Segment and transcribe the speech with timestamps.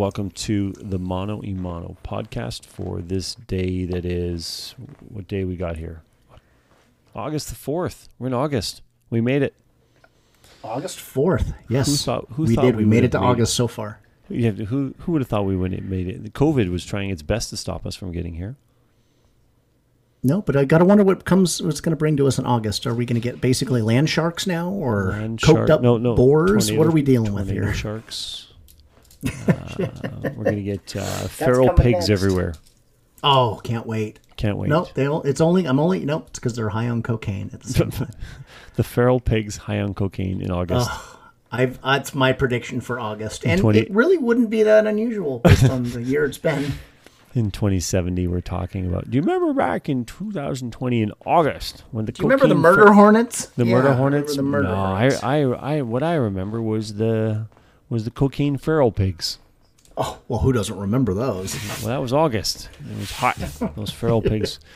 [0.00, 4.74] welcome to the Mono Imano podcast for this day that is
[5.10, 6.00] what day we got here?
[7.14, 8.08] August the 4th.
[8.18, 8.80] We're in August.
[9.10, 9.52] We made it.
[10.64, 11.52] August 4th.
[11.68, 11.86] Yes.
[11.86, 12.76] Who thought- who we thought did.
[12.76, 13.28] we We, made it to made it?
[13.28, 14.00] August so far.
[14.30, 16.32] Yeah, who who would have thought we would have made it?
[16.32, 18.56] COVID was trying its best to stop us from getting here.
[20.22, 22.46] No, but I got to wonder what comes what's going to bring to us in
[22.46, 22.86] August.
[22.86, 25.98] Are we going to get basically land sharks now or Land coked shark- up no,
[25.98, 26.68] no, boars?
[26.68, 27.74] tornado- what are we dealing with here?
[27.74, 28.46] Sharks.
[29.26, 32.10] Uh, we're gonna get uh, feral pigs next.
[32.10, 32.54] everywhere.
[33.22, 34.18] Oh, can't wait.
[34.36, 34.68] Can't wait.
[34.70, 37.60] Nope, they don't, it's only I'm only nope, it's cuz they're high on cocaine at
[37.60, 38.10] the same time.
[38.76, 40.90] the feral pigs high on cocaine in August.
[41.52, 43.44] I've that's my prediction for August.
[43.44, 46.72] And 20 it really wouldn't be that unusual based on the year it's been.
[47.34, 52.10] in 2070 we're talking about do you remember back in 2020 in august when the
[52.10, 53.46] Do you remember the murder fer- hornets?
[53.56, 55.22] the Yeah, murder I hornets The murder no hornets.
[55.22, 57.46] I, I i what i remember was the
[57.90, 59.38] was the cocaine feral pigs.
[59.96, 61.54] Oh, well, who doesn't remember those?
[61.80, 62.70] well that was august.
[62.90, 63.36] It was hot
[63.76, 64.58] those feral pigs.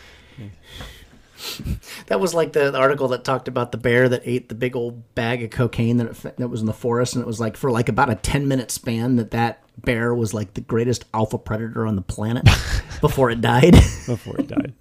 [2.07, 4.75] That was like the, the article that talked about the bear that ate the big
[4.77, 7.57] old bag of cocaine that, it, that was in the forest, and it was like
[7.57, 11.37] for like about a ten minute span that that bear was like the greatest alpha
[11.37, 12.45] predator on the planet
[13.01, 13.73] before it died.
[14.07, 14.73] before it died.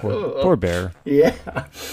[0.00, 0.92] Poor, poor bear.
[1.04, 1.34] Yeah,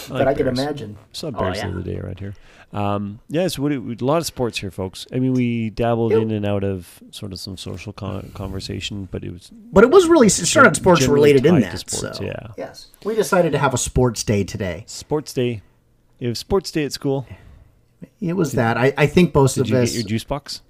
[0.10, 0.98] but I can imagine.
[1.12, 1.68] saw Oh, bears yeah.
[1.68, 2.36] the other day around here
[2.74, 6.12] um yeah so what do- a lot of sports here folks i mean we dabbled
[6.12, 9.92] in and out of sort of some social con- conversation but it was But it
[9.92, 11.78] was really it started sports related in that.
[11.80, 12.48] sports, so yeah.
[12.58, 14.84] yes, we decided to have a sports day today.
[14.88, 15.62] sports day
[16.20, 17.28] you have sports day at school
[18.20, 18.76] It was that.
[18.78, 19.92] I, I think both Did of you us.
[19.92, 20.62] get your juice box?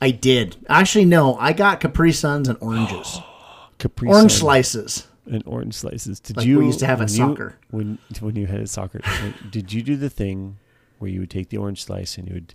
[0.00, 1.04] I did actually.
[1.06, 3.18] No, I got Capri Suns and oranges,
[3.78, 5.08] Capri orange Sun slices.
[5.26, 6.20] and orange slices.
[6.20, 7.58] Did Like you we used to have at when you- soccer.
[7.70, 9.00] when when you had at soccer?
[9.50, 10.58] did you do the thing
[10.98, 12.54] where you would take the orange slice and you would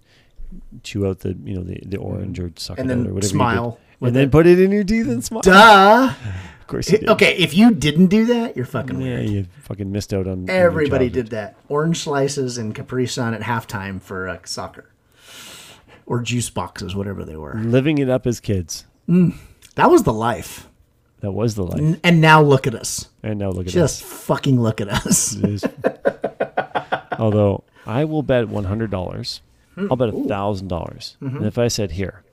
[0.83, 3.29] chew out the you know the, the orange or suck And it out or whatever
[3.29, 4.31] smile and then it.
[4.31, 5.41] put it in your teeth and smile?
[5.41, 6.13] Duh.
[6.63, 7.09] Of course you did.
[7.09, 9.29] Okay, if you didn't do that, you're fucking Yeah, weird.
[9.29, 11.25] you fucking missed out on on Everybody childhood.
[11.25, 11.55] did that.
[11.67, 14.85] Orange slices and Capri Sun at halftime for uh, soccer,
[16.05, 17.55] or juice boxes, whatever they were.
[17.55, 18.85] living it up as kids.
[19.09, 20.69] That was the life.
[21.19, 21.79] That was the life.
[21.81, 23.09] N- And now look at us.
[23.21, 24.07] And now look at Just us.
[24.09, 25.35] Just fucking look at us.
[27.19, 29.41] Although I will bet one hundred dollars,
[29.75, 29.87] hmm.
[29.89, 31.17] I'll bet thousand dollars.
[31.21, 31.37] Mm-hmm.
[31.37, 32.23] And if I said, "Here,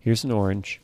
[0.00, 0.80] here's an orange,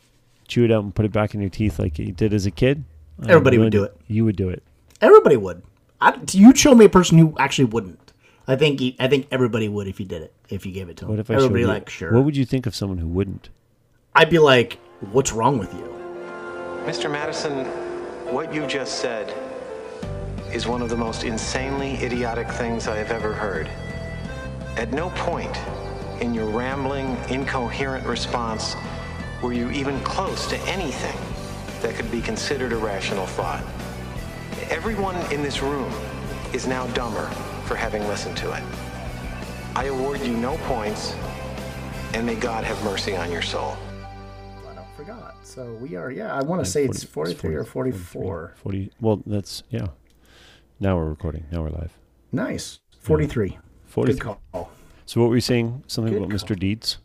[0.48, 2.50] chew it out and put it back in your teeth like you did as a
[2.50, 2.84] kid,"
[3.28, 3.96] Everybody would do it.
[4.08, 4.62] You would do it.
[5.00, 5.62] Everybody would.
[6.00, 8.12] I, you'd show me a person who actually wouldn't.
[8.46, 8.80] I think.
[8.80, 10.32] he- I think everybody would if you did it.
[10.50, 11.10] If you gave it to them.
[11.10, 11.72] What if I everybody showed you?
[11.74, 12.12] like sure.
[12.12, 13.48] What would you think of someone who wouldn't?
[14.14, 14.78] I'd be like,
[15.12, 15.92] "What's wrong with you?"
[16.84, 17.10] Mr.
[17.10, 17.64] Madison,
[18.32, 19.32] what you just said
[20.52, 23.68] is one of the most insanely idiotic things I have ever heard.
[24.76, 25.56] At no point
[26.20, 28.76] in your rambling, incoherent response
[29.42, 31.16] were you even close to anything
[31.80, 33.64] that could be considered a rational thought.
[34.70, 35.92] Everyone in this room
[36.52, 37.26] is now dumber
[37.64, 38.62] for having listened to it.
[39.74, 41.14] I award you no points,
[42.14, 43.76] and may God have mercy on your soul.
[44.66, 45.36] I forgot.
[45.42, 46.10] So we are.
[46.10, 48.54] Yeah, I want to say it's 40 43 or 43, 44.
[48.56, 48.90] 40.
[49.00, 49.88] Well, that's yeah.
[50.80, 51.44] Now we're recording.
[51.52, 51.92] Now we're live.
[52.32, 52.80] Nice.
[53.00, 53.58] 43.
[53.96, 54.12] 40.
[54.12, 54.70] Good call.
[55.06, 55.84] So what were you saying?
[55.86, 56.48] Something Good about call.
[56.48, 56.58] Mr.
[56.58, 56.98] Deeds?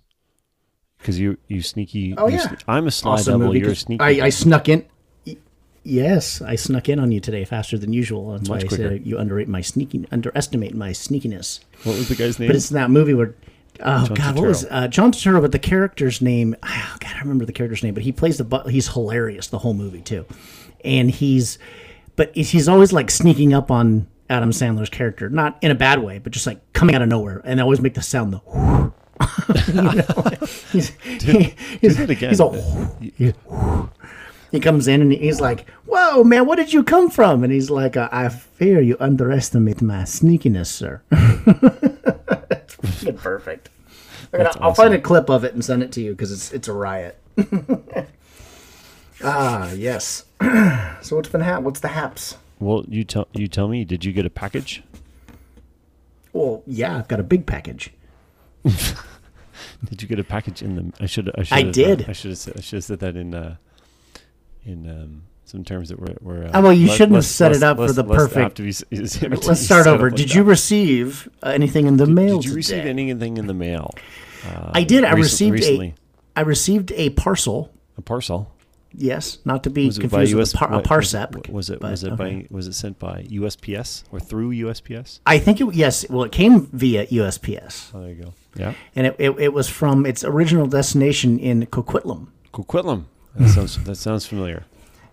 [0.98, 2.14] Because you you sneaky.
[2.18, 2.48] Oh you yeah.
[2.48, 3.56] sne- I'm a sly Awesome devil.
[3.56, 4.04] You're a 'cause sneaky.
[4.22, 4.86] I, I snuck in.
[5.26, 5.38] y-
[5.84, 8.34] Yes, I snuck in on you today faster than usual.
[8.34, 11.62] That's Much why I said you underrate my sneaking, underestimate my sneakiness.
[11.84, 12.50] what was the guy's name?
[12.50, 13.34] But it's in that movie where,
[13.80, 15.42] oh John god, what was uh, John Turturro?
[15.42, 17.94] But the character's name, oh god, I don't remember the character's name.
[17.96, 20.26] But he plays the, bu- he's hilarious the whole movie too,
[20.86, 21.58] and he's,
[22.16, 26.18] but he's always like sneaking up on Adam Sandler's character, not in a bad way,
[26.18, 28.40] but just like coming out of nowhere, and they always make the sound the.
[29.68, 29.92] you know,
[30.72, 32.30] he's, he, he's, that again.
[32.30, 32.54] he's all,
[33.00, 33.34] he,
[34.52, 37.70] he comes in and he's like, "Whoa, man, where did you come from?" And he's
[37.70, 42.76] like, uh, "I fear you underestimate my sneakiness, sir." It's
[43.22, 43.70] perfect.
[44.34, 46.32] I'm gonna- That's I'll find a clip of it and send it to you because
[46.32, 47.18] it's it's a riot.
[49.24, 50.24] ah, yes.
[51.02, 51.64] so what's been hap?
[51.64, 52.38] What's the haps?
[52.62, 53.84] Well, you tell you tell me.
[53.84, 54.84] Did you get a package?
[56.34, 57.92] Well, yeah, I've got a big package.
[58.64, 60.94] Did you get a package in the?
[61.04, 61.30] I should.
[61.38, 61.58] I should.
[61.58, 62.06] I did.
[62.08, 62.38] I should have.
[62.38, 63.34] Said, I should have said that in.
[63.34, 63.56] Uh,
[64.64, 66.16] in um, some terms that were.
[66.22, 68.04] were uh, Oh, well, you less- shouldn't have less- set it less- up for the
[68.04, 68.66] perfect- be
[69.48, 70.10] Let's start over.
[70.10, 70.36] like Did that.
[70.36, 72.90] you receive uh, anything in the mail Did you receive today?
[72.90, 73.92] anything in the mail?
[74.48, 75.04] Uh, I did.
[75.04, 75.96] I recent- received recently.
[76.36, 76.40] a.
[76.40, 77.74] I received a parcel.
[77.98, 78.54] a parcel.
[78.94, 81.80] Yes, not to be Was confused with a, par- a what- was it- Was it?
[81.80, 82.34] but, Was it okay.
[82.42, 82.48] by?
[82.50, 85.20] Was it sent by USPS or through USPS?
[85.26, 85.74] I think it.
[85.74, 86.06] Yes.
[86.10, 88.34] Well, it came via USPS, Oh, there you go.
[88.56, 88.74] Yeah.
[88.96, 92.28] and it, it, it was from its original destination in Coquitlam.
[92.54, 93.06] Coquitlam.
[93.36, 93.50] That hmm.
[93.50, 94.66] sounds that sounds familiar.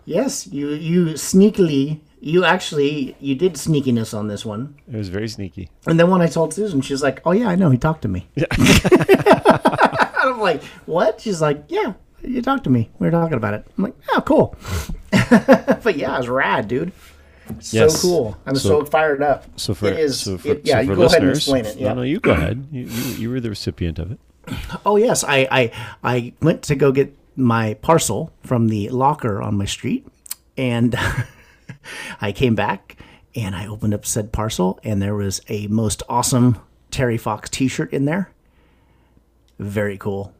[0.05, 4.75] Yes, you you sneakily you actually you did sneakiness on this one.
[4.91, 5.69] It was very sneaky.
[5.87, 7.69] And then when I told Susan, she's like, "Oh yeah, I know.
[7.69, 8.45] He talked to me." Yeah.
[10.21, 11.93] I'm like, "What?" She's like, "Yeah,
[12.23, 12.89] you talked to me.
[12.99, 14.55] We were talking about it." I'm like, "Oh, cool."
[15.11, 16.91] but yeah, it was rad, dude.
[17.59, 18.01] So Yes.
[18.01, 18.37] cool.
[18.45, 19.45] I'm So- so, fired up.
[19.59, 20.19] So for it is.
[20.19, 21.77] so for, it- yeah, so you go ahead and explain it.
[21.77, 21.89] Yeah.
[21.89, 22.67] No, no, you go ahead.
[22.71, 24.19] You, you you were the recipient of it.
[24.85, 25.71] Oh yes, I, I
[26.03, 30.07] I went to go get my parcel from the locker on my street,
[30.57, 30.95] and
[32.21, 32.97] I came back
[33.35, 36.57] and I opened up said parcel, and there was a most awesome
[36.91, 38.31] Terry Fox T-shirt in there.
[39.59, 40.33] Very cool.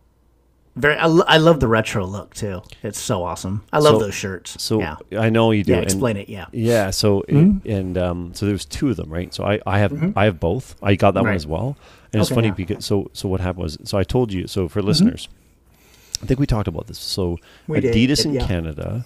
[0.80, 0.96] Very.
[0.98, 2.62] I, lo- I love the retro look too.
[2.84, 3.64] It's so awesome.
[3.74, 4.62] I love So- those shirts.
[4.64, 4.96] So yeah.
[5.18, 5.72] I know you do.
[5.72, 5.78] Yeah.
[5.80, 6.30] and- Explain it.
[6.30, 6.46] Yeah.
[6.52, 6.90] Yeah.
[6.92, 7.70] So Mm-hmm.
[7.70, 9.34] and um, so there's two of them, right?
[9.34, 10.76] So I, I have I have both.
[10.81, 11.36] I got that one Right.
[11.36, 11.78] as well.
[12.12, 12.54] And it's Okay, funny yeah.
[12.54, 12.64] Mm-hmm.
[12.74, 15.28] because so so what happened was so I told you so for listeners,
[16.24, 16.98] I think we talked about this.
[17.00, 17.38] So
[17.68, 18.46] We did, Adidas in yeah.
[18.48, 19.06] Canada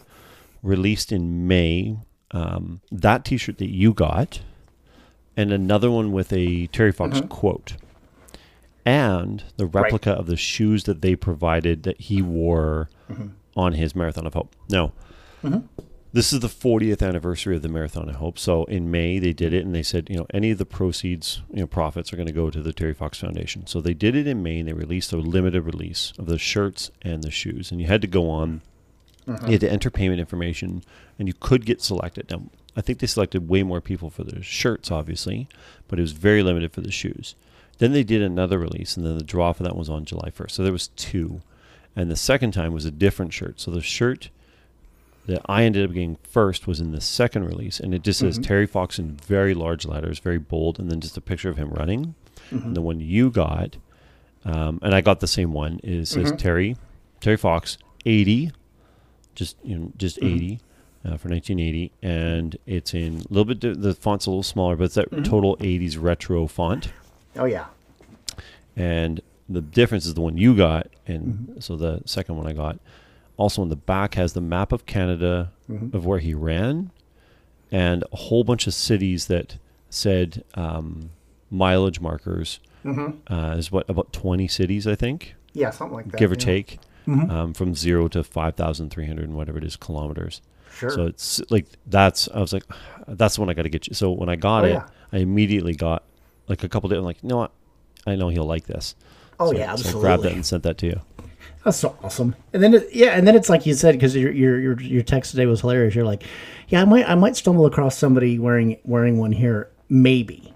[0.61, 1.97] released in May
[2.31, 4.41] um, that T-shirt that you got,
[5.37, 7.27] and another one with a Terry Fox Mm-hmm.
[7.27, 7.73] quote,
[8.85, 13.27] and the replica of the shoes that they provided that he wore Mm-hmm.
[13.55, 14.55] on his Marathon of Hope.
[14.69, 14.93] Now,
[16.13, 18.39] this is the 40th anniversary of the Marathon of Hope.
[18.39, 21.41] So in May they did it, and they said, you know, any of the proceeds,
[21.51, 23.67] you know, profits are going to go to the Terry Fox Foundation.
[23.67, 26.91] So they did it in May, and they released a limited release of the shirts
[27.01, 28.61] and the shoes, and you had to go on.
[29.27, 30.83] You had to enter payment information,
[31.19, 32.29] and you could get selected.
[32.31, 32.43] Now,
[32.75, 35.47] I think they selected way more people for the shirts, obviously,
[35.87, 37.35] but it was very limited for the shoes.
[37.79, 40.51] Then they did another release, and then the draw for that was on July 1st.
[40.51, 41.41] So there was two,
[41.95, 43.59] and the second time was a different shirt.
[43.59, 44.29] So the shirt
[45.25, 48.35] that I ended up getting first was in the second release, and it just says
[48.35, 48.47] mm-hmm.
[48.47, 51.71] Terry Fox in very large letters, very bold, and then just a picture of him
[51.71, 52.15] running.
[52.51, 52.67] Mm-hmm.
[52.67, 53.77] And the one you got,
[54.45, 56.37] um, and I got the same one, is says mm-hmm.
[56.37, 56.77] Terry,
[57.21, 58.51] Terry Fox, eighty,
[59.33, 60.59] just you know, just eighty.
[61.05, 63.59] Uh, for 1980, and it's in a little bit.
[63.59, 66.93] di- The font's a little smaller, but it's that total 80s retro font
[67.35, 67.65] Oh yeah.
[68.75, 72.79] and the difference is the one you got and so the second one i got
[73.37, 75.51] also on the back has the map of canada
[75.93, 76.91] of where he ran
[77.71, 79.57] and a whole bunch of cities that
[79.89, 81.09] said um,
[81.51, 86.17] mileage markers uh, is what about 20 cities i think Yeah, something like that.
[86.17, 86.39] give or yeah.
[86.45, 90.41] take um, from zero to 5300 and whatever it is kilometers
[90.77, 90.89] Sure.
[90.89, 92.63] so it's like that's i was like
[93.07, 94.87] that's the one i got to get you so when i got Oh, it yeah.
[95.11, 96.03] i immediately got
[96.47, 97.51] like a couple days I'm like you know what
[98.05, 98.95] i know he'll like this
[99.39, 100.01] oh so, yeah, so I absolutely.
[100.01, 101.01] grabbed that and sent that to you.
[101.63, 102.35] That's so awesome.
[102.51, 105.01] And then it, yeah, and then it's like you said because your, your your your
[105.01, 105.95] text today was hilarious.
[105.95, 106.23] You're like,
[106.67, 110.53] yeah, I might I might stumble across somebody wearing wearing one here, maybe.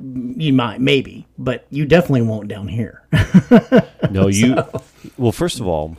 [0.00, 3.02] You might maybe, but you definitely won't down here.
[4.10, 4.56] No, you.
[5.18, 5.96] Well, first of all,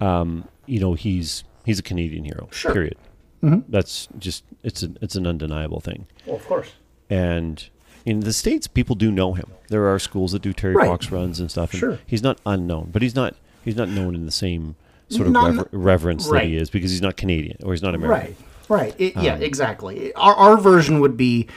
[0.00, 2.48] um, you know he's he's a Canadian hero.
[2.50, 2.72] Sure.
[2.72, 2.96] Period.
[3.42, 6.06] That's just it's an it's an undeniable thing.
[6.26, 6.72] well, of course.
[7.10, 7.68] And
[8.06, 9.46] in the states, people do know him.
[9.68, 10.86] There are schools that do Terry Right.
[10.86, 11.72] Fox runs and stuff.
[11.72, 11.98] And Sure.
[12.06, 14.74] He's not unknown, but he's not he's not known in the same
[15.08, 18.36] sort of rever- reverence that he is because he's not Canadian or he's not American.
[18.68, 18.82] Right.
[18.82, 18.94] Right.
[18.98, 19.34] It, yeah.
[19.34, 20.12] Um, Exactly.
[20.14, 21.48] Our our version would be,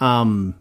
[0.00, 0.54] um,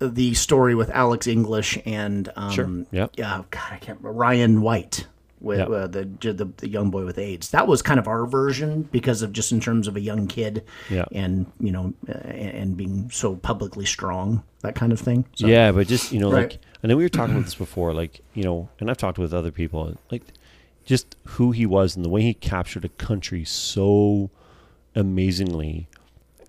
[0.00, 2.68] the story with Alex English and um, Sure.
[2.90, 3.12] Yep.
[3.16, 5.06] yeah, God, I can't remember Ryan the
[5.42, 5.68] with Yep.
[5.68, 7.50] uh, the, the the young boy with AIDS.
[7.50, 10.64] That was kind of our version because of just in terms of a young kid,
[10.90, 11.04] Yeah.
[11.12, 15.24] and you know, uh, and, being so publicly strong, that kind of thing.
[15.34, 16.50] So, Yeah, but just you know, Right.
[16.52, 19.18] like I know we were talking about this before, like you know, and I've talked
[19.18, 20.22] with other people, like
[20.84, 24.30] just who he was and the way he captured a country so
[24.94, 25.88] amazingly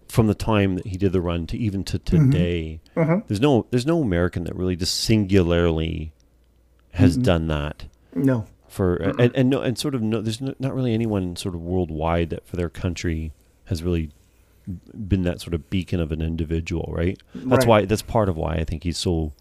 [0.08, 2.80] from the time that he did the run to even to today.
[2.96, 6.14] There's no there's no American that really just singularly
[6.92, 10.94] has done that no, for and, and no and sort of no there's not really
[10.94, 13.32] anyone sort of worldwide that for their country
[13.66, 14.10] has really
[15.08, 17.68] been that sort of beacon of an individual right that's Right.
[17.68, 19.34] why that's part of why i think he's so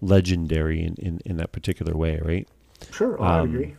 [0.00, 2.48] legendary in, in, in that particular way right
[2.92, 3.74] sure, oh, I Um, agree.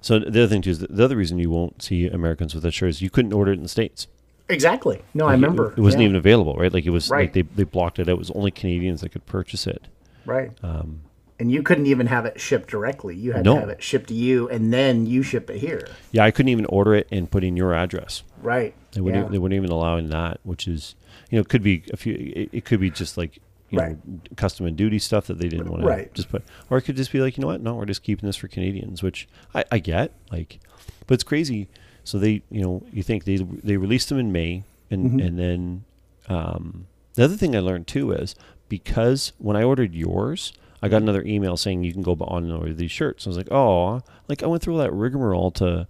[0.00, 2.72] so the other thing too is the other reason you won't see americans with that
[2.72, 4.06] shirt is you couldn't order it in the states
[4.50, 5.02] Exactly.
[5.12, 5.74] No, I Like, it- remember.
[5.76, 6.06] it, wasn't Yeah.
[6.08, 7.32] even available right like it was like Right.
[7.34, 9.88] they, they blocked it out it was only canadians that could purchase it
[10.24, 10.50] right.
[10.62, 11.00] um,
[11.40, 13.14] and you couldn't even have it shipped directly.
[13.14, 13.54] You had No.
[13.54, 15.86] to have it shipped to you, and then you ship it here.
[16.12, 18.72] yeah i couldn't even order it and put in your address Right.
[18.92, 19.16] They wouldn't.
[19.16, 19.22] Yeah.
[19.24, 20.94] Even, they wouldn't even allow in that, which is,
[21.28, 22.14] you know, could be a few.
[22.14, 23.38] It, it could be just like
[23.70, 23.90] you Right.
[24.06, 26.96] know, custom and duty stuff that they didn't want to just put, or it could
[26.96, 27.60] just be like, you know what?
[27.60, 30.12] No, we're just keeping this for Canadians, which I, I get.
[30.32, 30.60] Like,
[31.06, 31.66] but it's crazy.
[32.04, 35.20] So they, you know, you think they they released them in May, and Mm-hmm.
[35.20, 35.84] and then
[36.28, 38.34] um, the other thing I learned too is
[38.68, 40.52] because when I ordered yours.
[40.82, 43.26] I got another email saying you can go on and order these shirts.
[43.26, 45.86] I was like, oh, like I went through all that rigmarole to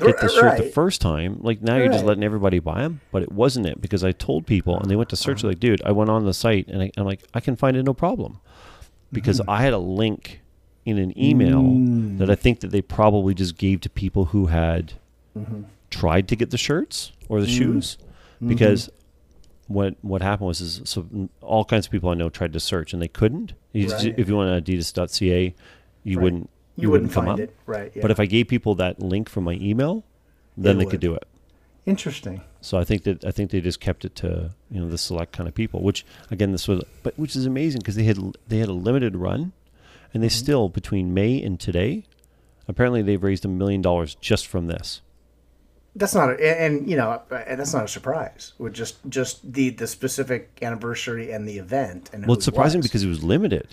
[0.00, 1.38] get the shirt the first time.
[1.42, 4.46] Like now you're just letting everybody buy them, but it wasn't it because I told
[4.46, 5.44] people and they went to search.
[5.44, 7.82] Like, dude, I went on the site and I, I'm like, I can find it
[7.84, 8.40] no problem
[9.12, 9.50] because Mm-hmm.
[9.50, 10.40] I had a link
[10.84, 12.18] in an email Mm.
[12.18, 14.94] that I think that they probably just gave to people who had
[15.38, 15.62] Mm-hmm.
[15.90, 17.96] tried to get the shirts or the shoes
[18.46, 18.90] because
[19.68, 21.06] what what happened was is so
[21.40, 23.52] all kinds of people I know tried to search and they couldn't.
[23.72, 25.54] You just- If you went on Adidas.ca,
[26.04, 26.22] you Right.
[26.22, 27.48] wouldn't You, wouldn't, come find up.
[27.48, 27.92] it, right?
[27.94, 28.02] Yeah.
[28.02, 30.04] But if I gave people that link from my email,
[30.56, 31.26] then They they could do it.
[31.86, 32.40] interesting.
[32.60, 35.32] So I think that I think they just kept it to you know the select
[35.32, 38.58] kind of people, which again this was but which is amazing because they had they
[38.58, 39.52] had a limited run,
[40.14, 40.44] and they Mm-hmm.
[40.44, 42.04] still between May and today,
[42.68, 45.00] apparently they've raised a million dollars just from this.
[45.94, 48.54] That's not, a, and, you know, uh, and that's not a surprise.
[48.58, 52.08] With just just the the specific anniversary and the event.
[52.12, 52.86] And Well, it's surprising was.
[52.86, 53.68] because it was limited.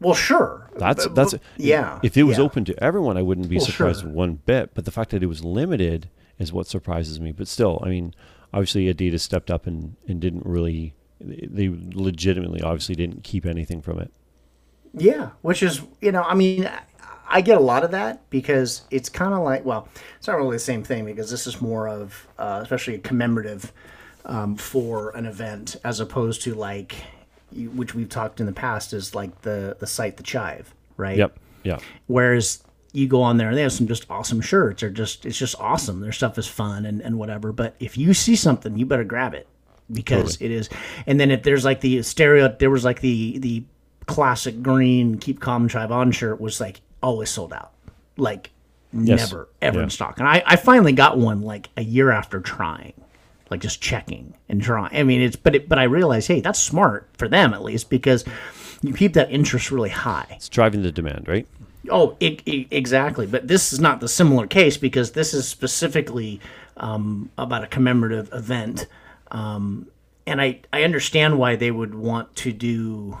[0.00, 1.98] well, sure, That's But- that's but- yeah.
[2.02, 2.44] If it was yeah.
[2.44, 4.10] open to everyone, I wouldn't be Well, surprised sure.
[4.10, 4.70] one bit.
[4.74, 6.08] But the fact that it was limited
[6.38, 7.32] is what surprises me.
[7.32, 8.14] But still, I mean,
[8.54, 10.94] obviously Adidas stepped up and and didn't really.
[11.20, 14.10] They legitimately, obviously, didn't keep anything from it.
[14.94, 16.70] Yeah, which is you know, I mean,
[17.28, 20.56] I- get a lot of that because it's kind of like, well, it's not really
[20.56, 23.72] the same thing because this is more of, uh, especially a commemorative
[24.26, 26.94] um, for an event as opposed to like,
[27.52, 31.16] which we've talked in the past is like the the site the Chive, right?
[31.16, 31.38] Yep.
[31.62, 31.78] Yeah.
[32.06, 35.38] Whereas you go on there and they have some just awesome shirts or just it's
[35.38, 36.00] just awesome.
[36.00, 37.52] Their stuff is fun and, and whatever.
[37.52, 39.46] But if you see something, you better grab it
[39.90, 40.68] because it is.
[41.06, 43.64] And then if there's like the stereo, there was like the the
[44.06, 47.72] classic green keep calm drive on shirt was like always sold out,
[48.16, 48.50] like
[48.92, 49.30] Yes.
[49.30, 49.84] never ever Yeah.
[49.84, 50.18] in stock.
[50.18, 52.94] And I I finally got one like a year after trying.
[53.50, 54.94] Like just checking and trying.
[54.94, 57.88] I mean, it's but it, but I realized, hey, that's smart for them at least
[57.88, 58.22] because
[58.82, 60.26] you keep that interest really high.
[60.32, 61.46] It's driving the demand, right?
[61.90, 63.26] Oh, e- e- exactly.
[63.26, 66.40] But this is not the similar case because this is specifically
[66.76, 68.86] um, about a commemorative event,
[69.30, 69.86] um,
[70.26, 73.18] and I I understand why they would want to do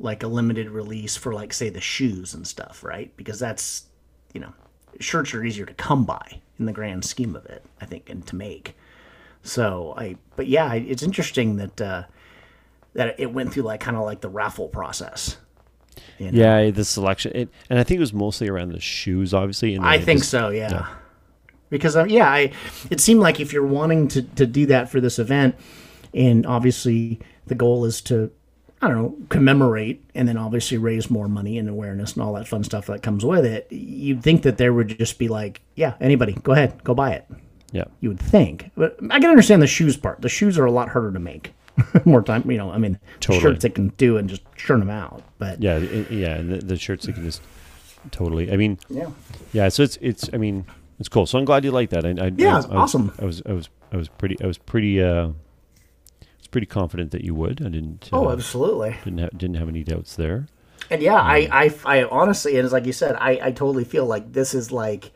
[0.00, 3.14] like a limited release for like say the shoes and stuff, right?
[3.16, 3.84] Because that's
[4.32, 4.52] you know
[4.98, 8.26] shirts are easier to come by in the grand scheme of it, I think, and
[8.26, 8.76] to make.
[9.42, 12.04] So I, but yeah, it's interesting that uh,
[12.94, 15.36] that it went through like kind of like the raffle process.
[16.18, 16.38] you know?
[16.38, 19.74] Yeah, the selection, it, and I think it was mostly around the shoes, obviously.
[19.74, 20.48] And I think just- so.
[20.50, 20.86] Yeah.
[21.68, 22.52] Because um, yeah, I
[22.90, 25.54] it seemed like if you're wanting to to do that for this event,
[26.12, 28.32] and obviously the goal is to
[28.82, 32.48] I don't know commemorate and then obviously raise more money and awareness and all that
[32.48, 33.66] fun stuff that comes with it.
[33.70, 37.26] You'd think that there would just be like, yeah, anybody, go ahead, go buy it.
[37.72, 40.22] Yeah, You would think, but I can understand the shoes part.
[40.22, 41.52] The shoes are a lot harder to make.
[42.04, 42.70] more time, you know.
[42.72, 43.40] I mean, Totally.
[43.40, 45.22] shirts they can do and just churn them out.
[45.38, 46.34] But yeah, it- yeah.
[46.34, 47.40] And the, the shirts you can just
[48.10, 48.52] totally.
[48.52, 49.10] I mean, yeah,
[49.52, 49.68] yeah.
[49.68, 50.28] So it's it's.
[50.32, 50.66] I mean,
[50.98, 51.26] it's cool.
[51.26, 52.04] So I'm glad you like that.
[52.04, 53.12] I, I, Yeah, I, I was, awesome.
[53.20, 55.34] I was I was I was pretty I was pretty uh, was
[56.50, 57.60] pretty confident that you would.
[57.64, 58.08] I didn't.
[58.12, 58.96] oh, uh, absolutely.
[59.04, 60.46] didn't have, didn't have any doubts there.
[60.90, 64.06] And yeah, I, I, I honestly, and it's like you said, I, I totally feel
[64.06, 65.12] like this is like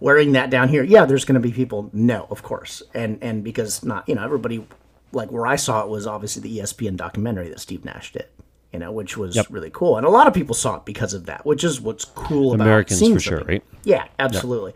[0.00, 0.82] wearing that down here.
[0.82, 1.90] Yeah, there's going to be people.
[1.92, 4.66] No, of course, and and because not you know everybody
[5.12, 8.26] like where I saw it was obviously the ESPN documentary that Steve Nash did.
[8.74, 9.46] You know, which was Yep.
[9.50, 12.04] really cool, and a lot of people saw it because of that, which is what's
[12.04, 13.62] cool about Americans seeing for sure, right?
[13.84, 14.74] Yeah, absolutely.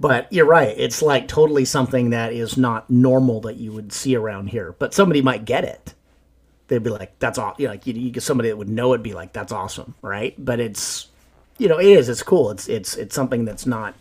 [0.00, 4.16] But you're right; it's like totally something that is not normal that you would see
[4.16, 4.74] around here.
[4.78, 5.94] But somebody might get it
[6.68, 8.94] they'd be like, "That's all." You know, like you, you get somebody that would know
[8.94, 10.34] it'd be like, "That's awesome," right?
[10.38, 11.08] But it's,
[11.58, 12.08] you know, it is.
[12.08, 12.50] It's cool.
[12.50, 13.94] It's it's it's something that's not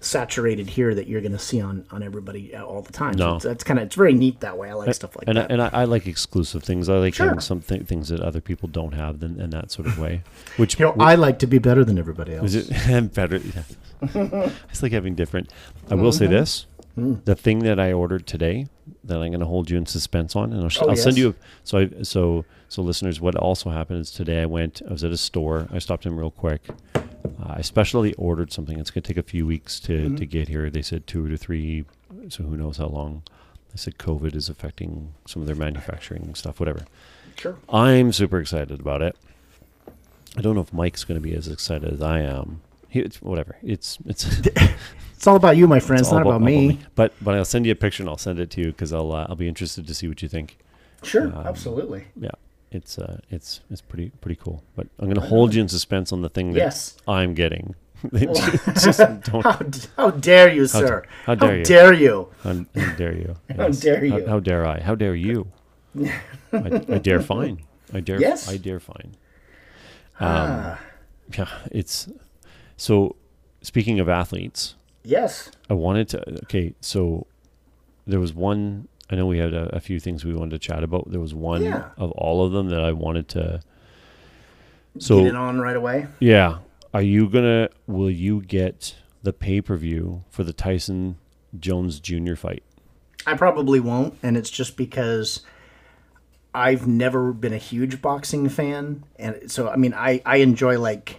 [0.00, 3.14] saturated here that you're going to see on on everybody uh, all the time.
[3.16, 3.38] No.
[3.38, 4.70] So it's, it's kind of it's very neat that way.
[4.70, 5.50] I like stuff like and that.
[5.50, 6.88] I, and I, I like exclusive things.
[6.88, 7.40] I like Sure.
[7.40, 10.22] some th- things that other people don't have, and, and that sort of way.
[10.56, 12.54] Which you know, I like to be better than everybody else.
[12.54, 13.38] Is it better?
[13.38, 13.62] Yeah.
[14.70, 15.50] it's like having different.
[15.90, 16.18] I will Mm-hmm.
[16.18, 17.24] say this: Mm.
[17.24, 18.66] the thing that I ordered today,
[19.04, 21.16] that I'm going to hold you in suspense on, and I'll, sh- Oh, I'll send
[21.16, 21.22] yes.
[21.24, 21.34] you.
[21.62, 24.82] So, I, so, so, listeners, what also happened is today I went.
[24.88, 25.68] I was at a store.
[25.72, 26.62] I stopped in real quick.
[27.24, 28.78] Uh, I specially ordered something.
[28.78, 30.16] It's going to take a few weeks to Mm-hmm.
[30.16, 30.70] to get here.
[30.70, 31.84] They said two to three.
[32.28, 33.22] So who knows how long?
[33.70, 36.58] They said COVID is affecting some of their manufacturing stuff.
[36.60, 36.84] Whatever.
[37.38, 37.56] sure.
[37.68, 39.16] I'm super excited about it.
[40.36, 42.60] I don't know if Mike's going to be as excited as I am.
[42.88, 43.56] He, it's, whatever.
[43.62, 44.24] It's it's,
[45.14, 46.00] It's all about you, my friend.
[46.00, 46.78] It's, all not about, me.
[46.94, 49.10] But but I'll send you a picture and I'll send it to you because I'll
[49.12, 50.58] uh, I'll be interested to see what you think.
[51.02, 52.04] Sure, Um, absolutely.
[52.20, 52.30] Yeah,
[52.70, 54.62] it's uh it's it's pretty pretty cool.
[54.76, 56.96] But I'm going to hold you in suspense on the thing that Yes.
[57.06, 57.74] I'm getting.
[58.12, 59.42] Just don't.
[59.42, 59.58] How,
[59.96, 61.04] how dare you, sir?
[61.26, 61.64] how dare you.
[61.64, 62.28] dare you?
[62.42, 63.36] How, how dare you?
[63.56, 64.26] How dare you?
[64.26, 64.80] how dare I?
[64.80, 65.50] How dare you?
[66.52, 67.62] I, I dare fine.
[67.92, 68.20] I dare.
[68.20, 68.48] Yes.
[68.48, 68.52] Ah.
[68.52, 69.16] I dare fine.
[70.20, 70.78] Um,
[71.36, 72.08] Yeah, it's
[72.76, 73.16] so.
[73.62, 75.50] Speaking of athletes, Yes.
[75.68, 76.18] I wanted to.
[76.44, 77.26] Okay, so
[78.06, 78.86] there was one.
[79.10, 81.10] I know we had a, a few things we wanted to chat about.
[81.10, 81.88] There was one Yeah.
[81.96, 83.60] of all of them that I wanted to.
[84.98, 86.06] So Get it on right away.
[86.20, 86.58] yeah,
[86.92, 87.68] are you gonna?
[87.86, 91.16] Will you get the pay per view for the Tyson
[91.58, 92.34] Jones Jr.
[92.34, 92.62] fight?
[93.26, 95.42] I probably won't, and it's just because
[96.54, 101.16] I've never been a huge boxing fan, and so I mean, I I enjoy like,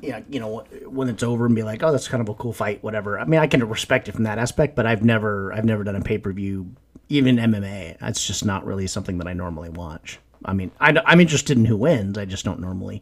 [0.00, 2.52] yeah, you know, when it's over and be like, oh, that's kind of a cool
[2.52, 3.18] fight, whatever.
[3.18, 5.96] I mean, I can respect it from that aspect, but I've never I've never done
[5.96, 6.74] a pay per view,
[7.08, 7.98] even MMA.
[7.98, 10.18] That's just not really something that I normally watch.
[10.44, 12.18] I mean, I, I'm interested in who wins.
[12.18, 13.00] I just don't normally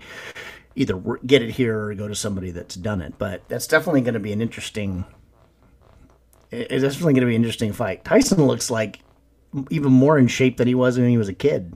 [0.76, 3.14] either get it here or go to somebody that's done it.
[3.18, 5.04] But that's definitely going to be an interesting
[6.52, 8.04] it's definitely going to be an interesting fight.
[8.04, 9.00] Tyson looks like
[9.70, 11.74] even more in shape than he was when he was a kid.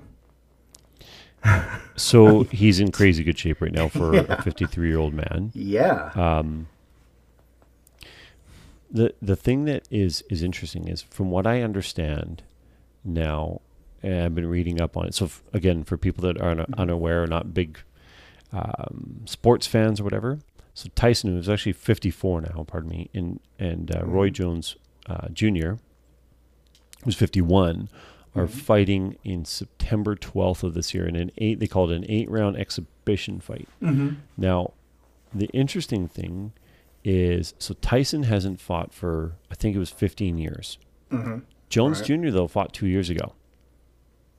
[1.96, 5.50] So he's in crazy good shape right now for a 53 year old man.
[5.54, 6.10] Yeah.
[6.14, 6.68] Um,
[8.90, 12.42] the the thing that is is interesting is from what I understand
[13.04, 13.60] now,
[14.02, 15.14] and I've been reading up on it.
[15.14, 17.78] So f- again, for people that are un- unaware or not big
[18.52, 20.38] um, sports fans or whatever,
[20.74, 24.76] so Tyson, who's actually 54 now, pardon me, and and uh, Roy Jones
[25.08, 25.74] uh, Jr.,
[27.04, 27.88] who's 51,
[28.36, 31.58] are fighting in September 12th of this year in an eight.
[31.60, 33.68] They call it an eight round exhibition fight.
[34.36, 34.72] Now,
[35.34, 36.52] the interesting thing
[37.04, 40.78] is so Tyson hasn't fought for I think it was 15 years.
[41.68, 42.30] Jones Jr.
[42.30, 43.32] though fought two years ago.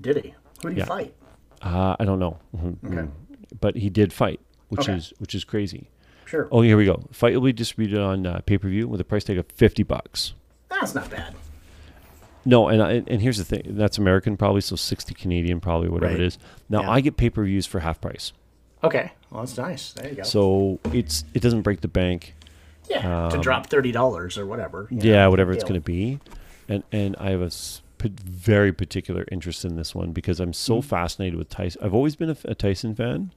[0.01, 0.33] Did he?
[0.61, 0.85] Who did he yeah.
[0.85, 1.13] fight?
[1.61, 2.95] Uh, I don't know, Mhm, Okay.
[2.95, 3.11] mm.
[3.59, 4.39] but he did fight,
[4.69, 4.93] which Okay.
[4.95, 5.89] is which is crazy.
[6.25, 6.47] Sure.
[6.51, 7.03] Oh, here we go.
[7.11, 9.83] Fight will be distributed on uh, pay per view with a price tag of 50
[9.83, 10.33] bucks.
[10.69, 11.33] That's not bad.
[12.49, 13.63] No, and I, and here's the thing.
[13.77, 16.21] That's American probably, so 60 Canadian probably, whatever Right.
[16.21, 16.37] it is.
[16.69, 16.91] Now Yeah.
[16.91, 18.31] I get pay per views for half price,
[18.83, 19.11] Okay.
[19.31, 19.91] Well, that's nice.
[19.93, 20.23] There you go.
[20.23, 22.35] so it's it doesn't break the bank.
[22.89, 23.27] yeah.
[23.29, 24.87] to drop thirty dollars or whatever.
[24.89, 26.19] yeah, know, whatever it's going to be,
[26.69, 27.51] and and I have a
[28.23, 30.87] very particular interest in this one because I'm so Mm-hmm.
[30.87, 31.81] fascinated with Tyson.
[31.83, 33.31] I've always been a Tyson fan.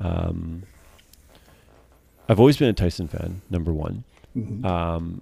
[0.00, 0.62] Um,
[2.28, 3.42] I've always been a Tyson fan.
[3.50, 4.02] Number one.
[4.36, 4.64] Mm-hmm.
[4.66, 5.20] Um,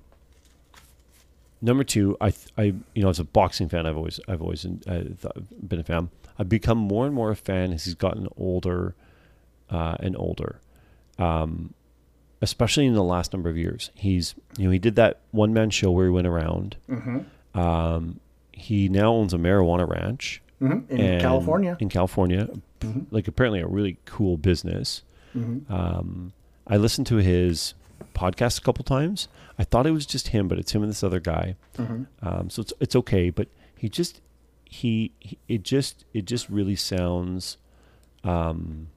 [1.62, 2.62] number two, I I
[2.94, 5.04] you know as a boxing fan, I've always I've always uh,
[5.66, 6.10] been a fan.
[6.38, 8.94] I've become more and more a fan as he's gotten older
[9.70, 10.60] uh, and older
[11.18, 11.72] Um,
[12.40, 13.90] especially in the last number of years.
[13.94, 16.76] He's you know he did that one man show where he went around.
[17.54, 18.20] Um,
[18.52, 20.88] he now owns a marijuana ranch Mhm.
[20.90, 21.76] in California.
[21.80, 22.48] In California,
[23.10, 25.02] like apparently a really cool business.
[25.34, 26.32] Um,
[26.66, 27.74] I listened to his
[28.14, 29.28] podcast a couple times.
[29.58, 31.56] I thought it was just him, but it's him and this other guy.
[32.22, 34.20] Um, so it's it's okay, but he just
[34.64, 37.58] he, he it just it just really sounds.
[38.24, 38.88] Um,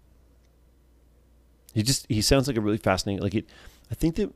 [1.74, 3.46] he just he sounds like a really fascinating like it.
[3.92, 4.34] I think that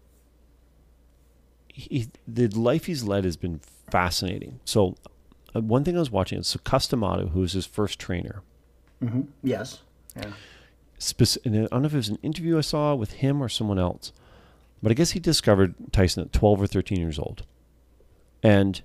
[1.67, 4.59] he, the life he's led has been fascinating.
[4.65, 4.95] So
[5.55, 8.41] uh, one thing I was watching is so Cus D'Amato, who was his first trainer.
[9.01, 9.21] Mm-hmm.
[9.43, 9.81] Yes.
[10.15, 10.31] Yeah.
[10.97, 13.47] Spec- and I don't know if it was an interview I saw with him or
[13.47, 14.11] someone else,
[14.81, 17.43] but I guess he discovered Tyson at 12 or 13 years old.
[18.41, 18.81] And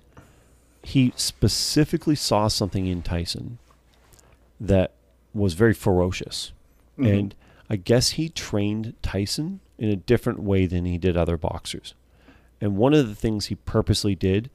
[0.83, 3.57] he specifically saw something in Tyson
[4.59, 4.93] that
[5.33, 6.51] was very ferocious.
[6.97, 7.13] Mm-hmm.
[7.13, 7.35] And
[7.69, 11.93] I guess he trained Tyson in a different way than he did other boxers.
[12.61, 14.49] And one of the things he purposely did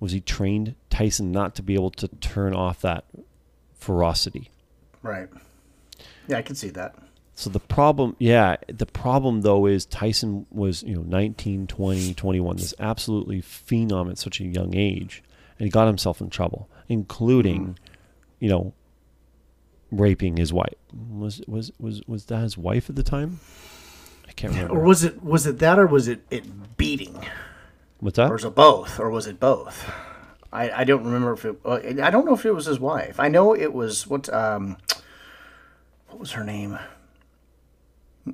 [0.00, 3.04] was he trained Tyson not to be able to turn off that
[3.78, 4.50] ferocity.
[5.02, 5.28] Right.
[6.28, 6.94] Yeah, I can see that.
[7.38, 12.56] So the problem, yeah, the problem though is Tyson was, you know, 19, 20, 21,
[12.56, 15.22] this absolutely phenom at such a young age,
[15.58, 17.78] and he got himself in trouble, including,
[18.40, 18.72] you know,
[19.92, 20.72] raping his wife.
[21.10, 23.38] Was was was was that his wife at the time?
[24.26, 24.74] I can't remember.
[24.74, 27.22] Or was it was it that or was it it beating?
[28.00, 28.30] What's that?
[28.30, 28.98] Or was it both?
[28.98, 29.90] Or was it both?
[30.54, 32.00] I, I don't remember if it.
[32.00, 33.20] I don't know if it was his wife.
[33.20, 34.32] I know it was what.
[34.32, 34.78] Um,
[36.08, 36.78] what was her name?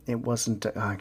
[0.07, 0.67] It wasn't.
[0.67, 0.97] Uh,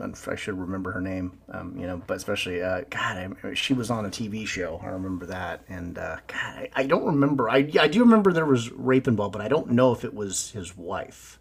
[0.00, 1.38] I should remember her name.
[1.50, 4.80] Um, you know, but especially uh, God, I, she was on a TV show.
[4.82, 5.62] I remember that.
[5.68, 7.50] And uh, God, I, I don't remember.
[7.50, 10.50] I I do remember there was rape involved, but I don't know if it was
[10.52, 11.38] his wife.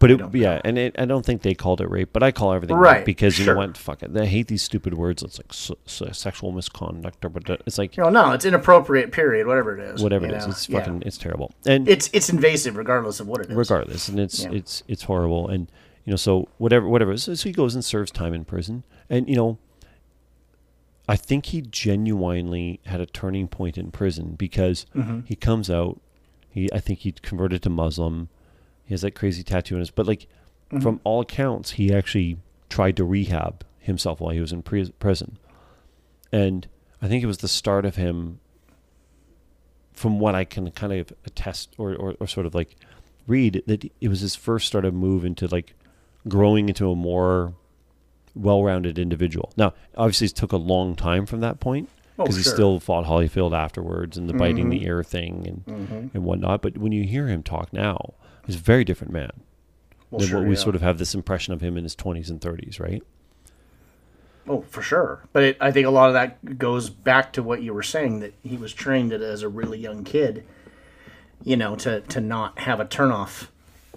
[0.00, 2.52] But it, yeah, and it, I don't think they called it rape, but I call
[2.54, 3.54] everything Right, rape because you sure.
[3.54, 3.76] know what?
[3.76, 4.16] Fuck it.
[4.16, 5.22] I hate these stupid words.
[5.22, 9.12] It's like s s- sexual misconduct, or but it's like You know, no, it's inappropriate.
[9.12, 9.46] Period.
[9.46, 10.02] Whatever it is.
[10.02, 10.46] whatever it is.
[10.46, 10.50] know?
[10.52, 10.78] It's Yeah.
[10.80, 11.52] fucking it's terrible.
[11.66, 13.54] And It's it's invasive, regardless of what it is.
[13.56, 14.52] regardless and it's Yeah.
[14.52, 15.70] it's it's horrible and
[16.06, 19.28] you know so whatever whatever so, so he goes and serves time in prison and
[19.28, 19.58] you know
[21.08, 25.20] i think he genuinely had a turning point in prison because Mm-hmm.
[25.26, 26.00] he comes out
[26.48, 28.28] he i think he converted to muslim
[28.90, 30.26] he has that crazy tattoo on his but like
[30.72, 30.80] Mm-hmm.
[30.82, 32.36] from all accounts he actually
[32.68, 35.38] tried to rehab himself while he was in pre- prison,
[36.32, 36.66] and
[37.02, 38.38] I think it was the start of him.
[39.92, 42.76] From what I can kind of attest or, or, or sort of like
[43.26, 45.74] read, that it was his first sort of move into like
[46.28, 47.52] growing into a more
[48.34, 49.52] well-rounded individual.
[49.56, 52.52] Now, obviously, it took a long time from that point Oh, because he sure.
[52.52, 56.06] still fought Holyfield afterwards and the biting the ear thing and Mm-hmm.
[56.16, 56.62] and whatnot.
[56.62, 58.14] But when you hear him talk now,
[58.50, 59.30] he's a very different man
[60.10, 60.60] Well, than sure, what we yeah.
[60.60, 63.02] sort of have this impression of him in his twenties and thirties, right?
[64.48, 65.22] Oh, for sure.
[65.32, 68.20] But it, I think a lot of that goes back to what you were saying
[68.20, 70.44] that he was trained as a really young kid,
[71.44, 73.48] you know, to to not have a turnoff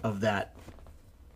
[0.04, 0.54] of that.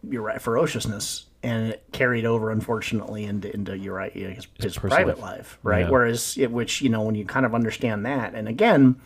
[0.07, 4.89] You're right, ferociousness, and it carried over, unfortunately, into into you're right, his, his personal
[4.89, 5.37] private life.
[5.37, 5.85] life, right?
[5.85, 5.89] Yeah.
[5.89, 8.97] Whereas, it, which you know, when you kind of understand that, and again.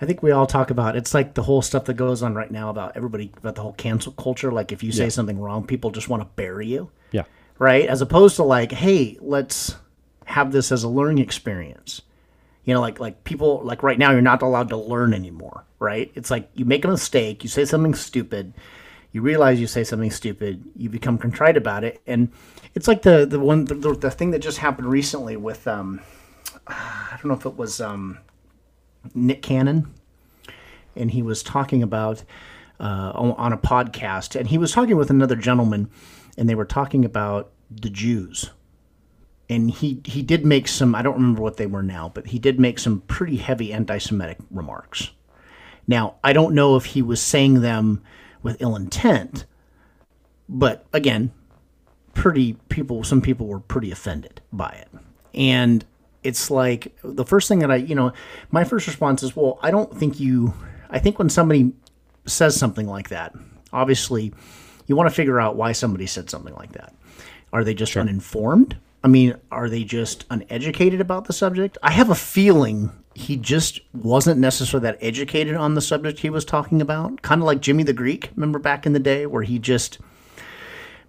[0.00, 2.50] I think we all talk about it's like the whole stuff that goes on right
[2.50, 4.52] now about everybody about the whole cancel culture.
[4.52, 5.08] Like if you say Yeah.
[5.10, 7.24] something wrong, people just want to bury you Yeah,
[7.58, 7.86] right?
[7.86, 9.76] As opposed to like, hey, let's
[10.26, 12.02] have this as a learning experience.
[12.64, 16.10] You know, like like people like right now you're not allowed to learn anymore, right?
[16.14, 18.52] It's like you make a mistake, you say something stupid,
[19.12, 22.30] you realize you say something stupid, you become contrite about it, and
[22.74, 26.00] it's like the the one the, the thing that just happened recently with um
[26.66, 28.18] I don't know if it was um
[29.14, 29.92] Nick Cannon
[30.96, 32.24] and he was talking about
[32.80, 35.88] uh, on, a podcast, and he was talking with another gentleman,
[36.36, 38.50] and they were talking about the Jews.
[39.48, 42.38] And he he did make some I don't remember what they were now, but he
[42.38, 45.12] did make some pretty heavy anti-Semitic remarks.
[45.86, 48.02] Now I don't know if he was saying them
[48.42, 49.44] with ill intent,
[50.48, 51.30] but again,
[52.12, 54.88] pretty people some people were pretty offended by it
[55.36, 55.84] and
[56.26, 58.12] it's like the first thing that i you know
[58.50, 60.52] my first response is well i don't think you
[60.90, 61.72] i think when somebody
[62.26, 63.34] says something like that
[63.72, 64.32] obviously
[64.86, 66.94] you want to figure out why somebody said something like that.
[67.52, 68.76] Are they just uninformed?
[69.04, 71.78] I mean are they just uneducated about the subject?
[71.82, 76.44] I have a feeling he just wasn't necessarily that educated on the subject he was
[76.44, 79.58] talking about kind of like jimmy the greek remember back in the day where he
[79.58, 79.98] just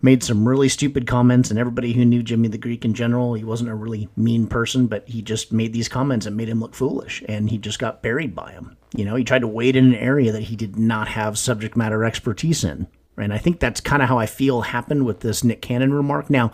[0.01, 3.43] made some really stupid comments and everybody who knew Jimmy the Greek in general, he
[3.43, 6.75] wasn't a really mean person, but he just made these comments and made him look
[6.75, 8.77] foolish and he just got buried by him.
[8.95, 11.75] You know, he tried to wade in an area that he did not have subject
[11.75, 12.87] matter expertise in.
[13.17, 16.29] And I think that's kind of how I feel happened with this Nick Cannon remark.
[16.29, 16.51] Now,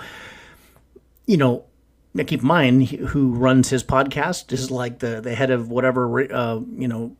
[1.26, 1.66] you know,
[2.14, 6.32] now keep in mind who runs his podcast is like the, the head of whatever,
[6.34, 7.16] uh, you know,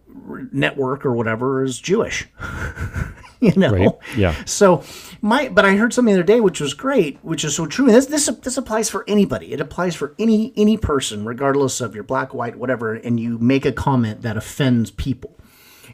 [0.52, 2.28] network or whatever is Jewish.
[3.40, 3.90] you know, Right.
[4.16, 4.36] Yeah.
[4.46, 4.84] so
[5.22, 7.88] my, but I heard something the other day which was great, which is so true.
[7.88, 9.52] This this this applies for anybody.
[9.52, 12.94] It applies for any any person, regardless of your black, white, whatever.
[12.94, 15.36] And you make a comment that offends people.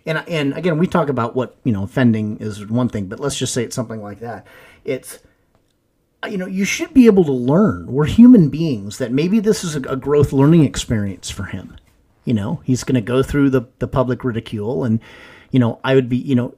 [0.06, 3.38] And and again, we talk about what you know offending is one thing, but let's
[3.38, 4.46] just say it's something like that.
[4.84, 5.20] It's
[6.28, 7.88] you know you should be able to learn.
[7.88, 8.98] We're human beings.
[8.98, 11.78] That maybe this is a, a growth learning experience for him.
[12.26, 15.00] You know, he's going to go through the the public ridicule, and
[15.52, 16.56] you know, I would be you know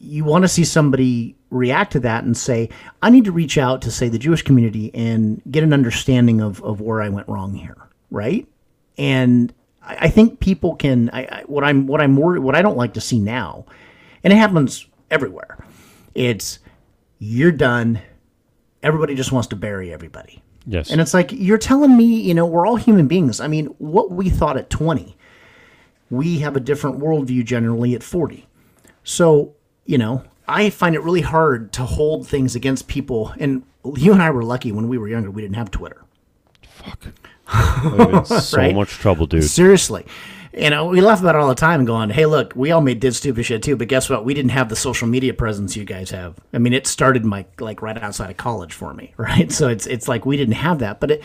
[0.00, 2.68] you want to see somebody react to that and say,
[3.02, 6.62] I need to reach out to say the Jewish community and get an understanding of,
[6.62, 7.76] of where I went wrong here.
[8.10, 8.46] Right.
[8.96, 12.62] And I, I think people can, I, I, what I'm, what I'm worried, what I
[12.62, 13.66] don't like to see now,
[14.22, 15.58] and it happens everywhere.
[16.14, 16.58] It's
[17.18, 18.00] you're done.
[18.82, 20.42] Everybody just wants to bury everybody.
[20.66, 20.90] Yes.
[20.90, 23.40] And it's like, you're telling me, you know, we're all human beings.
[23.40, 25.16] I mean, what we thought at 20,
[26.10, 28.46] we have a different worldview generally at 40.
[29.02, 29.54] So,
[29.86, 33.32] you know, I find it really hard to hold things against people.
[33.38, 33.62] And
[33.96, 36.04] you and I were lucky when we were younger, we didn't have Twitter.
[37.48, 38.74] I'm so Right?
[38.74, 39.44] much trouble, dude.
[39.44, 40.04] Seriously.
[40.58, 42.98] You know, we laugh about it all the time going, hey, look, we all made
[42.98, 44.24] did stupid shit too, but guess what?
[44.24, 46.34] We didn't have the social media presence you guys have.
[46.52, 49.52] I mean, it started my like right outside of college for me, right?
[49.52, 50.98] So it's it's like we didn't have that.
[50.98, 51.22] But it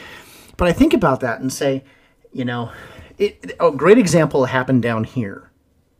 [0.55, 1.83] but I think about that and say,
[2.31, 2.71] you know,
[3.17, 5.49] it, a great example happened down here.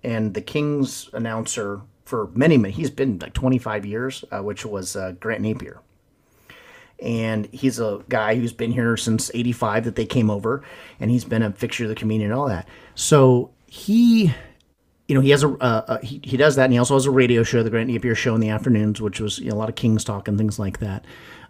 [0.04, 4.96] And the Kings announcer for many, many, he's been like 25 years, uh, which was
[4.96, 5.80] uh, Grant Napear
[7.04, 10.64] and he's a guy who's been here since 85 that they came over
[11.00, 12.68] and he's been a fixture of the community and all that.
[12.96, 14.34] So he
[15.08, 17.12] you know he has a uh, he, he does that and he also has a
[17.12, 19.70] radio show the Grant Napear show in the afternoons which was you know, a lot
[19.70, 21.04] of kings talk and things like that.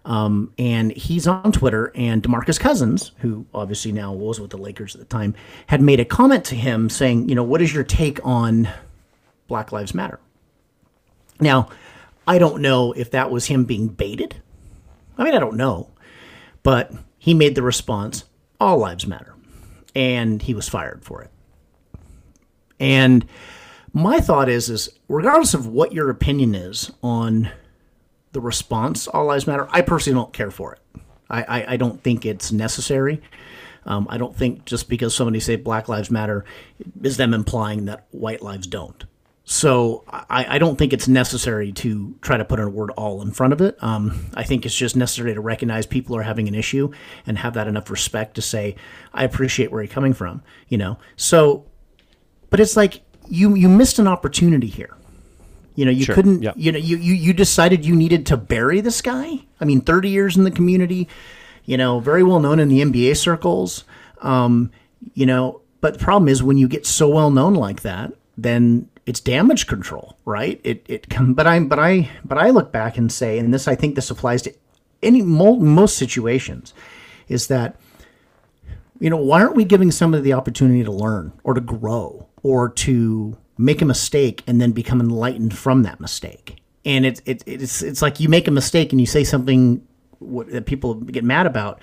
[0.05, 4.95] Um, and he's on twitter and demarcus cousins who obviously now was with the lakers
[4.95, 5.33] at the time
[5.67, 8.67] had made a comment to him saying you know what is your take on
[9.47, 10.19] black lives matter?
[11.39, 11.69] Now
[12.27, 14.41] i don't know if that was him being baited
[15.17, 15.89] I mean, I don't know.
[16.63, 18.25] But he made the response
[18.59, 19.35] all lives matter.
[19.95, 21.29] And he was fired for it.
[22.79, 23.25] And
[23.93, 27.51] my thought is is regardless of what your opinion is on
[28.31, 30.79] the response all lives matter, I personally don't care for it.
[31.29, 33.21] I, I, I don't think it's necessary.
[33.85, 36.45] Um, I don't think just because somebody say Black Lives Matter
[37.01, 39.03] is them implying that white lives don't.
[39.53, 43.29] So I, I don't think it's necessary to try to put a word all in
[43.29, 43.77] front of it.
[43.83, 46.91] Um, I think it's just necessary to recognize people are having an issue
[47.27, 48.75] and have that enough respect to say,
[49.13, 50.97] I appreciate where you're coming from, you know?
[51.17, 51.67] So,
[52.49, 54.97] but it's like you, you missed an opportunity here.
[55.75, 56.53] You know, you Sure, couldn't, yeah.
[56.55, 59.45] you know, you, you, you decided you needed to bury this guy.
[59.61, 61.07] I mean, 30 years in the community,
[61.65, 63.83] you know, very well known in the NBA circles.
[64.23, 64.71] Um,
[65.13, 68.89] you know, but the problem is when you get so well known like that, then
[69.05, 70.59] it's damage control, right?
[70.63, 73.67] It it can, but I but I but I look back and say, and this
[73.67, 74.53] I think this applies to
[75.01, 76.73] any mo- most situations,
[77.27, 77.79] is that
[78.99, 82.69] you know why aren't we giving somebody the opportunity to learn or to grow or
[82.69, 86.61] to make a mistake and then become enlightened from that mistake?
[86.85, 89.85] And it's it, it's it's like you make a mistake and you say something
[90.47, 91.81] that people get mad about.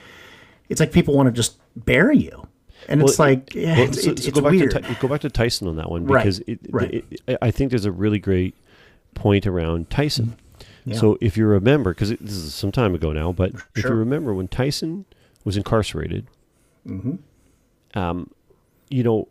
[0.70, 2.46] It's like people want to just bury you,
[2.88, 4.70] and it's like yeah, well, it's, so- it's, so go back weird.
[4.72, 7.04] To go back to Tyson on that one Right, because it, right.
[7.26, 8.54] it- I think there's a really great
[9.14, 10.26] point around Tyson.
[10.26, 10.90] Mm-hmm.
[10.92, 10.96] Yeah.
[10.98, 14.32] So if you remember, because this is some time ago now, but if you remember
[14.34, 15.04] when Tyson
[15.44, 16.26] was incarcerated,
[16.86, 17.98] Mm-hmm.
[17.98, 18.30] um,
[18.88, 19.28] you know,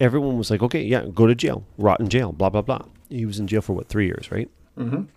[0.00, 3.26] everyone was like, "Okay, yeah, go to jail, rot in jail, blah blah blah." He
[3.26, 4.48] was in jail for what three years, right?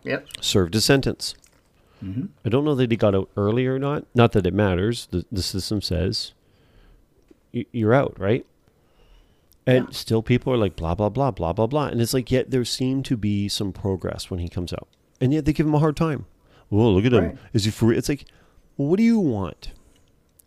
[0.04, 0.28] Yep.
[0.42, 1.36] served a sentence.
[2.46, 4.06] I don't know that he got out early or not.
[4.14, 5.08] Not that it matters.
[5.10, 6.34] The, the system says
[7.72, 8.46] you're out, right?
[9.66, 12.52] And still, people are like blah blah blah blah blah blah, and it's like yet
[12.52, 14.88] there seemed to be some progress when he comes out,
[15.20, 16.26] and yet they give him a hard time.
[16.70, 17.38] Whoa, look at him!
[17.54, 17.88] Is he for?
[17.88, 17.98] real?
[17.98, 18.26] It's like,
[18.78, 19.72] well, what do you want?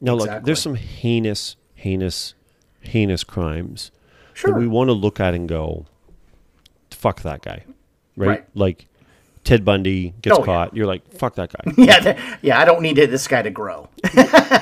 [0.01, 2.33] Now, look, there's some heinous, heinous,
[2.81, 3.91] heinous crimes
[4.33, 4.53] Sure.
[4.53, 5.85] that we want to look at and go,
[6.91, 7.65] fuck that guy,
[8.17, 8.29] right?
[8.29, 8.45] Right.
[8.55, 8.87] Like
[9.51, 10.45] Ted Bundy gets Oh, yeah.
[10.47, 12.61] caught, you're like, fuck that guy, yeah, th- yeah.
[12.61, 13.89] I don't need this guy to grow.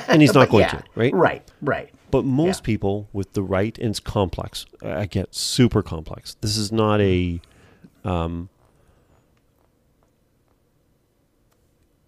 [0.07, 0.69] and he's not going yeah.
[0.71, 1.13] to, right?
[1.13, 1.47] Right.
[1.61, 1.93] Right.
[2.09, 2.65] But most Yeah.
[2.65, 4.65] people with the right, and it's complex.
[4.81, 6.37] I get super complex.
[6.41, 7.39] This is not a,
[8.03, 8.49] um,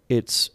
[0.10, 0.50] it's,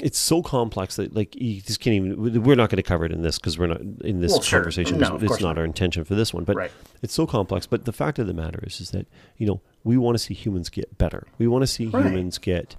[0.00, 2.42] it's so complex that like you just can't even.
[2.42, 4.60] We're not going to cover it in this because we're not in this Well, sure.
[4.60, 4.98] conversation.
[4.98, 5.58] No, it's it's not not.
[5.58, 6.70] our intention for this one, but Right.
[7.02, 7.66] it's so complex.
[7.66, 10.34] But the fact of the matter is, is that you know we want to see
[10.34, 11.26] humans get better.
[11.38, 12.04] We want to see Right.
[12.06, 12.76] humans get,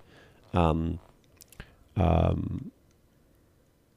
[0.53, 0.99] um,
[1.95, 2.71] um,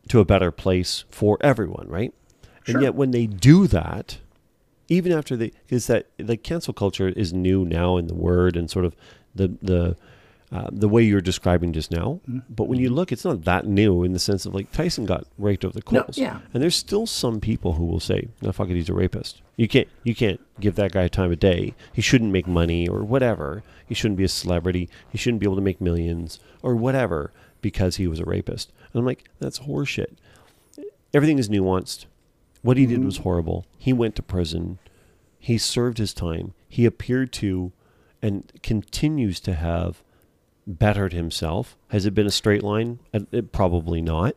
[0.09, 2.13] to a better place for everyone, right?
[2.65, 2.75] Sure.
[2.75, 4.19] And yet, when they do that,
[4.89, 8.71] even after they, because that like cancel culture is new now in the word and
[8.71, 8.95] sort of
[9.35, 9.97] the the
[10.53, 12.21] uh, the way you're describing just now.
[12.29, 12.41] Mm-hmm.
[12.49, 15.27] But when you look, it's not that new in the sense of like Tyson got
[15.39, 16.19] raked over the No, coals.
[16.19, 16.41] yeah.
[16.53, 19.67] And there's still some people who will say, "No, fuck it, he's a rapist." You
[19.69, 21.75] can't you can't give that guy a time of day.
[21.93, 23.63] He shouldn't make money or whatever.
[23.87, 24.89] He shouldn't be a celebrity.
[25.11, 28.71] He shouldn't be able to make millions or whatever because he was a rapist.
[28.93, 30.13] And I'm like, that's horseshit.
[31.13, 32.07] Everything is nuanced.
[32.63, 33.67] What he did was horrible.
[33.79, 34.79] He went to prison.
[35.39, 36.55] He served his time.
[36.69, 37.73] He appeared to
[38.23, 40.03] and continues to have
[40.67, 41.77] bettered himself.
[41.89, 42.99] Has it been a straight line?
[43.13, 44.35] Uh, it- probably not.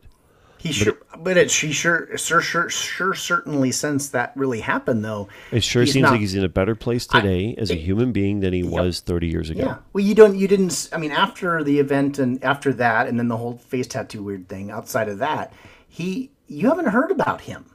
[0.60, 5.28] He sure, but it, she sure, sure, sure, sure, certainly since that really happened, though.
[5.52, 8.40] It sure seems not- like he's in a better place today as a human being
[8.40, 9.60] than he was 30 years ago.
[9.62, 9.76] Yeah.
[9.92, 10.36] Well, you don't.
[10.36, 10.88] You didn't.
[10.92, 14.48] I mean, after the event and after that, and then the whole face tattoo weird
[14.48, 14.72] thing.
[14.72, 15.52] Outside of that,
[15.88, 16.32] he.
[16.48, 17.66] You haven't heard about him.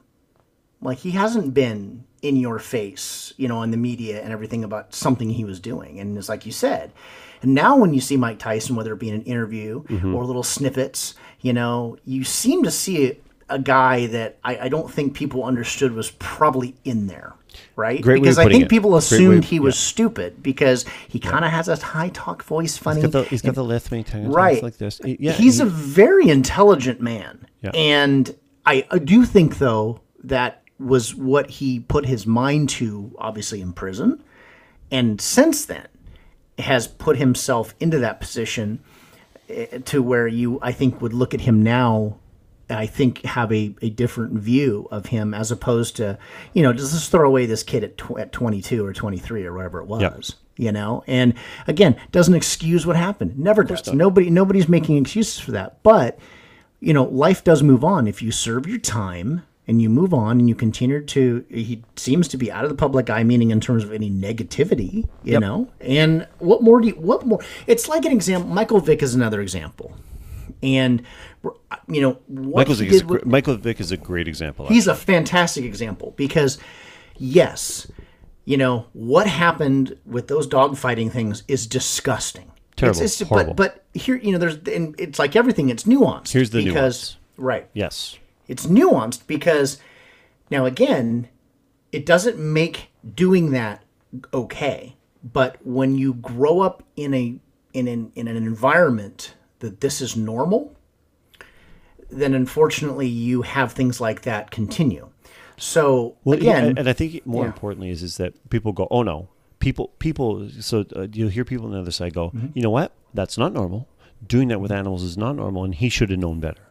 [0.82, 4.94] Like he hasn't been in your face, you know, in the media and everything about
[4.94, 6.02] something he was doing.
[6.02, 6.92] And it's like you said.
[7.44, 10.16] And now when you see Mike Tyson, whether it be in an interview Mm-hmm.
[10.16, 13.18] or little snippets, you know, you seem to see a,
[13.50, 17.34] a guy that I, I don't think people understood was probably in there.
[17.76, 18.02] Right?
[18.02, 18.70] Great because I think it.
[18.70, 22.78] people assumed of- he was stupid because he kind of has a high talk voice,
[22.78, 23.02] funny.
[23.02, 24.32] He's got the, he's got the left wing tongue.
[24.32, 24.98] right like this.
[25.04, 27.70] He- yeah, he's he- a very intelligent man Yeah.
[27.76, 33.62] and I, I do think though that was what he put his mind to obviously
[33.62, 34.24] in prison
[34.90, 35.88] and since then
[36.60, 38.80] has put himself into that position
[39.50, 42.18] eh, to where you i think would look at him now
[42.70, 46.18] and I think have a, a different view of him as opposed to,
[46.54, 49.54] you know, just just throw away this kid at, tw- at 22 or 23 or
[49.54, 50.02] whatever it was,
[50.58, 51.04] you know?
[51.06, 51.34] And
[51.68, 53.38] again, doesn't excuse what happened.
[53.38, 53.94] Never does.
[53.94, 55.84] Nobody, nobody's making excuses for that.
[55.84, 56.18] But,
[56.80, 58.08] you know, life does move on.
[58.08, 62.28] If you serve your time and you move on and you continue to, he seems
[62.30, 65.72] to be out of the public eye, meaning in terms of any negativity, you know?
[65.80, 67.40] And what more do you, what more?
[67.66, 68.50] It's like an example.
[68.50, 69.96] Michael Vick is another example.
[70.62, 71.04] And,
[71.88, 74.68] you know, what Michael Vick, is a, Michael Vick is a great example.
[74.68, 76.58] he's a fantastic example because
[77.18, 77.86] yes
[78.46, 83.02] you know what happened with those dog fighting things is disgusting Terrible.
[83.02, 83.54] It's, it's Horrible.
[83.54, 85.70] but but here you know there's and it's like everything.
[85.70, 86.32] It's nuanced.
[86.32, 87.68] Here's the because right.
[87.74, 88.18] yes.
[88.48, 89.80] It's nuanced because
[90.50, 91.30] now again,
[91.92, 93.84] it doesn't make doing that
[94.34, 94.96] okay.
[95.24, 97.36] But when you grow up in a
[97.74, 100.76] in an in an environment that this is normal,
[102.10, 105.10] then unfortunately you have things like that continue.
[105.58, 107.48] So Well, yeah, again, and I think more yeah.
[107.52, 109.30] importantly is is that people go, oh no,
[109.60, 110.50] people people.
[110.60, 112.48] So uh, you'll hear people on the other side go, Mm-hmm.
[112.54, 112.92] you know what?
[113.14, 113.88] That's not normal.
[114.26, 116.62] Doing that with animals is not normal, and he should have known better.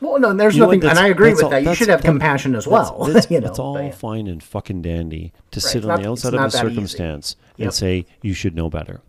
[0.00, 1.62] Well, no, there's You nothing, and I agree with all- that.
[1.62, 3.04] You should have compassion as well.
[3.06, 3.90] That's, you know, that's all yeah.
[3.90, 7.66] fine and fucking dandy to sit on not- the outside of a circumstance Yep.
[7.66, 9.00] and say you should know better.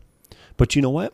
[0.58, 1.14] But you know what?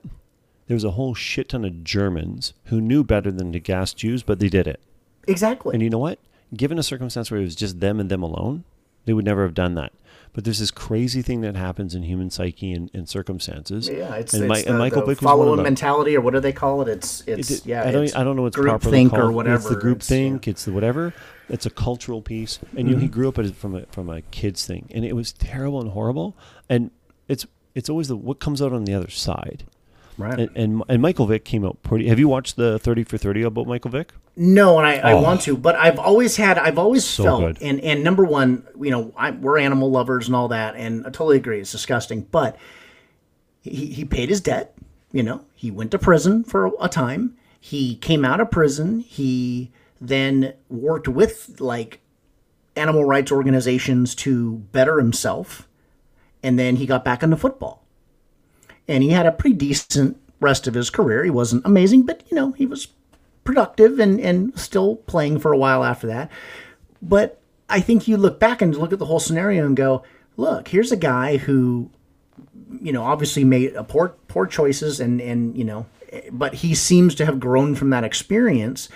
[0.67, 4.23] There was a whole shit ton of Germans who knew better than to gas Jews,
[4.23, 4.79] but they did it.
[5.27, 5.73] Exactly.
[5.73, 6.17] And you know what?
[6.55, 8.63] Given a circumstance where it was just them and them alone,
[9.05, 9.91] they would never have done that.
[10.35, 13.87] But there's this crazy thing that happens in human psyche and, and circumstances.
[13.89, 16.19] Yeah, it's, and, it's Mi- the, and Michael the Vick was one follow mentality, or
[16.21, 16.89] what do they call it?
[16.89, 17.87] It's it's It- yeah.
[17.87, 18.03] I don't.
[18.03, 19.23] it's I don't know what's properly think called.
[19.23, 19.55] or whatever.
[19.55, 20.17] It's the group It's- yeah.
[20.17, 20.47] think.
[20.49, 21.13] It's the whatever.
[21.47, 23.13] It's a cultural piece, and you know he Mm-hmm.
[23.13, 26.35] grew up from a from a kids thing, and it was terrible and horrible.
[26.67, 26.91] And
[27.29, 29.63] it's it's always the what comes out on the other side.
[30.17, 30.39] Right.
[30.39, 32.07] And and, and Michael Vick came out pretty.
[32.07, 34.13] Have you watched the Thirty for Thirty about Michael Vick?
[34.37, 35.21] No, and I, I Oh.
[35.21, 37.57] want to, but I've always had, I've always So felt, good.
[37.61, 41.09] and and number one, you know, I, we're animal lovers and all that, and I
[41.09, 42.57] totally agree, it's disgusting, but
[43.61, 44.75] he he paid his debt,
[45.11, 49.71] you know, he went to prison for a time, he came out of prison, he
[50.01, 52.01] then worked with like
[52.75, 55.65] animal rights organizations to better himself,
[56.43, 57.84] and then he got back into football,
[58.87, 61.23] and he had a pretty decent rest of his career.
[61.23, 62.87] He wasn't amazing, but you know, he was
[63.43, 66.31] productive and, and still playing for a while after that.
[67.01, 70.03] But I think you look back and look at the whole scenario and go,
[70.37, 71.89] look, here's a guy who,
[72.81, 76.75] you know, obviously made a poor poor choices and and you know, eh, but he
[76.75, 78.89] seems to have grown from that experience.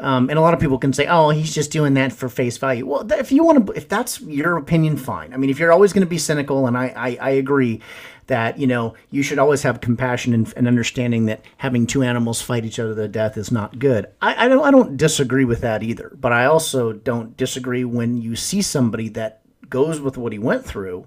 [0.00, 2.56] Um, and a lot of people can say, "Oh, he's just doing that for face
[2.56, 5.34] value." Well, if you want to, if that's your opinion, fine.
[5.34, 7.80] I mean, if you're always going to be cynical, and I, I, I agree
[8.26, 12.40] that you know you should always have compassion and, and understanding that having two animals
[12.40, 14.06] fight each other to death is not good.
[14.22, 16.16] I, I don't, I don't disagree with that either.
[16.18, 20.64] But I also don't disagree when you see somebody that goes with what he went
[20.64, 21.06] through,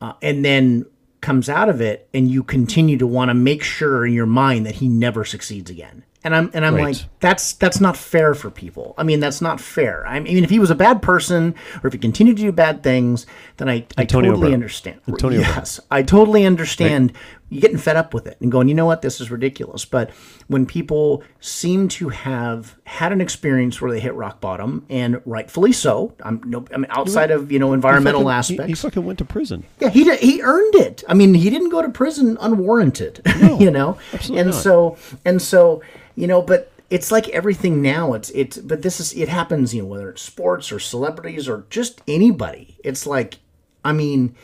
[0.00, 0.86] uh, and then
[1.20, 4.64] comes out of it, and you continue to want to make sure in your mind
[4.66, 6.04] that he never succeeds again.
[6.24, 6.96] And I'm and I'm Right.
[6.96, 8.94] like, that's that's not fair for people.
[8.96, 10.06] I mean, that's not fair.
[10.06, 12.82] I mean, if he was a bad person or if he continued to do bad
[12.82, 13.26] things,
[13.58, 14.54] then I, I totally Brown.
[14.54, 15.00] understand.
[15.06, 15.54] Antonio Brown.
[15.56, 17.12] yes, I totally understand.
[17.54, 19.84] You getting fed up with it and going, you know what, this is ridiculous.
[19.84, 20.10] But
[20.48, 25.72] when people seem to have had an experience where they hit rock bottom, and rightfully
[25.72, 28.80] so, I'm no, I mean, outside of you know environmental Fucking- he- aspects.
[28.82, 29.64] He, fucking went to prison.
[29.80, 31.04] Yeah, he did, he earned it.
[31.08, 33.98] I mean, he didn't go to prison unwarranted, No, you know.
[34.12, 34.62] absolutely and not.
[34.62, 35.82] so and so,
[36.16, 38.12] you know, but it's like everything now.
[38.12, 41.64] It's it's but this is it happens, you know, whether it's sports or celebrities or
[41.70, 42.76] just anybody.
[42.84, 43.38] It's like,
[43.84, 44.34] I mean,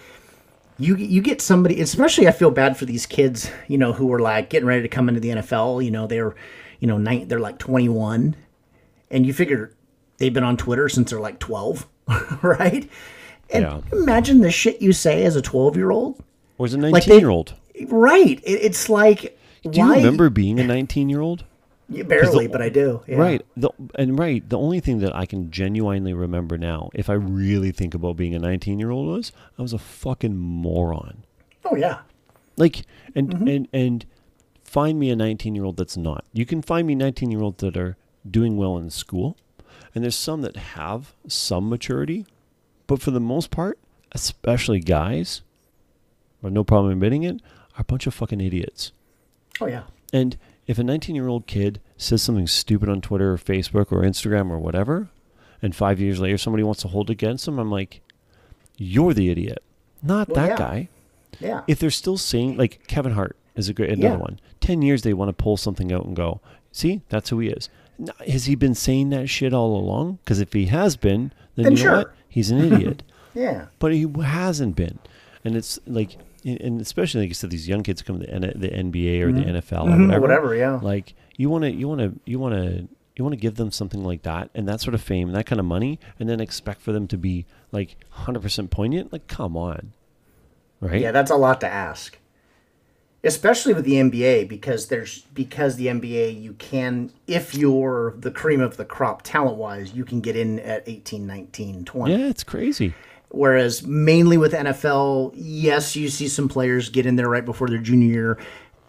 [0.81, 4.19] you you get somebody, especially I feel bad for these kids, you know, who are
[4.19, 5.85] like getting ready to come into the NFL.
[5.85, 6.35] You know, they're
[6.81, 8.35] you know nine, they're like twenty one,
[9.11, 9.73] and you figure
[10.19, 11.87] they've been on Twitter since they're like twelve,
[12.43, 12.89] right?
[13.53, 13.81] And Yeah.
[13.93, 16.23] imagine the shit you say as a twelve year old.
[16.59, 17.55] Or as a Like 19 they- year old.
[17.89, 18.39] Right.
[18.45, 19.39] It, it's like
[19.69, 21.45] Do you remember being a 19 year old?
[21.91, 23.03] Yeah, barely, but I do.
[23.07, 23.17] Yeah.
[23.17, 23.47] Right.
[23.57, 24.49] The, and right.
[24.49, 28.35] The only thing that I can genuinely remember now, if I really think about being
[28.35, 31.25] a 19 year old, was I was a fucking moron.
[31.65, 32.01] Oh yeah.
[32.57, 32.83] Like,
[33.15, 33.49] and Mm-hmm.
[33.49, 34.07] and and
[34.63, 36.25] find me a 19 year old that's not.
[36.33, 37.97] You can find me 19 year olds that are
[38.31, 39.37] doing well in school,
[39.95, 42.25] and there's some that have some maturity,
[42.87, 43.79] but for the most part,
[44.13, 45.43] especially guys,
[46.43, 47.41] but no problem admitting it,
[47.77, 48.93] are a bunch of fucking idiots.
[49.61, 49.85] Oh yeah.
[50.13, 50.37] And
[50.71, 54.51] if a 19 year old kid says something stupid on Twitter or Facebook or Instagram
[54.51, 55.09] or whatever,
[55.63, 58.01] and five years later somebody wants to hold against them, I'm like,
[58.77, 59.63] you're the idiot,
[60.03, 60.57] not Well, that yeah.
[60.57, 60.89] guy.
[61.41, 61.63] Yeah.
[61.67, 64.21] If they're still saying, like Kevin Hart is a great another Yeah.
[64.21, 64.41] one.
[64.61, 66.41] Ten years they want to pull something out and go,
[66.73, 67.69] see, that's who he is.
[67.99, 70.19] N- Has he been saying that shit all along?
[70.25, 72.03] Because if he has been, then, you know what?
[72.07, 72.15] sure.
[72.29, 73.03] He's an idiot.
[73.35, 73.67] yeah.
[73.79, 74.99] but he hasn't been,
[75.45, 78.53] and it's like, and especially like you said, these young kids come to the, N-
[78.57, 80.21] the NBA or the NFL or Mhm, whatever.
[80.21, 80.79] whatever, yeah.
[80.83, 83.71] Like you want to, you want to, you want to, you want to give them
[83.71, 86.41] something like that and that sort of fame and that kind of money, and then
[86.41, 89.13] expect for them to be like hundred percent poignant.
[89.13, 89.93] Like, come on,
[90.81, 91.01] right?
[91.01, 92.17] Yeah, that's a lot to ask.
[93.23, 98.63] Especially with the NBA because there's because the NBA you can if you're the cream
[98.63, 102.17] of the crop talent wise, you can get in at 18, 19, 20.
[102.17, 102.95] yeah, it's crazy.
[103.31, 107.79] Whereas mainly with NFL, yes, you see some players get in there right before their
[107.79, 108.39] junior year.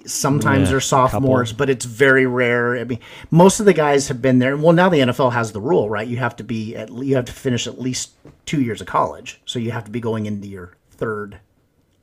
[0.06, 2.76] Sometimes Yeah, they're sophomores, but it's very rare.
[2.76, 4.58] I mean, most of the guys have been there.
[4.58, 6.08] Well, now the NFL has the rule, right?
[6.08, 8.14] You have to be at you have to finish at least
[8.48, 11.40] two years of college, so you have to be going into your third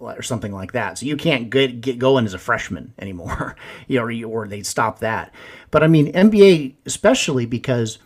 [0.01, 0.99] or something like that.
[0.99, 3.57] So you can't get, get going as a freshman anymore,
[3.89, 5.35] you know, or, or they stop that.
[5.71, 7.99] But I mean, NBA especially because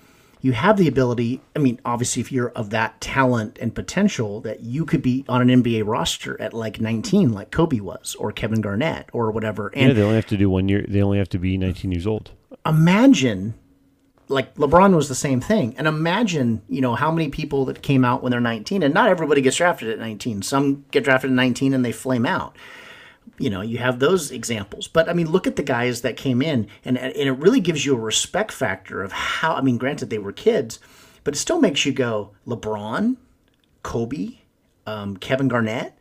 [0.43, 1.41] you have the ability.
[1.57, 5.49] I mean, obviously, if you're of that talent and potential, that you could be on
[5.49, 9.69] an NBA roster at like 19, like Kobe was, or Kevin Garnett, or whatever.
[9.69, 10.85] And Yeah, they only have to do one year.
[10.87, 12.33] They only have to be 19 years old.
[12.67, 13.55] imagine
[14.29, 15.75] like LeBron was the same thing.
[15.77, 19.09] And imagine, you know, how many people that came out when they're 19 and not
[19.09, 20.43] everybody gets drafted at 19.
[20.43, 22.57] Some get drafted at 19 and they flame out.
[23.39, 24.87] You know, you have those examples.
[24.89, 27.85] But I mean, look at the guys that came in and and it really gives
[27.87, 30.79] you a respect factor of how I mean, granted they were kids,
[31.25, 33.17] but it still makes you go LeBron,
[33.83, 34.39] Kobe,
[34.87, 35.97] um, Kevin Garnett,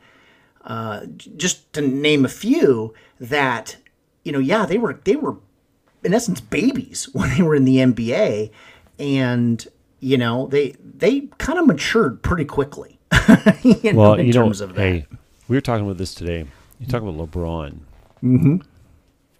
[0.66, 1.06] uh,
[1.38, 3.78] just to name a few that
[4.24, 5.38] you know, yeah, they were they were
[6.04, 8.52] in essence babies when they were in the NBA,
[9.00, 9.68] and
[10.00, 13.00] you know they they kind of matured pretty quickly.
[13.64, 14.82] you know, Well, in you know, terms of that.
[14.82, 15.06] hey,
[15.48, 16.46] we were talking about this today.
[16.82, 17.78] You talk about LeBron.
[18.24, 18.58] Mm-hmm.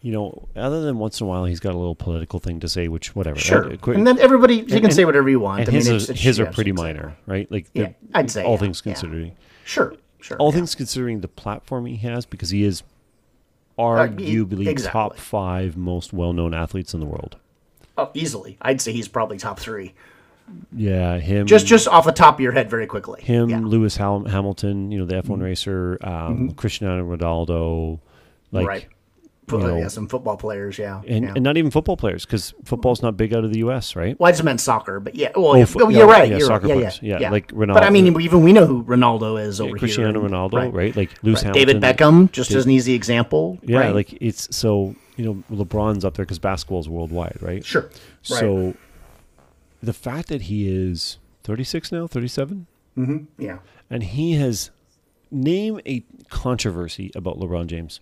[0.04, 2.70] You know, other than once in a while, he's got a little political thing to
[2.70, 3.38] say, which whatever.
[3.38, 5.60] Sure, Uh, and then everybody you can and- say whatever you want.
[5.62, 6.94] and I mean, his, it's- are, it's- his are yes, pretty exactly.
[6.94, 7.52] minor, right?
[7.52, 8.94] Like, Yeah, I'd say, all yeah, things yeah.
[8.94, 9.32] considering.
[9.66, 10.38] Sure, sure.
[10.38, 10.56] All yeah.
[10.56, 12.84] things considering the platform he has, because he is e-
[13.78, 14.92] arguably exactly.
[15.02, 17.38] top five most well-known athletes in the world.
[17.98, 19.94] Oh, easily, I'd say he's probably top three.
[20.76, 21.48] Yeah, him.
[21.48, 23.22] Just just off the top of your head, very quickly.
[23.22, 23.58] him, Yeah.
[23.58, 23.68] Mm-hmm.
[23.68, 28.00] Lewis Ham- Hamilton, you know, the F1 racer, um, Cristiano Ronaldo,
[28.52, 28.88] like, right.
[29.52, 30.78] You know, yeah, some football players.
[30.80, 31.34] Yeah, and, yeah.
[31.36, 34.18] and not even football players because football's not big out of the U.S., right?
[34.18, 35.32] Well, I just meant soccer, but yeah.
[35.36, 36.30] Well, Oh, yeah, oh, you're right.
[36.30, 36.78] yeah, you're soccer right.
[36.78, 37.00] players.
[37.02, 37.74] Yeah, Yeah, like Ronaldo.
[37.74, 40.22] But I mean, even we know who Ronaldo is over Cristiano here.
[40.26, 40.96] and- Ronaldo, right?
[40.96, 41.54] Like Lewis Right.
[41.58, 41.82] Hamilton.
[41.82, 43.60] David Beckham, just Did- as an easy example.
[43.64, 43.94] Yeah, right.
[43.96, 47.66] like it's so you know LeBron's up there because basketball's worldwide, right?
[47.66, 47.82] sure.
[47.82, 47.92] Right.
[48.24, 48.74] So
[49.82, 52.68] the fact that he is 36 now, 37,
[52.98, 53.18] mm-hmm.
[53.42, 53.60] yeah,
[53.90, 54.72] and he has
[55.32, 58.00] name a controversy about LeBron James,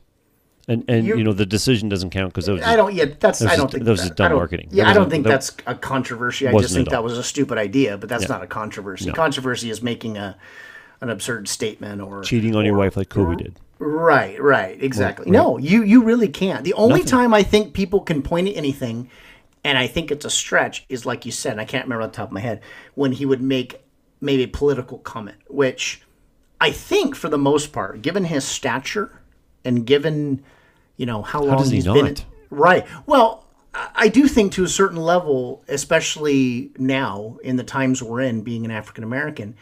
[0.67, 2.93] and and You- you know the decision doesn't count because I don't.
[2.93, 3.41] Yeah, that's.
[3.41, 4.67] Was I don't just- think that was just dumb marketing.
[4.71, 6.47] Yeah, I don't think that that's a controversy.
[6.47, 8.29] I just think that was a stupid idea, but that's Yeah.
[8.35, 9.05] not a controversy.
[9.07, 9.13] No.
[9.13, 10.35] Controversy is making a
[11.01, 13.55] an absurd statement or cheating on your wife like Kobe did.
[13.81, 15.31] Right, right, exactly.
[15.31, 16.65] No, you you really can't.
[16.65, 17.05] The only Nothing.
[17.05, 19.09] time I think people can point at anything,
[19.63, 21.53] and I think it's a stretch, is like you said.
[21.53, 22.61] And I can't remember off the top of my head
[22.95, 23.81] when he would make
[24.21, 26.01] maybe a political comment, which
[26.61, 29.21] I think for the most part, given his stature
[29.63, 30.43] and given
[30.97, 32.17] you know how long does he he's been,
[32.49, 32.85] right.
[33.05, 38.41] Well, I do think to a certain level, especially now in the times we're in,
[38.41, 39.55] being an African American,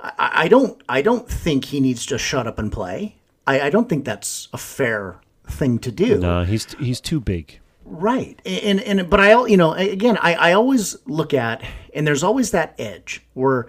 [0.00, 3.16] I, I don't I don't think he needs to shut up and play.
[3.46, 6.18] I, I don't think that's a fair thing to do.
[6.18, 7.60] Nah, he's he's too big.
[7.92, 8.40] Right.
[8.46, 11.62] And, and but I you know again I, I always look at
[11.94, 13.68] and there's always that edge where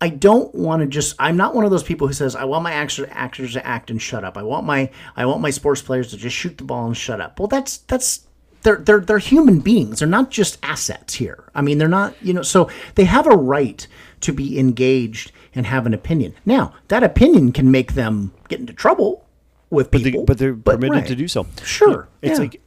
[0.00, 2.64] I don't want to just I'm not one of those people who says I want
[2.64, 4.36] my actors actors to act and shut up.
[4.36, 7.20] I want my I want my sports players to just shoot the ball and shut
[7.20, 7.38] up.
[7.38, 8.26] Well that's that's
[8.62, 10.00] they're they're they're human beings.
[10.00, 11.44] They're not just assets here.
[11.54, 13.86] I mean they're not you know so they have a right
[14.22, 16.34] to be engaged and have an opinion.
[16.44, 19.24] Now that opinion can make them get into trouble
[19.70, 21.06] with But, they, people, but they're permitted right.
[21.06, 21.46] to do so.
[21.62, 22.38] Sure, it's yeah.
[22.38, 22.60] like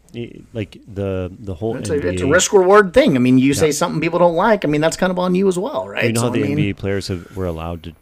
[0.53, 2.03] like the the whole It's NBA.
[2.03, 3.15] a, it's a risk reward thing.
[3.15, 4.65] I mean, you say something people don't like.
[4.65, 6.05] I mean, that's kind of on you as well, right?
[6.05, 7.93] You know So, how the I mean, NBA players have, were allowed to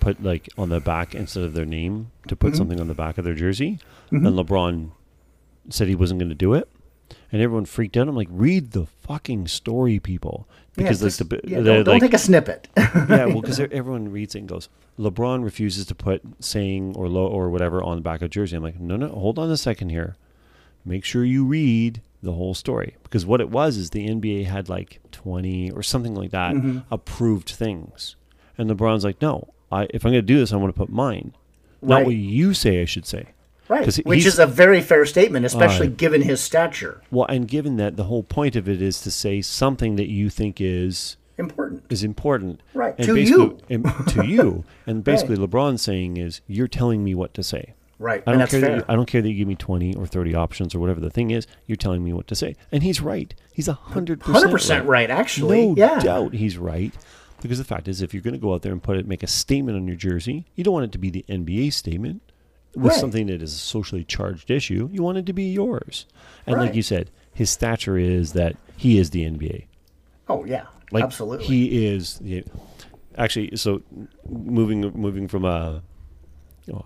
[0.00, 2.56] put like on the back instead of their name to put Mm-hmm.
[2.58, 3.78] something on the back of their jersey,
[4.10, 4.90] and LeBron
[5.70, 6.68] said he wasn't going to do it,
[7.32, 8.08] and everyone freaked out.
[8.08, 11.94] I'm like, read the fucking story, people, yeah, because just- like the yeah, don't, don't
[11.94, 12.68] like, take a snippet.
[12.76, 17.26] yeah, well, because everyone reads it and goes, LeBron refuses to put saying or low
[17.26, 18.56] or whatever on the back of jersey.
[18.56, 20.16] I'm like, no, no, hold on a second here.
[20.86, 24.68] Make sure you read the whole story because what it was is the NBA had
[24.68, 26.78] like 20 or something like that Mm-hmm.
[26.90, 28.16] approved things,
[28.56, 30.88] and LeBron's like, no, I if I'm going to do this, I want to put
[30.88, 31.34] mine,
[31.82, 32.06] not Right.
[32.06, 33.26] what you say I should say.
[33.68, 35.96] right, which is a very fair statement, especially Alright.
[35.96, 37.02] given his stature.
[37.10, 40.30] Well, and given that the whole point of it is to say something that you
[40.30, 41.82] think is Important.
[41.90, 42.60] is important.
[42.74, 43.58] Right, And to you.
[43.68, 44.64] and to you.
[44.86, 47.74] And basically LeBron's saying is you're telling me what to say.
[47.98, 50.06] Right, I don't care that you, I don't care that you give me 20 or
[50.06, 51.46] 30 options or whatever the thing is.
[51.66, 52.54] You're telling me what to say.
[52.70, 53.34] And he's right.
[53.52, 55.66] He's 100% 100% right, actually.
[55.68, 56.00] No Yeah.
[56.00, 56.92] doubt he's right.
[57.40, 59.22] Because the fact is if you're going to go out there and put it make
[59.22, 62.20] a statement on your jersey, you don't want it to be the NBA statement
[62.74, 63.00] with Right.
[63.00, 64.90] something that is a socially charged issue.
[64.92, 66.04] You want it to be yours.
[66.46, 69.64] And like you said, his stature is that he is the NBA.
[70.28, 71.46] Oh yeah, Like absolutely.
[71.46, 72.44] he is the,
[73.16, 73.56] actually.
[73.56, 73.80] So
[74.28, 75.82] moving moving from a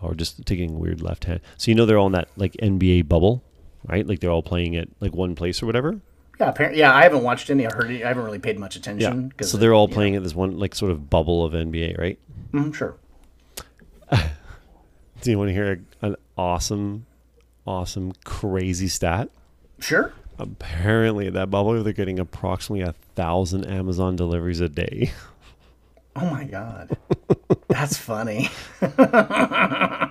[0.02, 1.40] or just taking weird left hand.
[1.56, 3.42] So you know they're all in that like NBA bubble.
[3.86, 4.06] right?
[4.06, 6.00] Like they're all playing at like one place or whatever.
[6.38, 6.94] Yeah, apparently, yeah.
[6.94, 7.66] I haven't watched any.
[7.66, 7.90] I heard.
[7.90, 9.32] it- I haven't really paid much attention.
[9.38, 9.46] Yeah.
[9.46, 12.18] So they're all playing at this one like sort of bubble of NBA, right?
[12.52, 12.96] Mm, sure.
[15.20, 17.04] Do you want to hear an awesome,
[17.66, 19.28] awesome, crazy stat?
[19.78, 20.12] Sure.
[20.38, 25.12] Apparently, at that bubble, they're getting approximately a thousand Amazon deliveries a day.
[26.16, 26.96] Oh my god,
[27.68, 28.48] that's funny.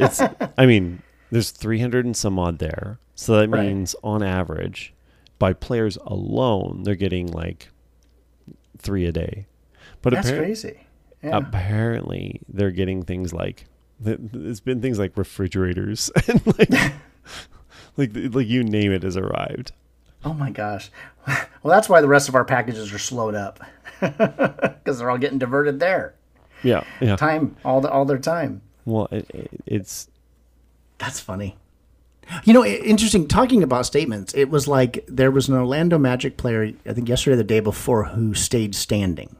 [0.00, 0.20] It's,
[0.58, 2.98] I mean, there's 300 and some odd there.
[3.14, 3.66] So that Right.
[3.66, 4.92] means on average,
[5.38, 7.68] by players alone, they're getting like
[8.78, 9.46] three a day.
[10.02, 10.80] But That's crazy.
[11.22, 11.36] Yeah.
[11.38, 13.66] apparently, they're getting things like
[14.04, 16.70] it's been things like refrigerators and like,
[17.96, 19.72] like like you name it has arrived.
[20.26, 20.90] Oh my gosh.
[21.62, 23.58] Well, that's why the rest of our packages are slowed up
[24.00, 26.14] because they're all getting diverted there.
[26.62, 27.16] Yeah, yeah.
[27.16, 28.62] Time, all the all their time.
[28.84, 30.08] Well, it, it, it's
[30.98, 31.56] That's funny.
[32.44, 33.26] You know, interesting.
[33.26, 37.34] Talking about statements, it was like there was an Orlando Magic player, I think yesterday
[37.34, 39.34] or the day before, who stayed standing.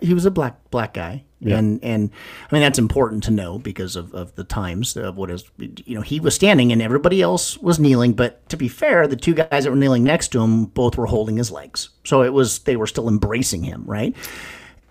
[0.00, 1.58] He was a black black guy, Yeah.
[1.58, 2.10] and and
[2.50, 5.94] I mean that's important to know because of, of the times of what is you
[5.94, 8.12] know he was standing and everybody else was kneeling.
[8.12, 11.06] But to be fair, the two guys that were kneeling next to him both were
[11.06, 14.14] holding his legs, so it was they were still embracing him, right?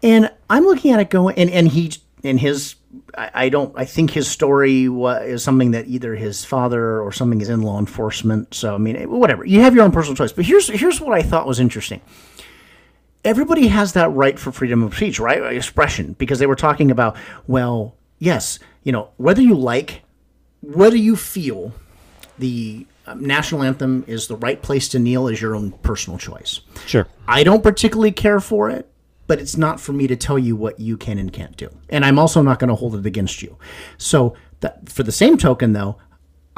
[0.02, 1.91] And I'm looking at it going, and, and he,
[2.24, 2.76] and his,
[3.18, 7.41] I, I don't, I think his story is something that either his father or something
[7.41, 8.54] is in law enforcement.
[8.54, 9.43] So, I mean, whatever.
[9.45, 10.32] You have your own personal choice.
[10.32, 12.00] But here's, here's what I thought was interesting.
[13.26, 15.53] Everybody has that right for freedom of speech, right?
[15.53, 17.17] Expression, because they were talking about,
[17.47, 20.03] well, yes, you know, whether you like,
[20.61, 21.74] whether you feel
[22.38, 26.61] the um, national anthem is the right place to kneel is your own personal choice.
[26.86, 27.07] sure.
[27.28, 28.89] I don't particularly care for it,
[29.28, 31.70] but it's not for me to tell you what you can and can't do.
[31.89, 33.57] And I'm also not going to hold it against you.
[33.97, 35.97] So that for the same token though,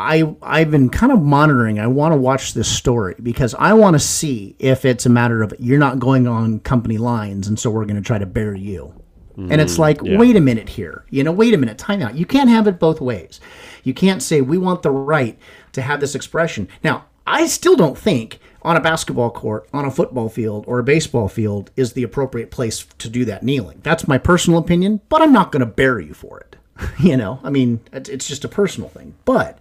[0.02, 1.80] I I've been kind of monitoring.
[1.80, 5.44] I want to watch this story because I want to see if it's a matter
[5.44, 8.60] of you're not going on company lines and so we're going to try to bury
[8.60, 8.94] you.
[9.38, 10.18] and it's mm, like, yeah.
[10.18, 11.06] wait a minute here.
[11.10, 12.16] You know, wait a minute, time out.
[12.16, 13.40] You can't have it both ways.
[13.84, 15.38] You can't say we want the right
[15.72, 16.68] to have this expression.
[16.84, 20.84] Now, I still don't think on a basketball court, on a football field, or a
[20.84, 23.80] baseball field is the appropriate place to do that kneeling.
[23.84, 26.56] That's my personal opinion, but I'm not going to bury you for it.
[27.00, 29.16] you know, I mean, it's just a personal thing.
[29.26, 29.60] But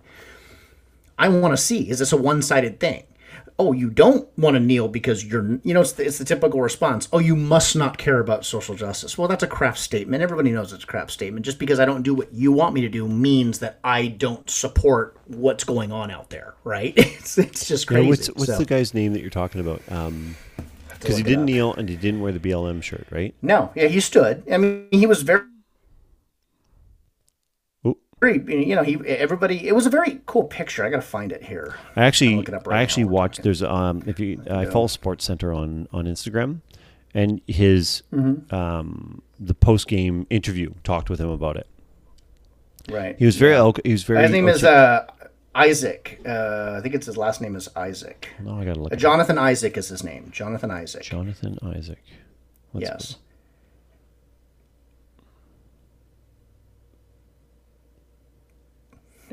[1.20, 3.04] I want to see is this a one sided thing?
[3.58, 6.62] Oh, you don't want to kneel because you're, you know, it's the, it's the typical
[6.62, 7.08] response.
[7.12, 9.18] Oh, you must not care about social justice.
[9.18, 10.22] Well, that's a crap statement.
[10.22, 11.44] Everybody knows it's a crap statement.
[11.44, 14.48] Just because I don't do what you want me to do means that I don't
[14.48, 16.94] support what's going on out there, right?
[16.96, 18.08] It's, it's just Yeah, crazy.
[18.08, 19.82] what's what's So- the guy's name that you're talking about?
[19.90, 20.36] Um,
[20.98, 23.34] because he didn't kneel and he didn't wear the BLM shirt, right?
[23.42, 24.42] No, yeah, he stood.
[24.50, 25.42] I mean, he was very.
[28.20, 29.66] Very, you know, he everybody.
[29.66, 30.84] It was a very cool picture.
[30.84, 31.74] I got to find it here.
[31.96, 33.42] I actually, look it up right I actually watched.
[33.42, 36.60] There's um, if you, I follow Sports Center on on Instagram,
[37.14, 38.54] and his Mm-hmm.
[38.54, 41.66] um, the post game interview talked with him about it.
[42.90, 43.16] Right.
[43.18, 44.22] He was very, eloqu- he was very.
[44.22, 45.06] His name is uh,
[45.54, 46.20] Isaac.
[46.26, 48.28] Uh, I think it's his last name is Isaac.
[48.46, 48.92] oh, I gotta look.
[48.92, 48.96] Uh.
[48.96, 50.28] Jonathan Isaac is his name.
[50.30, 51.02] Jonathan Isaac.
[51.02, 52.02] Jonathan Isaac.
[52.74, 53.16] Let's yes.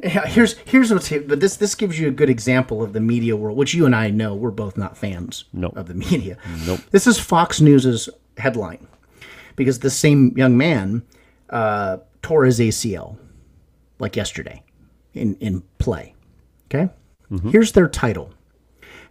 [0.03, 3.35] Yeah, here's here's what's but this this gives you a good example of the media
[3.35, 5.75] world, which you and I know we're both not fans Nope.
[5.75, 6.37] of the media.
[6.65, 6.81] Nope.
[6.91, 8.85] This is Fox News's headline
[9.55, 11.01] because the same young man
[11.49, 13.17] uh, tore his ACL
[13.99, 14.61] like yesterday
[15.15, 16.13] in in play.
[16.69, 16.89] Okay,
[17.51, 18.31] here's their title: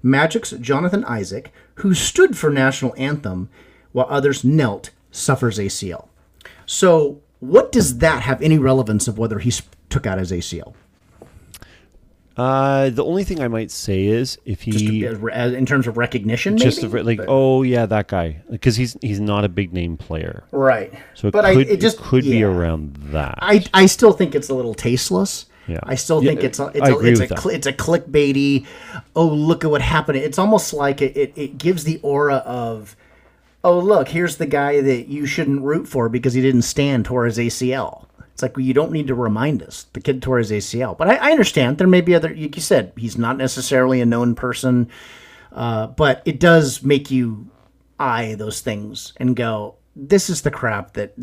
[0.03, 3.49] Magic's Jonathan Isaac, who stood for national anthem
[3.93, 6.09] while others knelt, suffers ACL.
[6.67, 9.63] So, what does that have any relevance of whether he s-
[9.97, 10.75] took out his ACL?
[12.37, 15.97] Uh, the only thing I might say is if he Just as- in terms of
[15.97, 17.03] recognition, just maybe?
[17.03, 20.93] like, But- oh yeah, that guy, because he's he's not a big name player, right.
[21.15, 23.39] so it but could I, it just it could be around that.
[23.41, 25.47] I, I still think it's a little tasteless.
[25.67, 25.81] Yeah.
[25.85, 28.67] I still Yeah, think it's a, it's a, it's a, cl- it's a clickbaity.
[29.17, 30.19] Oh, look at what happened.
[30.19, 32.95] It's almost like it, it, it gives the aura of,
[33.65, 37.27] oh, look, here's the guy that you shouldn't root for because he didn't stand toward
[37.35, 38.06] his ACL.
[38.37, 39.87] It's like, well, you don't need to remind us.
[39.95, 40.95] The kid tore his ACL.
[40.95, 41.79] But I, I understand.
[41.79, 44.91] There may be other, like you said, he's not necessarily a known person.
[45.53, 47.49] Uh, but it does make you
[47.99, 51.15] eye those things and go, this is the crap that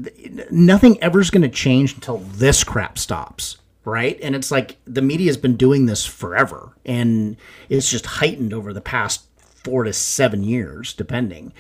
[0.52, 3.58] nothing ever's going to change until this crap stops.
[3.86, 4.20] Right.
[4.24, 7.38] And it's like the media has been doing this forever and
[7.70, 11.54] it's just heightened over the past four to seven years, depending.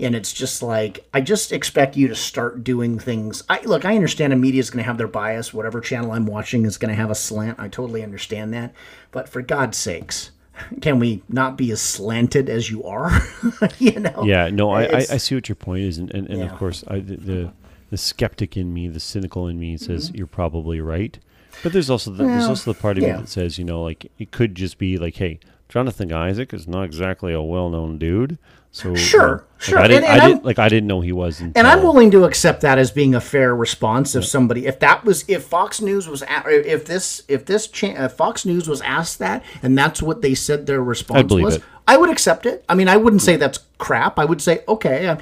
[0.00, 3.42] And it's just like I just expect you to start doing things.
[3.48, 5.54] I look, I understand the media is going to have their bias.
[5.54, 7.58] Whatever channel I'm watching is going to have a slant.
[7.58, 8.74] I totally understand that,
[9.10, 10.30] but for God's sakes,
[10.80, 13.10] can we not be as slanted as you are?
[13.78, 14.24] you know?
[14.24, 16.46] Yeah, no, I, I, I see what your point is, and, and, and Yeah.
[16.46, 17.52] of course, I, the, the
[17.88, 21.18] the skeptic in me, the cynical in me, says you're probably right.
[21.62, 22.48] But there's also the, there's Mm-hmm.
[22.50, 23.14] Also the part of yeah.
[23.14, 25.38] me that says, you know, like it could just be like, hey,
[25.68, 28.38] Jonathan Isaac is not exactly a well-known dude,
[28.76, 31.00] so uh, Sure, like, sure, I didn't, and- and I didn't like I didn't know
[31.00, 31.40] he was.
[31.40, 34.80] Until, And I'm willing to accept that as being a fair response if somebody, if
[34.80, 38.82] that was, if Fox News was, if this, if this cha- if Fox News was
[38.82, 41.62] asked that, and that's what they said their response was, it.
[41.88, 42.66] I would accept it.
[42.68, 44.18] I mean, I wouldn't say that's crap.
[44.18, 45.18] I would say, okay, I'm,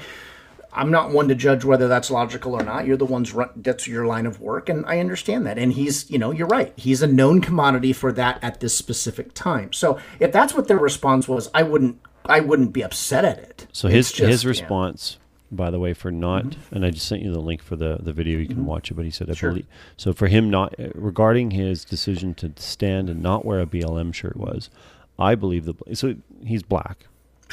[0.73, 2.85] I'm not one to judge whether that's logical or not.
[2.85, 5.57] You're the ones run, that's your line of work, and I understand that.
[5.57, 6.73] And he's, you know, you're right.
[6.75, 9.71] He's a known commodity for that at this specific time.
[9.71, 13.67] So if that's what their response was, I wouldn't, I wouldn't be upset at it.
[13.71, 14.49] So his just- his yeah.
[14.49, 15.17] response,
[15.51, 16.75] by the way, for not, mm-hmm.
[16.75, 18.39] and I just sent you the link for the the video.
[18.39, 18.65] You can mm-hmm.
[18.65, 18.95] watch it.
[18.95, 19.67] But he said, I believe.
[19.97, 24.37] So for him not regarding his decision to stand and not wear a BLM shirt
[24.37, 24.69] was,
[25.17, 27.05] I believe the so he's black,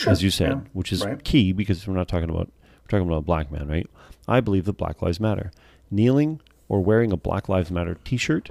[0.06, 1.22] as you said, yeah, which is right.
[1.22, 3.88] key because we're not talking about we're talking about a black man, right?
[4.28, 5.50] I believe that Black Lives Matter.
[5.90, 8.50] Kneeling or wearing a Black Lives Matter T-shirt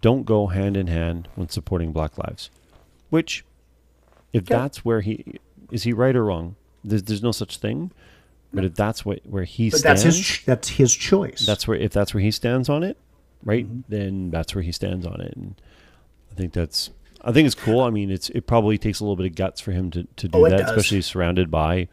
[0.00, 2.50] don't go hand in hand when supporting Black lives.
[3.10, 3.44] Which,
[4.32, 4.54] if Okay.
[4.54, 5.36] that's where he
[5.70, 6.56] is, he right or wrong?
[6.84, 7.92] There's there's no such thing.
[8.52, 11.46] But if that's what where he But stands, that's his, that's his choice.
[11.46, 12.96] that's where if that's where he stands on it,
[13.44, 13.64] right?
[13.64, 13.80] Mm-hmm.
[13.88, 15.54] Then that's where he stands on it, and
[16.32, 16.90] I think that's
[17.22, 17.80] I think it's cool.
[17.82, 20.26] I mean, it's it probably takes a little bit of guts for him to to
[20.28, 21.86] do Oh, that, especially surrounded by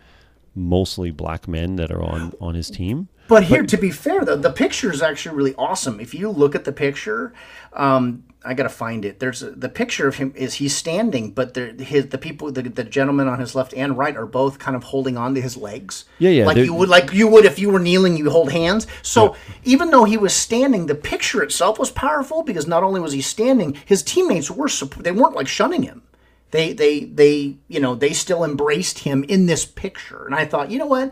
[0.56, 3.08] mostly black men that are on on his team.
[3.28, 6.00] But here, to be fair, though, the picture is actually really awesome.
[6.00, 7.34] If you look at the picture,
[7.74, 9.20] um, I gotta find it.
[9.20, 12.64] There's a, the picture of him is he's standing, but there, his the people, the,
[12.64, 15.58] the gentleman on his left and right are both kind of holding on to his
[15.58, 16.06] legs.
[16.20, 18.88] Yeah, yeah, Like you would, like you would if you were kneeling, you hold hands.
[19.02, 23.14] So even though he was standing, the picture itself was powerful because not only was
[23.14, 24.70] he standing, his teammates were
[25.00, 26.04] they weren't like shunning him.
[26.52, 30.72] They they they you know they still embraced him in this picture, and I thought,
[30.72, 31.12] you know what,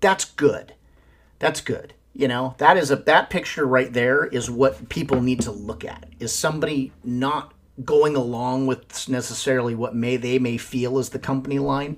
[0.00, 0.74] that's good
[1.40, 5.40] that's good you know that is a that picture right there is what people need
[5.40, 7.54] to look at is somebody not
[7.84, 11.96] going along with necessarily what may they may feel is the company line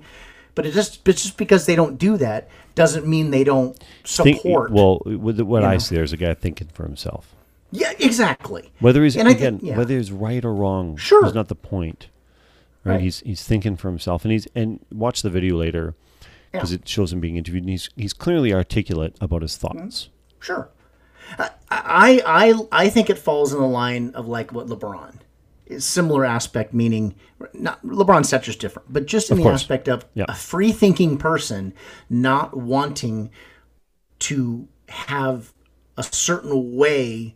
[0.55, 4.37] but it just but just because they don't do that doesn't mean they don't Think-
[4.37, 5.77] support well, with the- what I know.
[5.79, 7.33] see, there's a guy thinking for himself.
[7.71, 9.77] yeah exactly Whether he's And again, think- yeah.
[9.77, 11.25] whether he's right or wrong, Sure.
[11.25, 12.07] is not the point.
[12.85, 12.93] Right?
[12.93, 13.01] Right.
[13.01, 15.93] He's he's thinking for himself, and he's and watch the video later
[16.53, 16.75] because Yeah.
[16.75, 19.79] it shows him being interviewed, and he's he's clearly articulate about his mm-hmm.
[19.79, 20.09] thoughts.
[20.39, 20.69] Sure.
[21.39, 25.15] I, I I think it falls in the line of like what LeBron.
[25.65, 27.15] Is similar aspect, meaning
[27.53, 29.61] not LeBron's stature's different, but just in Of the course.
[29.61, 30.25] aspect of Yeah.
[30.27, 31.73] a free thinking person
[32.09, 33.31] not wanting
[34.19, 35.53] to have
[35.97, 37.35] a certain way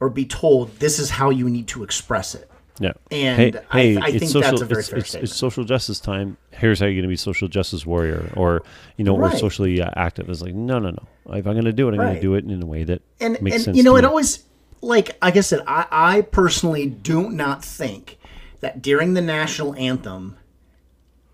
[0.00, 2.49] or be told this is how you need to express it.
[2.80, 2.92] Yeah.
[3.10, 5.30] And hey, I- hey, I it's think social, that's a very it's, fair it's, statement.
[5.30, 6.36] it's social justice time.
[6.50, 8.62] Here's how you're going to be social justice warrior, or
[8.96, 9.38] you know, or Right.
[9.38, 10.28] socially uh, active.
[10.30, 11.06] It's like no, no, no.
[11.36, 13.02] If I'm going to do it, I'm going to do it in a way that
[13.20, 13.76] and makes and sense.
[13.76, 14.08] you know it me.
[14.08, 14.44] always
[14.80, 18.18] like like I said I, I personally do not think
[18.60, 20.38] that during the national anthem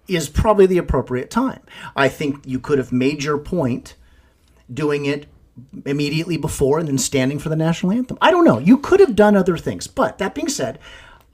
[0.08, 1.60] is probably the appropriate time.
[1.94, 3.94] I think you could have made your point
[4.72, 5.26] doing it
[5.84, 8.18] immediately before and then standing for the national anthem.
[8.20, 8.58] I don't know.
[8.58, 9.86] You could have done other things.
[9.86, 10.78] But that being said,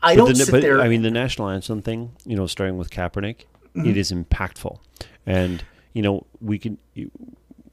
[0.02, 2.76] I don't the- sit but, there I mean, the national anthem thing, you know, starting
[2.78, 3.44] with Kaepernick,
[3.74, 3.88] Mm-hmm.
[3.88, 4.78] it is impactful,
[5.24, 7.10] and you know, we can you,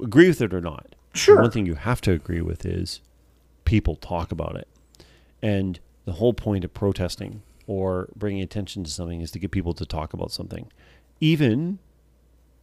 [0.01, 0.95] agree with it or not.
[1.13, 1.41] Sure.
[1.41, 3.01] One thing you have to agree with is
[3.65, 4.69] people talk about it,
[5.41, 9.73] and the whole point of protesting or bringing attention to something is to get people
[9.73, 10.71] to talk about something,
[11.19, 11.79] even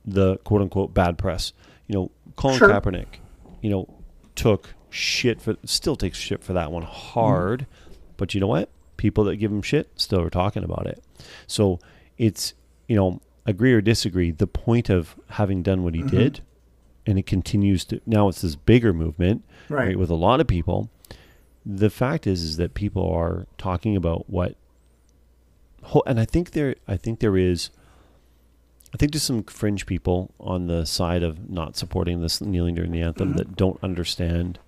[0.07, 1.53] the quote unquote bad press.
[1.89, 2.71] You know, Colin Sure.
[2.71, 3.19] Kaepernick,
[3.61, 3.87] you know,
[4.35, 7.67] took shit for still takes shit for that one hard,
[8.17, 8.71] but you know what?
[8.97, 11.03] People that give him shit still are talking about it.
[11.47, 11.79] So
[12.19, 12.55] it's
[12.89, 14.31] you know agree or disagree.
[14.31, 16.17] The point of having done what he Mm-hmm.
[16.17, 16.41] did,
[17.07, 19.99] and it continues to now it's this bigger movement Right.
[19.99, 20.91] with a lot of people.
[21.65, 24.57] The fact is is that people are talking about what
[26.07, 27.71] and I think there I think there is
[28.95, 32.93] I think there's some fringe people on the side of not supporting this kneeling during
[32.93, 33.39] the anthem Mm-hmm.
[33.39, 34.59] that don't understand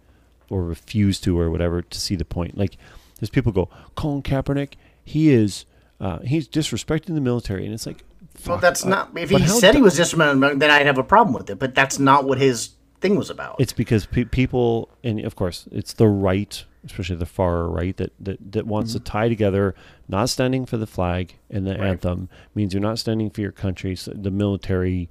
[0.51, 2.57] or refuse to or whatever to see the point.
[2.57, 2.77] Like
[3.19, 5.65] there's people go, Colin Kaepernick, he is
[6.01, 8.05] uh, he's disrespecting the military and it's like
[8.47, 11.35] well, that's uh, not if he said he was just then I'd have a problem
[11.35, 13.57] with it, but that's not what his thing was about.
[13.61, 18.13] It's because pe- people, and of course, it's the right, especially the far right, that
[18.21, 19.05] that, that wants Mm-hmm.
[19.05, 19.75] to tie together
[20.09, 23.95] not standing for the flag and the anthem means you're not standing for your country,
[23.97, 25.09] so the military,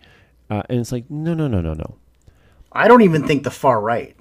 [0.50, 1.96] Uh, and it's like, no, no, no, no, no.
[2.72, 4.16] I don't even think the far right.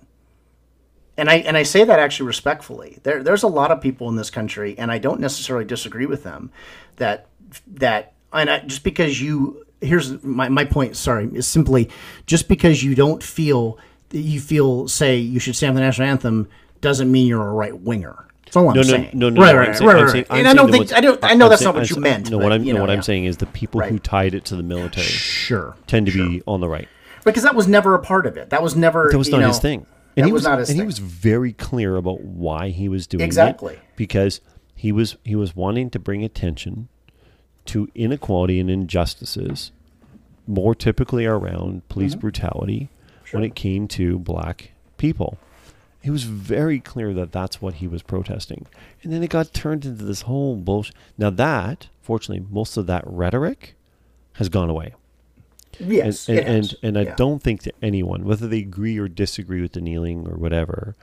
[1.18, 2.98] And I and I say that actually respectfully.
[3.02, 6.22] There there's a lot of people in this country, and I don't necessarily disagree with
[6.24, 6.50] them,
[6.96, 7.26] that
[7.74, 10.96] that and I, just because you here's my, my point.
[10.96, 11.88] Sorry, is simply
[12.26, 13.78] just because you don't feel
[14.10, 16.48] you feel say you should stand the national anthem
[16.82, 18.26] doesn't mean you're a right winger.
[18.44, 19.10] That's all I'm No, no, saying.
[19.14, 19.58] no, no, right, no.
[19.58, 21.48] right, I'm saying- right, right, saying- And I don't think I don't I I'm know
[21.48, 22.30] that's saying- not what I'm you meant.
[22.30, 24.34] No, but, what I'm you no, know, what I'm saying is the people who tied
[24.34, 25.74] it to the military Sure.
[25.86, 26.88] tend to be on the right.
[27.24, 28.50] Because that was never a part of it.
[28.50, 29.08] That was never.
[29.10, 29.86] That was not know, his thing.
[30.16, 30.84] And that he was not his and thing.
[30.84, 33.74] he was very clear about why he was doing Exactly.
[33.74, 33.80] it.
[33.96, 34.40] Because
[34.74, 36.88] he was he was wanting to bring attention
[37.66, 39.72] to inequality and injustices,
[40.46, 42.20] more typically around police Mm-hmm.
[42.20, 42.88] brutality
[43.32, 45.36] when it came to black people.
[46.00, 48.66] He was very clear that that's what he was protesting.
[49.02, 50.94] And then it got turned into this whole bullshit.
[51.18, 53.74] Now that, fortunately, most of that rhetoric
[54.34, 54.94] has gone away
[55.78, 56.74] Yes, and and, has.
[56.82, 57.14] and, I Yeah.
[57.16, 60.96] don't think that anyone, whether they agree or disagree with the kneeling or whatever,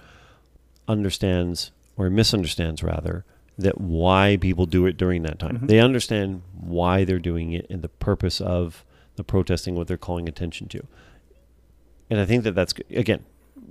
[0.87, 3.23] understands or misunderstands rather
[3.57, 5.57] that why people do it during that time.
[5.57, 5.67] Mm-hmm.
[5.67, 8.83] They understand why they're doing it and the purpose of
[9.15, 10.85] the protesting, what they're calling attention to.
[12.09, 13.23] And I think that that's again,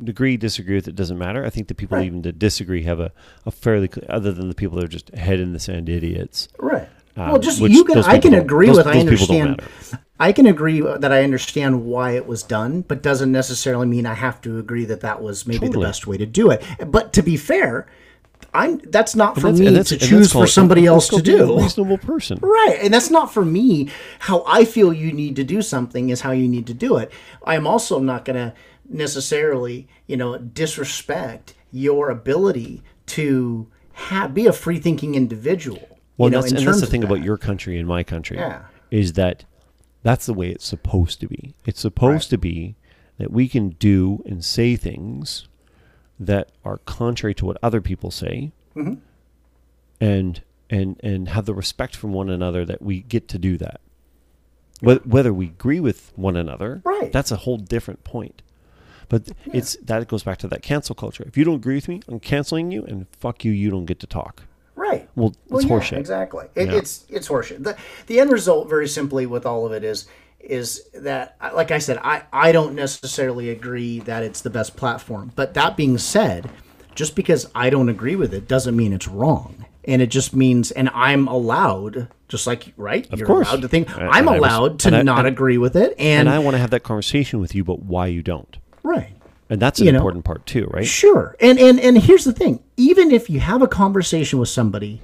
[0.06, 1.44] agree disagree with it doesn't matter.
[1.44, 2.06] I think the people Right.
[2.06, 3.12] even that disagree have a,
[3.44, 6.48] a fairly other than the people that are just head in the sand idiots.
[6.58, 6.88] Right.
[7.16, 7.98] Um, well, just you can.
[7.98, 8.86] I can agree with.
[8.86, 9.62] I those don't understand.
[10.22, 14.14] I can agree that I understand why it was done, but doesn't necessarily mean I
[14.14, 15.82] have to agree that that was maybe Totally.
[15.82, 16.62] the best way to do it.
[16.86, 17.88] But to be fair,
[18.54, 18.78] I'm.
[18.78, 21.52] That's not for that's- me to choose for somebody else to do.
[21.54, 22.38] A reasonable person.
[22.40, 22.78] Right.
[22.80, 23.90] And that's not for me.
[24.20, 27.10] How I feel you need to do something is how you need to do it.
[27.44, 28.54] I'm also not going to
[28.88, 35.98] necessarily, you know, disrespect your ability to have, be a free thinking individual.
[36.16, 38.36] Well, you know, that's, in and that's the thing about your country and my country.
[38.36, 38.62] Yeah.
[38.92, 39.44] Is that
[40.02, 41.54] that's the way it's supposed to be.
[41.64, 42.76] It's supposed to be
[43.18, 45.46] that we can do and say things
[46.18, 48.94] that are contrary to what other people say, Mm-hmm.
[50.00, 53.80] and and and have the respect from one another that we get to do that.
[54.80, 57.12] Whether we agree with one another, Right.
[57.12, 58.42] That's a whole different point.
[59.08, 61.22] But it's that goes back to that cancel culture.
[61.26, 63.52] If you don't agree with me, I'm canceling you, and fuck you.
[63.52, 64.44] You don't get to talk.
[64.74, 65.08] Right.
[65.16, 65.98] Well, it's yeah, horseshit.
[65.98, 66.46] Exactly.
[66.54, 66.76] It, Yeah.
[66.78, 67.62] It's it's horseshit.
[67.64, 70.06] The, the end result, very simply, with all of it is
[70.40, 75.30] is that, like I said, I I don't necessarily agree that it's the best platform.
[75.36, 76.50] But that being said,
[76.94, 79.66] just because I don't agree with it doesn't mean it's wrong.
[79.84, 83.48] And it just means, and I'm allowed, just like right, Of you're course.
[83.48, 83.96] allowed to think.
[83.98, 86.58] I'm I res- allowed to I- not agree with it, and and, I want to
[86.58, 88.56] have that conversation with you but why you don't.
[88.82, 89.10] right.
[89.52, 90.86] And that's an You know, important part too, right?
[90.86, 91.36] Sure.
[91.38, 92.62] And and and here's the thing.
[92.78, 95.02] Even if you have a conversation with somebody,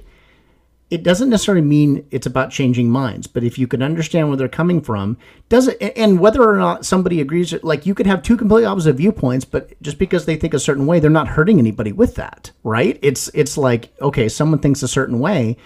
[0.89, 4.47] it doesn't necessarily mean it's about changing minds, but if you can understand where they're
[4.47, 5.17] coming from,
[5.49, 8.93] does it and whether or not somebody agrees like you could have two completely opposite
[8.93, 12.49] viewpoints, but just because they think a certain way, they're not hurting anybody with that,
[12.63, 12.97] right?
[13.03, 15.57] It's it's like, okay, someone thinks a certain way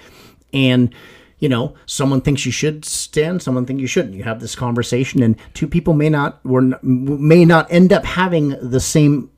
[0.51, 0.93] and
[1.43, 4.15] you know, someone thinks you should stand, someone thinks you shouldn't.
[4.15, 8.55] You have this conversation, and two people may not were may not end up having
[8.75, 9.29] the same,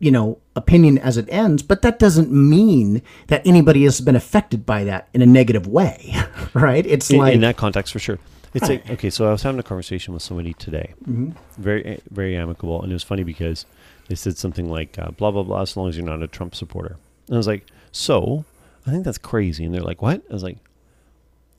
[0.00, 1.62] you know, opinion as it ends.
[1.62, 5.96] But that doesn't mean that anybody has been affected by that in a negative way,
[6.54, 6.84] right?
[6.84, 8.18] It's In, like in that context, for sure.
[8.54, 9.08] It's like okay.
[9.10, 11.30] So I was having a conversation with somebody today, Mm-hmm.
[11.62, 13.66] very very amicable, and it was funny because
[14.08, 15.62] they said something like uh, blah blah blah.
[15.62, 16.96] As long as you're not a Trump supporter,
[17.28, 18.44] and I was like, so
[18.84, 19.64] I think that's crazy.
[19.64, 20.18] And they're like, what?
[20.28, 20.58] I was like,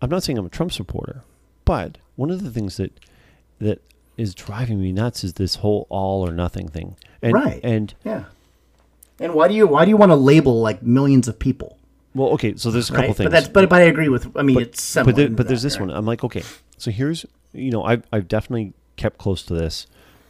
[0.04, 1.24] I'm not saying I'm a Trump supporter,
[1.64, 3.00] but one of the things that
[3.60, 3.82] that
[4.18, 6.98] is driving me nuts is this whole all or nothing thing.
[7.22, 7.62] And, Right.
[7.64, 8.26] And yeah.
[9.20, 11.78] And why do you why do you want to label like millions of people?
[12.14, 12.56] well, okay.
[12.58, 13.18] So there's a couple Right?
[13.18, 13.26] things.
[13.28, 14.36] But that's but, but I agree with.
[14.36, 15.14] I mean, it's similar.
[15.14, 15.88] but, there, but there's that, this right?
[15.88, 15.96] one.
[15.96, 16.44] I'm like, okay,
[16.78, 19.88] so here's, you know, I've, I've definitely kept close to this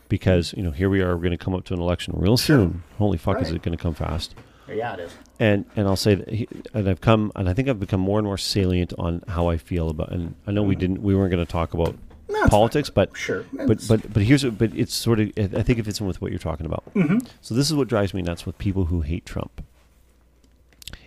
[0.07, 2.37] because, you know, here we are, we're going to come up to an election real
[2.37, 2.83] soon.
[2.99, 4.35] Holy fuck, is it going to come fast?
[4.69, 5.11] Yeah, it is.
[5.43, 8.17] And, and I'll say that, he, and I've come, and I think I've become more
[8.17, 11.31] and more salient on how I feel about, and I know we didn't, we weren't
[11.31, 11.97] going to talk about.
[12.29, 13.43] No, politics, but Sure.
[13.51, 16.31] but but but here's but it's sort of I think it fits in with what
[16.31, 16.83] you're talking about.
[16.95, 17.19] Mm-hmm.
[17.41, 19.61] So this is what drives me nuts with people who hate Trump.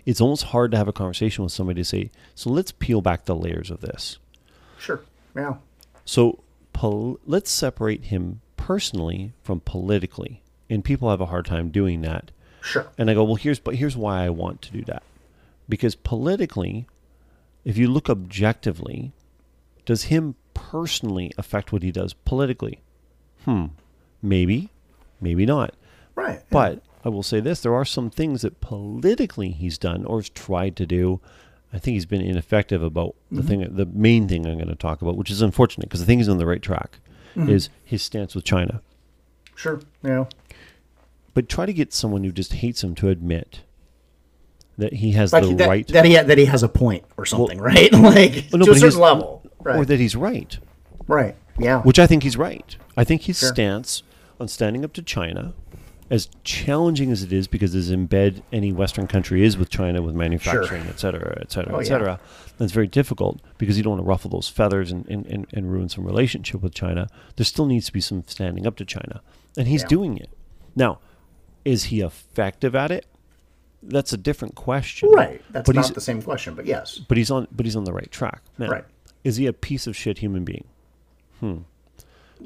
[0.05, 3.25] It's almost hard to have a conversation with somebody to say, so let's peel back
[3.25, 4.19] the layers of this.
[4.77, 5.01] Sure.
[5.35, 5.55] Yeah.
[6.05, 12.01] So pol- let's separate him personally from politically, and people have a hard time doing
[12.01, 12.29] that.
[12.61, 12.87] Sure.
[12.97, 15.03] And I go, well, here's but here's why I want to do that,
[15.69, 16.87] because politically,
[17.63, 19.13] if you look objectively,
[19.85, 22.81] does him personally affect what he does politically?
[23.45, 23.65] Hmm,
[24.21, 24.69] maybe,
[25.21, 25.75] maybe not.
[26.15, 26.41] Right.
[26.49, 30.29] But I will say this: there are some things that politically he's done or has
[30.29, 31.21] tried to do.
[31.71, 35.01] I think he's been ineffective about the thing, the main thing I'm going to talk
[35.01, 36.99] about, which is unfortunate because I think he's on the right track.
[37.35, 38.81] is his stance with China.
[39.55, 39.79] Sure.
[40.03, 40.25] Yeah.
[41.37, 43.59] But try to get someone who just hates him to admit
[44.79, 47.27] that he has Like the that, right, that he that he has a point or
[47.27, 47.91] something, right?
[47.93, 49.43] like Well, no, to a certain level.
[49.59, 49.75] Right.
[49.77, 50.57] or that he's right.
[51.07, 51.35] right.
[51.59, 51.83] Yeah.
[51.83, 52.75] Which I think he's right.
[52.97, 53.49] I think his Sure.
[53.49, 54.01] stance
[54.39, 55.53] on standing up to China,
[56.09, 60.15] as challenging as it is, because as embed any Western country is with China, with
[60.15, 61.87] manufacturing, et cetera, et cetera, Oh, et yeah.
[61.87, 62.19] cetera,
[62.57, 65.71] that's very difficult because you don't want to ruffle those feathers and, and, and, and
[65.71, 67.07] ruin some relationship with China.
[67.35, 69.21] There still needs to be some standing up to China.
[69.55, 69.87] And he's Yeah.
[69.89, 70.31] doing it.
[70.75, 70.97] Now,
[71.67, 73.05] is he effective at it?
[73.83, 75.09] That's a different question.
[75.09, 75.41] right.
[75.51, 76.97] That's but not he's, the same question, but yes.
[76.97, 78.41] but he's on but he's on the right track.
[78.57, 78.85] Now, Right.
[79.25, 80.63] is he a piece of shit human being?
[81.41, 81.57] Hmm.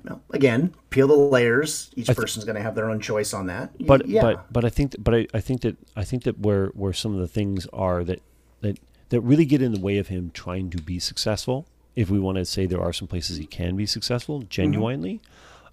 [0.03, 0.21] No.
[0.31, 1.91] Again, peel the layers.
[1.95, 3.71] Each th- person's going to have their own choice on that.
[3.85, 4.21] But yeah.
[4.21, 6.93] but but I think that, but I, I think that I think that where where
[6.93, 8.21] some of the things are that
[8.61, 11.67] that that really get in the way of him trying to be successful.
[11.95, 15.19] If we want to say there are some places he can be successful genuinely,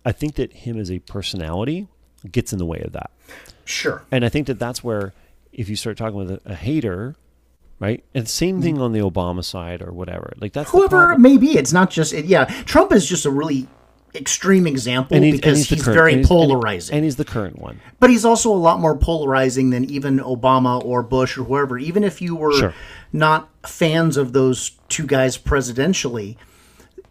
[0.04, 1.86] I think that him as a personality
[2.32, 3.10] gets in the way of that.
[3.64, 4.02] sure.
[4.10, 5.12] And I think that that's where
[5.52, 7.16] if you start talking with a, a hater,
[7.80, 8.04] right?
[8.14, 8.62] And same mm-hmm.
[8.62, 10.32] thing on the Obama side or whatever.
[10.40, 12.44] Like that's Whoever it may be, it's not just it, yeah.
[12.64, 13.66] Trump is just a really
[14.14, 16.94] extreme example And he's, because the he's, current- very and he's- and polarizing.
[16.96, 17.80] and he's the current one.
[18.00, 21.76] but he's also a lot more polarizing than even Obama or Bush or whoever.
[21.78, 22.74] Even if you were Sure.
[23.12, 26.36] not fans of those two guys presidentially,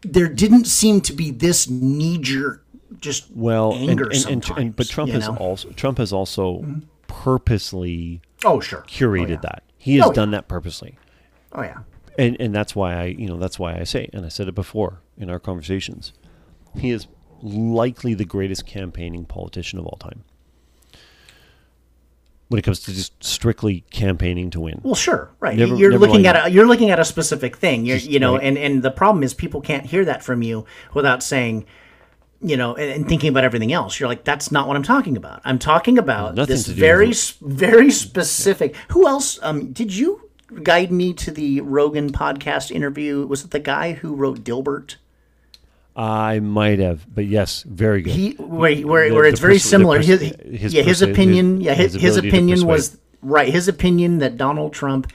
[0.01, 2.63] there didn't seem to be this knee jerk
[2.99, 4.59] just Well, anger and, and, sometimes.
[4.59, 5.33] and but Trump has know?
[5.33, 5.41] Mm-hmm.
[5.43, 6.65] also Trump has also
[7.07, 9.39] purposely oh sure curated oh, yeah.
[9.43, 9.63] that.
[9.77, 10.13] He has Oh, yeah.
[10.15, 10.97] done that purposely.
[11.53, 11.79] Oh yeah,
[12.17, 14.55] And and that's why I, you know, that's why I say and I said it
[14.55, 16.13] before in our conversations.
[16.77, 17.07] He is
[17.41, 20.23] likely the greatest campaigning politician of all time.
[22.49, 24.79] When it comes to just strictly campaigning to win.
[24.81, 25.57] Well, sure, right.
[25.57, 27.85] Never- you're never looking at a, you're looking at a specific thing.
[27.85, 28.43] You're, Just- you know, right.
[28.43, 31.65] and and the problem is people can't hear that from you without saying,
[32.41, 33.99] you know, and, and thinking about everything else.
[33.99, 35.41] You're like, that's not what I'm talking about.
[35.43, 37.11] I'm talking about Nothing this very
[37.41, 38.75] very specific.
[38.89, 39.39] Who else?
[39.41, 40.29] Um, did you
[40.63, 43.25] guide me to the Rogan podcast interview?
[43.27, 44.95] Was it the guy who wrote Dilbert?
[45.95, 48.13] I might have, but yes, very good.
[48.13, 49.97] He where where, The- where the it's very pers- similar.
[49.97, 50.21] pers- his,
[50.61, 51.59] his yeah, his opinion.
[51.59, 53.49] yeah, his, his his ability to opinion was right.
[53.51, 55.11] His opinion that Donald Trump,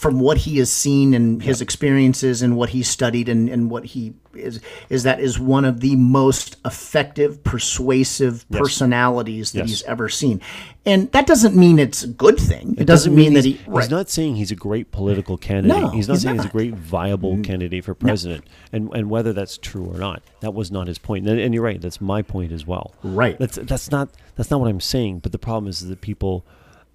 [0.00, 3.84] from what he has seen and his experiences and what he studied and, and what
[3.84, 9.68] he is, is that is one of the most effective, persuasive personalities that Yes.
[9.68, 10.40] he's ever seen.
[10.86, 12.76] And that doesn't mean it's a good thing.
[12.78, 13.52] It, doesn't, mean, that he.
[13.52, 13.90] he's, right.
[13.90, 15.78] not saying he's a great political candidate.
[15.78, 17.44] No, he's not he's saying he's a great viable mm.
[17.44, 18.46] candidate for president.
[18.72, 21.28] And and whether that's true or not, that was not his point.
[21.28, 21.78] And, and you're right.
[21.78, 22.94] That's my point as well.
[23.02, 23.38] Right.
[23.38, 25.18] That's that's not that's not what I'm saying.
[25.18, 26.46] But the problem is that people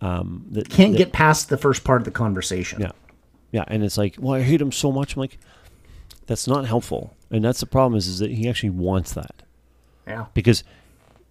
[0.01, 2.81] um, that Can't that- get past the first part of the conversation.
[2.81, 2.91] yeah
[3.51, 3.63] yeah.
[3.67, 5.15] And it's like, well, I hate him so much.
[5.15, 5.37] I'm like,
[6.25, 7.15] that's not helpful.
[7.31, 9.43] And that's the problem is is that he actually wants that
[10.05, 10.25] Yeah.
[10.33, 10.63] because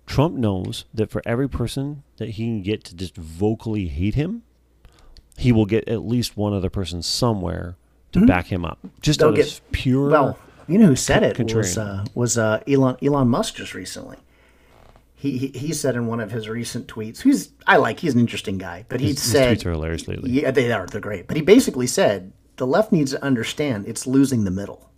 [0.06, 4.42] Trump knows that for every person that he can get to just vocally hate him,
[5.36, 7.76] he will get at least one other person somewhere
[8.12, 8.78] to back him up.
[9.02, 10.08] Just They'll out of get- pure.
[10.08, 14.16] Well, you know who said it was uh, was uh, Elon Elon Musk just recently.
[15.24, 18.20] He, he he said in one of his recent tweets, who's I like, he's an
[18.20, 20.30] interesting guy, but he his, his said, tweets are hilarious lately.
[20.32, 21.26] yeah, they are, they're great.
[21.28, 24.90] But he basically said the left needs to understand it's losing the middle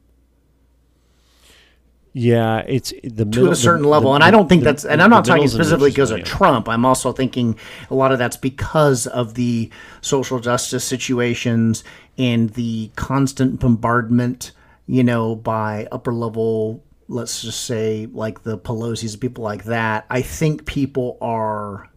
[2.13, 4.85] Yeah, it's the to a certain the- level, the- and I don't think the- that's.
[4.85, 6.69] And I'm not talking specifically because of interesting- Trump.
[6.69, 7.57] I'm also thinking
[7.91, 9.71] a lot of that's because of the
[10.01, 11.85] social justice situations
[12.17, 14.53] and the constant bombardment,
[14.87, 16.83] you know, by upper level.
[17.09, 20.07] Let's just say like the Pelosi's, people like that.
[20.11, 21.89] I think people are.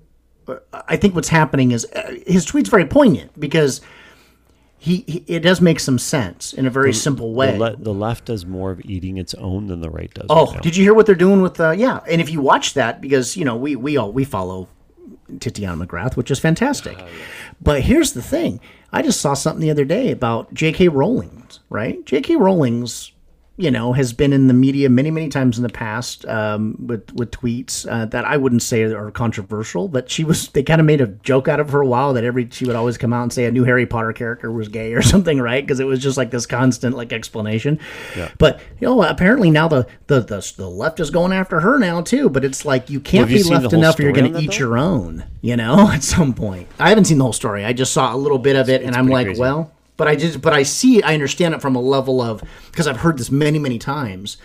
[0.74, 3.82] I think what's happening is uh, his tweet's very poignant because.
[4.82, 7.52] He, he, it does make some sense in a very simple way.
[7.52, 10.28] The, le- the left does more of eating its own than the right does.
[10.30, 12.76] Oh, right did you hear what they're doing with uh yeah, and if you watch
[12.76, 14.70] that because, you know, we we all we follow
[15.40, 16.98] Titania McGrath, which is fantastic.
[17.62, 18.60] But here's the thing.
[18.92, 20.88] I just saw something the other day about J.K.
[20.88, 22.04] Rowling's, right?
[22.06, 22.38] J.K.
[22.38, 23.12] Rowling's,
[23.60, 27.12] you know, has been in the media many, many times in the past um, with
[27.14, 30.48] with tweets uh, that I wouldn't say are controversial, but she was.
[30.48, 32.78] They kind of made a joke out of her a while that every she would
[32.78, 35.62] always come out and say a new Harry Potter character was gay or something, right?
[35.62, 37.80] Because it was just like this constant like explanation.
[38.16, 38.32] Yeah.
[38.38, 42.00] But you know, apparently now the, the the the left is going after her now
[42.00, 42.30] too.
[42.30, 44.58] But it's like you can't you be left enough, or you're going to eat though?
[44.58, 45.26] your own.
[45.42, 46.70] You know, at some point.
[46.80, 47.66] I haven't seen the whole story.
[47.66, 49.42] I just saw a little bit of it, and I'm like, crazy.
[49.42, 49.74] well.
[50.00, 52.42] But I just, but I see, I understand it from a level of
[52.72, 54.38] because I've heard this many, many times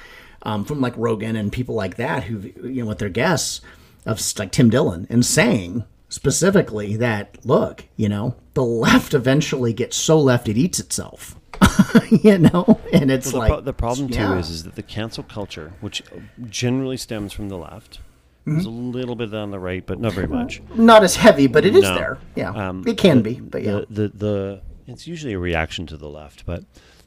[0.42, 2.38] um, from like Rogan and people like that who,
[2.68, 3.60] you know, with their guests
[4.04, 9.96] of like Tim Dillon and saying specifically that look, you know, the left eventually gets
[9.96, 11.36] so left it eats itself.
[12.10, 14.38] you know, and it's Well, the, like pro- the problem too yeah.
[14.38, 16.02] is is that the cancel culture, which
[16.50, 18.00] generally stems from the left,
[18.46, 18.52] Mm-hmm.
[18.56, 20.60] there's a little bit on the right, but not very much.
[20.74, 21.94] not as heavy, but it is No.
[21.94, 22.18] there.
[22.36, 25.86] Yeah, Um, it can the- be, but yeah, the, the the it's usually a reaction
[25.86, 26.64] to the left, but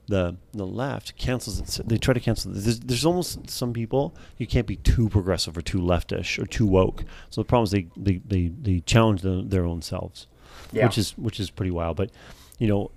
[0.07, 1.87] the the left cancels it.
[1.87, 2.51] They try to cancel.
[2.53, 6.65] There's, there's almost some people you can't be too progressive or too leftish or too
[6.65, 7.03] woke.
[7.29, 10.27] So the problem is they they they, they challenge the, their own selves,
[10.71, 10.85] Yeah.
[10.85, 11.97] which is which is pretty wild.
[11.97, 12.11] But
[12.57, 12.91] you know,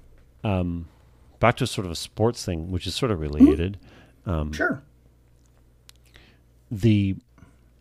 [0.45, 0.87] um,
[1.41, 3.78] back to sort of a sports thing, which is sort of related.
[4.26, 4.83] Um, sure.
[6.70, 7.16] the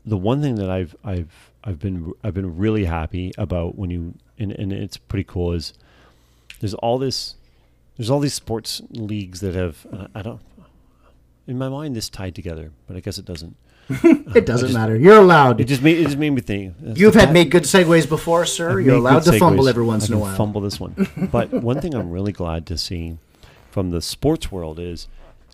[0.05, 4.15] the one thing that I've I've I've been I've been really happy about when you
[4.37, 5.73] and, and it's pretty cool is
[6.59, 7.35] there's all this
[7.97, 10.41] there's all these sports leagues that have uh, I don't
[11.47, 13.55] in my mind this tied together but I guess it doesn't
[14.35, 14.95] It doesn't matter.
[14.95, 15.59] You're allowed.
[15.59, 18.79] it just made it just made me think You've had made good segues before, sir.
[18.79, 20.35] You're allowed to fumble every once in a while.
[20.35, 23.17] Fumble this one, but one thing I'm really glad to see
[23.71, 25.07] from the sports world is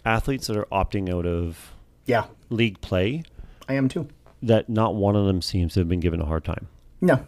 [0.04, 1.72] athletes that are opting out of
[2.06, 3.24] Yeah, league play.
[3.70, 4.10] I am too.
[4.44, 6.68] That not one of them seems to have been given a hard time.
[7.00, 7.22] No,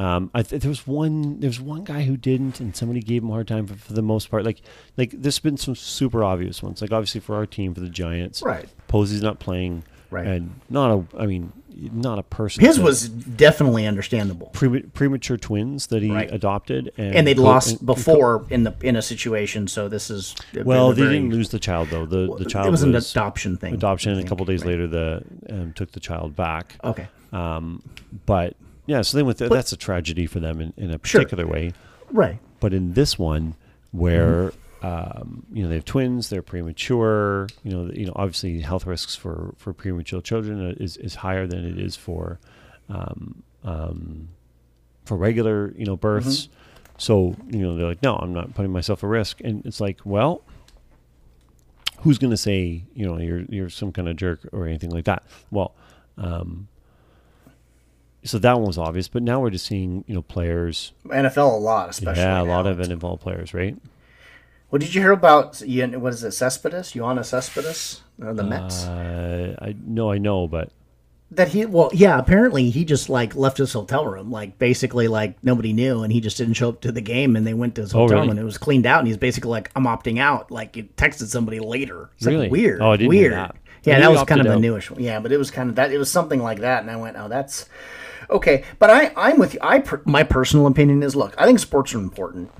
[0.00, 1.40] Um, I th- there was one.
[1.40, 3.92] There was one guy who didn't, and somebody gave him a hard time for, for
[3.92, 4.44] the most part.
[4.44, 4.62] Like,
[4.96, 6.80] like there's been some super obvious ones.
[6.80, 8.66] Like obviously for our team, for the Giants, Right.
[8.88, 10.26] Posey's not playing, Right.
[10.26, 11.18] And not a.
[11.18, 11.52] I mean,
[11.92, 12.64] not a person.
[12.64, 16.32] his was definitely understandable, prema- premature twins that he Right.
[16.32, 19.68] adopted, and, and they'd co- lost and- and co- before in the in a situation.
[19.68, 20.34] So this is
[20.64, 22.06] well, they're very- didn't lose the child though.
[22.06, 23.74] The the child It was an adoption thing.
[23.74, 24.68] adoption, I and a couple days Right.
[24.70, 26.76] later, the um, took the child back.
[26.82, 27.06] Okay.
[27.34, 27.82] Um,
[28.26, 28.56] but
[28.90, 31.20] yeah, so then with the, that's a tragedy for them in, in a Sure.
[31.22, 31.72] particular way.
[32.10, 32.38] Right.
[32.58, 33.54] But in this one,
[33.92, 34.50] where
[34.82, 34.86] Mm-hmm.
[35.22, 37.46] um, you know they have twins, they're premature.
[37.62, 41.64] You know, you know, obviously health risks for for premature children is is higher than
[41.64, 42.40] it is for
[42.88, 44.28] um, um,
[45.04, 46.46] for regular you know births.
[46.46, 46.54] Mm-hmm.
[46.98, 50.00] So you know they're like, no, I'm not putting myself at risk, and it's like,
[50.04, 50.42] well.
[52.02, 55.04] Who's going to say you know you're you're some kind of jerk or anything like
[55.04, 55.22] that?
[55.50, 55.74] Well,
[56.16, 56.66] um,
[58.24, 61.56] so that one was obvious, but now we're just seeing you know players NFL a
[61.56, 62.22] lot, especially.
[62.22, 63.76] yeah, a lot of NFL players, right?
[64.70, 68.84] Well, did you hear about what is it, Cespedes, Yoenis Cespedes, uh, the Mets?
[68.86, 70.70] Uh, I no, I know, but
[71.32, 75.36] that he well yeah apparently he just like left his hotel room like basically like
[75.44, 77.82] nobody knew and he just didn't show up to the game and they went to
[77.82, 78.20] his Oh, hotel really?
[78.22, 80.82] room and it was cleaned out and he's basically like i'm opting out like he
[80.82, 82.46] texted somebody later it's Really?
[82.46, 83.54] like weird Oh, I didn't weird that.
[83.84, 85.92] Yeah that was kind of a newish one yeah but it was kind of that
[85.92, 87.66] it was something like that and i went oh that's
[88.30, 91.58] okay but i i'm with you i per, my personal opinion is look i think
[91.58, 92.50] sports are important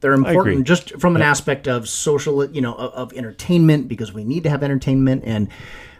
[0.00, 4.24] they're important just from an aspect of social, you know, of, of entertainment because we
[4.24, 5.24] need to have entertainment.
[5.26, 5.48] And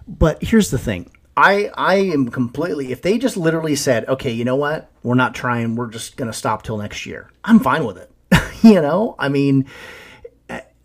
[0.09, 2.93] but here's the thing: I I am completely.
[2.93, 6.33] If they just literally said, okay, you know what, we're not trying, we're just gonna
[6.33, 7.31] stop till next year.
[7.45, 8.11] I'm fine with it.
[8.62, 9.66] you know, I mean,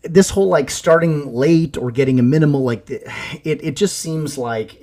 [0.02, 3.08] this whole like starting late or getting a minimal like it
[3.44, 4.74] it just seems like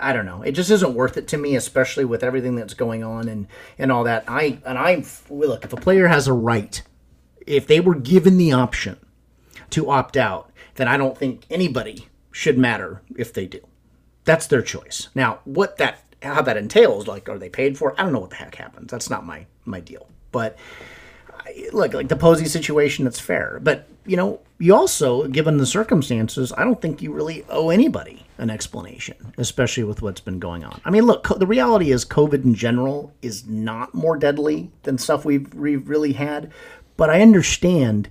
[0.00, 0.42] I don't know.
[0.42, 3.46] It just isn't worth it to me, especially with everything that's going on and
[3.78, 4.24] and all that.
[4.28, 6.80] I and I'm look if a player has a right,
[7.46, 8.98] if they were given the option
[9.70, 13.60] to opt out, then I don't think anybody should matter if they do.
[14.24, 15.08] That's their choice.
[15.14, 17.94] Now, what that how that entails, like are they paid for?
[17.98, 18.90] I don't know what the heck happens.
[18.90, 20.08] That's not my my deal.
[20.30, 20.56] But
[21.72, 23.58] look, like the Posey situation, it's fair.
[23.62, 28.24] But you know, you also, given the circumstances, I don't think you really owe anybody
[28.38, 30.80] an explanation, especially with what's been going on.
[30.84, 34.96] I mean, look, co- the reality is COVID in general is not more deadly than
[34.96, 36.52] stuff we've, we've really had.
[36.96, 38.08] But I understand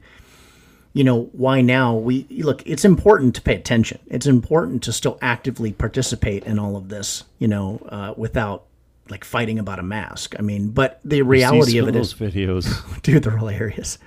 [0.94, 5.20] you know why now we look it's important to pay attention it's important to still
[5.22, 8.64] actively participate in all of this you know uh, without
[9.10, 13.02] like fighting about a mask i mean but the reality of it those is videos.
[13.04, 14.00] dude they're hilarious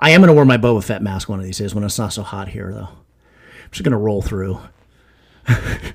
[0.00, 1.98] i am going to wear my boba fett mask one of these days when it's
[1.98, 4.58] not so hot here though i'm just going to roll through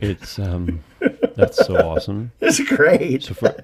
[0.02, 0.84] It's um,
[1.36, 2.32] that's so awesome.
[2.42, 3.56] it's great So for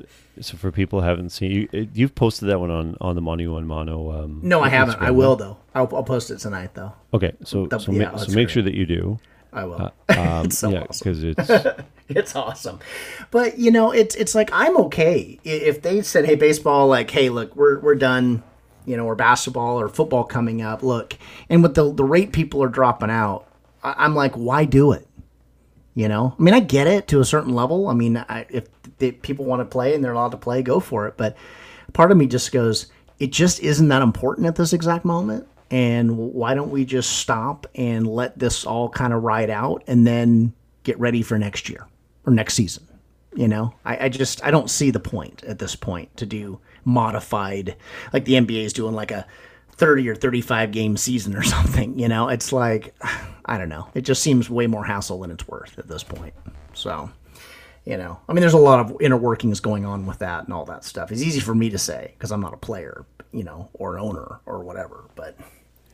[0.42, 3.54] so for people who haven't seen you, you've posted that one on on the Mono
[3.54, 4.12] One Mono.
[4.24, 7.68] Um, no i haven't i will though I'll, I'll post it tonight though Okay, so
[7.68, 8.50] The- so, yeah, ma- so make great.
[8.52, 9.20] sure that you do.
[9.54, 11.04] i will Um, It's so yeah, awesome.
[11.14, 12.80] because it's it's awesome.
[13.32, 17.30] But you know, it's it's like I'm okay if they said, "Hey, baseball, like, hey,
[17.30, 18.44] look, we're we're done."
[18.88, 20.84] You know, or basketball or football coming up.
[20.84, 21.18] Look,
[21.50, 23.48] and with the the rate people are dropping out,
[23.84, 25.08] I, I'm like, why do it?
[25.96, 27.88] You know, I mean, I get it to a certain level.
[27.88, 28.68] I mean, I, if
[29.22, 31.16] people want to play and they're allowed to play, go for it.
[31.16, 31.38] But
[31.94, 32.88] part of me just goes,
[33.18, 35.48] it just isn't that important at this exact moment.
[35.72, 40.06] And why don't we just stop and let this all kind of ride out and
[40.06, 41.88] then get ready for next year
[42.26, 42.86] or next season?
[43.34, 46.60] You know, I, I just I don't see the point at this point to do
[46.86, 47.76] modified
[48.14, 49.26] like the NBA is doing like a
[49.78, 51.98] 30 or 35 game season or something.
[51.98, 52.96] You know, it's like
[53.46, 53.88] I don't know.
[53.94, 56.34] It just seems way more hassle than it's worth at this point.
[56.74, 57.10] So,
[57.86, 60.54] you know, I mean, there's a lot of inner workings going on with that and
[60.54, 61.12] all that stuff.
[61.12, 64.40] It's easy for me to say because I'm not a player, you know, or owner
[64.46, 65.06] or whatever.
[65.16, 65.38] But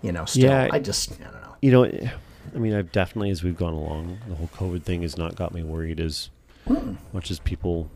[0.01, 0.69] you know, still, Yeah.
[0.71, 1.55] I just I don't know.
[1.61, 2.09] You know,
[2.55, 5.53] I mean, I've definitely, as we've gone along, the whole COVID thing has not got
[5.53, 6.29] me worried as
[6.67, 6.97] mm.
[7.13, 7.89] much as people.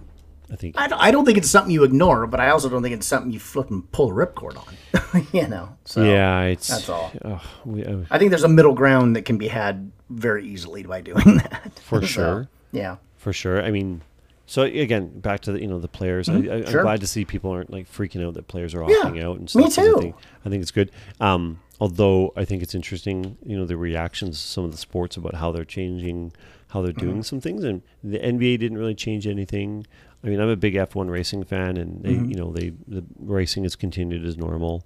[0.51, 0.75] I think.
[0.77, 3.07] I don't, I don't think it's something you ignore, but I also don't think it's
[3.07, 5.27] something you fucking pull a ripcord on.
[5.33, 7.11] you know, so yeah, it's that's all.
[7.23, 10.83] ugh, we, uh, I think there's a middle ground that can be had very easily
[10.83, 11.79] by doing that.
[11.83, 12.47] for So, sure.
[12.71, 12.97] yeah.
[13.17, 13.63] For sure.
[13.63, 14.01] I mean,
[14.45, 16.29] so again, back to the you know the players.
[16.29, 16.71] I, I, I'm Mm-hmm.
[16.71, 16.81] Sure.
[16.83, 19.49] glad to see people aren't like freaking out that players are Yeah, opting out and
[19.49, 19.63] stuff.
[19.65, 19.95] me too.
[19.97, 20.15] I think,
[20.45, 20.91] I think it's good.
[21.19, 25.17] Um, although I think it's interesting, you know, the reactions to some of the sports
[25.17, 26.33] about how they're changing,
[26.69, 26.99] how they're Mm-hmm.
[27.07, 29.87] doing some things, and the NBA didn't really change anything.
[30.25, 32.29] I mean, I'm a big F1 racing fan, and they, Mm-hmm.
[32.31, 34.83] you know, they the racing has continued as normal.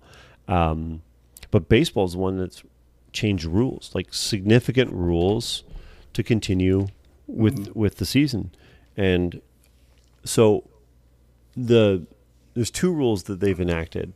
[0.49, 1.01] Um,
[1.49, 2.61] but baseball is one that's
[3.13, 5.63] changed rules, like significant rules,
[6.13, 6.87] to continue
[7.25, 7.79] with Mm-hmm.
[7.79, 8.51] with the season,
[8.97, 9.41] and
[10.25, 10.65] so
[11.55, 12.05] the
[12.53, 14.11] there's two rules that they've enacted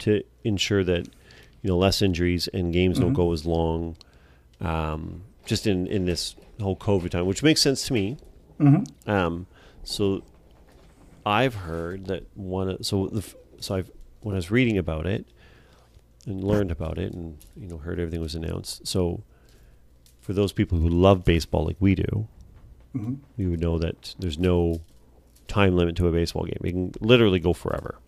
[0.00, 1.06] to ensure that
[1.62, 3.96] you know less injuries and games don't go as long,
[4.60, 8.16] um, just in in this whole COVID time, which makes sense to me.
[9.06, 9.46] Um,
[9.82, 10.22] so
[11.24, 12.70] I've heard that one.
[12.70, 13.24] of- So the
[13.60, 13.90] so I've
[14.20, 15.26] when I was reading about it
[16.26, 18.86] and learned about it, and you know heard everything was announced.
[18.86, 19.22] So
[20.20, 22.28] for those people who love baseball like we do,
[22.94, 23.14] mm-hmm.
[23.36, 24.80] you would know that there's no
[25.46, 26.58] time limit to a baseball game.
[26.62, 27.98] It can literally go forever.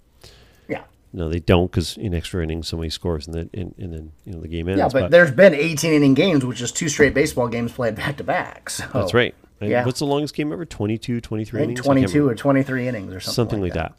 [0.69, 0.85] Yeah.
[1.13, 4.33] No, they don't because in extra innings somebody scores and then and, and then you
[4.33, 4.79] know the game ends.
[4.79, 8.19] Yeah, but, there's been 18 inning games, which is two straight baseball games played back
[8.19, 8.71] to back.
[8.71, 9.35] So that's right.
[9.61, 9.85] Yeah.
[9.85, 10.65] What's the longest game ever?
[10.65, 11.81] 22, 23 innings?
[11.81, 13.95] 22 or 23 innings or something, something like that.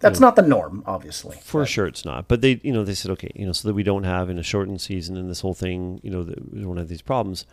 [0.00, 1.38] That's not the norm, obviously.
[1.42, 2.28] For sure, it's not.
[2.28, 4.38] But they, you know, they said, okay, you know, so that we don't have in
[4.38, 7.46] a shortened season and this whole thing, you know, that we don't have these problems.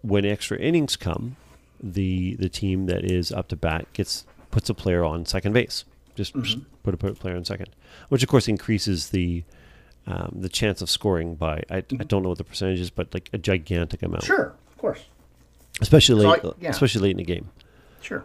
[0.00, 1.36] When extra innings come,
[1.82, 5.84] the the team that is up to bat gets puts a player on second base.
[6.14, 6.60] Just Mm-hmm.
[6.82, 7.68] put a put a player on second,
[8.08, 9.44] which of course increases the
[10.06, 13.12] um, the chance of scoring by I, I don't know what the percentage is, but
[13.12, 14.22] like a gigantic amount.
[14.22, 14.32] Mm-hmm.
[14.34, 15.04] Sure, of course.
[15.80, 16.70] Especially late, I- yeah.
[16.70, 17.48] especially late in the game.
[18.00, 18.24] Sure.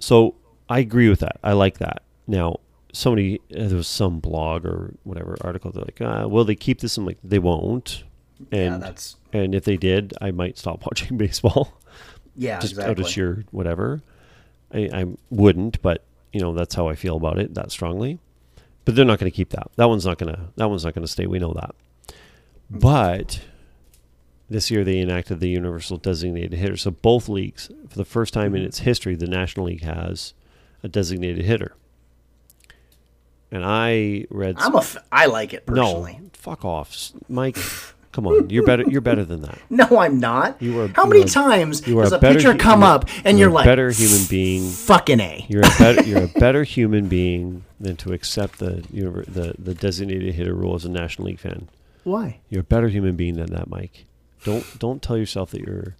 [0.00, 0.34] So
[0.68, 1.38] I agree with that.
[1.42, 2.02] I like that.
[2.26, 2.60] Now,
[2.92, 5.72] somebody uh, there was some blog or whatever article.
[5.72, 8.04] They're like, uh, "Will they keep this?" I'm like, "They won't."
[8.52, 11.72] And that's- and if they did, I might stop watching baseball
[12.36, 12.90] Yeah, just exactly.
[12.92, 14.00] out of sheer whatever.
[14.72, 18.18] I, I wouldn't, but you know that's how I feel about it that strongly.
[18.84, 19.68] But they're not going to keep that.
[19.76, 20.40] That one's not going to.
[20.56, 21.26] That one's not going to stay.
[21.26, 21.74] We know that.
[22.70, 23.40] But
[24.50, 26.76] this year they enacted the universal designated hitter.
[26.76, 28.56] So both leagues, for the first time Mm-hmm.
[28.56, 30.32] in its history, the National League has
[30.82, 31.74] a designated hitter.
[33.50, 34.56] And I read.
[34.58, 34.78] I'm a.
[34.78, 36.20] F- I like it no, personally.
[36.34, 37.56] fuck off, Mike.
[38.12, 38.84] Come on, you're better.
[38.86, 39.58] You're better than that.
[39.70, 40.60] No, I'm not.
[40.60, 43.08] You are- How many are- times You are does a better pitcher hu- come up
[43.24, 44.68] and you're you're, a like, better human being.
[44.68, 45.46] fucking a?
[45.48, 46.02] You're a better.
[46.02, 50.84] You're a better human being than to accept the the the designated hitter rule as
[50.84, 51.68] a National League fan.
[52.04, 52.40] Why?
[52.50, 54.04] You're a better human being than that, Mike.
[54.44, 55.96] Don't don't tell yourself that you're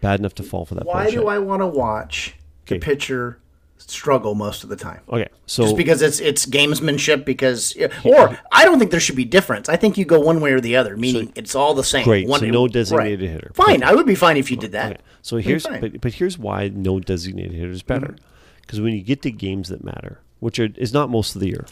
[0.00, 1.20] bad enough to fall for that Why bullshit.
[1.20, 2.34] do I want to watch
[2.66, 3.38] the pitcher
[3.78, 5.00] struggle most of the time?
[5.08, 9.24] Okay, so Just because it's it's gamesmanship, because or I don't think there should be
[9.24, 9.68] difference.
[9.68, 12.04] I think you go one way or the other, meaning it's all the same.
[12.04, 12.72] Great, One, so no right.
[12.72, 13.50] designated hitter.
[13.54, 14.92] Fine, I would be fine if you did that.
[14.92, 15.00] Okay.
[15.22, 18.16] So here's but, but here's why no designated hitter is better.
[18.62, 21.48] Because when you get to games that matter, which are, is not most of the
[21.48, 21.66] year.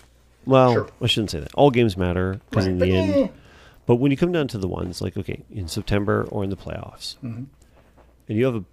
[0.44, 0.89] Well, Sure.
[1.01, 1.55] I shouldn't say that.
[1.55, 3.14] All games matter because in the but end.
[3.14, 3.28] eh.
[3.86, 6.56] But when you come down to the ones like okay, in September or in the
[6.56, 7.44] playoffs, Mm-hmm.
[8.28, 8.64] and you have a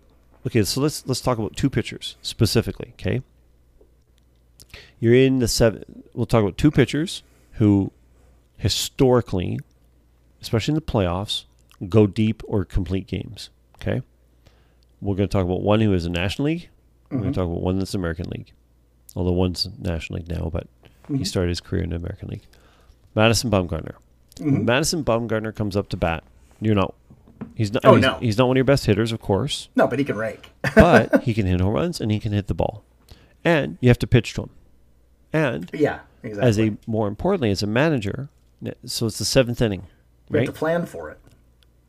[0.47, 2.89] okay, so let's let's talk about two pitchers specifically.
[2.93, 3.21] Okay,
[4.99, 6.03] you're in the seven.
[6.13, 7.23] We'll talk about two pitchers
[7.53, 7.91] who
[8.57, 9.59] historically,
[10.41, 11.45] especially in the playoffs,
[11.87, 13.49] go deep or complete games.
[13.81, 14.01] Okay,
[15.01, 16.69] we're going to talk about one who is a National League.
[17.09, 17.21] We're Mm-hmm.
[17.23, 18.51] going to talk about one that's American League,
[19.15, 20.67] although one's National League now, but
[21.05, 21.15] Mm-hmm.
[21.15, 22.45] he started his career in the American League.
[23.15, 23.95] Madison Bumgarner.
[24.39, 24.65] Mm-hmm.
[24.65, 26.23] Madison Bumgarner comes up to bat,
[26.61, 26.93] you're not.
[27.55, 27.85] He's not.
[27.85, 28.17] Oh, he's, no.
[28.19, 30.49] he's not one of your best hitters, of course, No, but he can rake.
[30.75, 32.83] but he can hit home runs and he can hit the ball,
[33.43, 34.49] and you have to pitch to him.
[35.31, 36.47] And yeah, exactly.
[36.47, 38.29] as a more importantly, as a manager,
[38.85, 39.87] so it's the seventh inning,
[40.29, 40.45] right?
[40.45, 41.19] have to plan for it.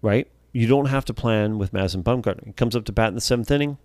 [0.03, 0.29] right?
[0.53, 2.45] You don't have to plan with Madison Bumgarner.
[2.45, 3.79] He comes up to bat in the seventh inning.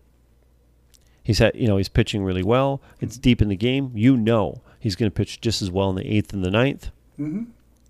[1.24, 2.82] He's had, you know, he's pitching really well.
[3.00, 3.92] It's deep in the game.
[3.96, 6.92] You know he's going to pitch just as well in the eighth and the ninth.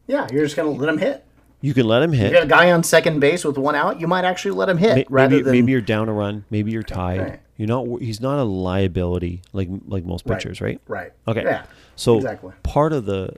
[0.07, 1.23] Yeah, you're just gonna let him hit.
[1.61, 2.27] You can let him hit.
[2.31, 3.99] You got a guy on second base with one out.
[3.99, 6.45] You might actually let him hit May- rather maybe, than maybe you're down a run.
[6.51, 7.19] Maybe you're tied.
[7.21, 7.39] Right.
[7.57, 8.01] You're not.
[8.01, 10.79] He's not a liability like like most pitchers, right?
[10.87, 11.11] Right.
[11.27, 11.43] Okay.
[11.43, 11.65] Yeah,
[11.95, 12.51] So exactly.
[12.63, 13.29] part of the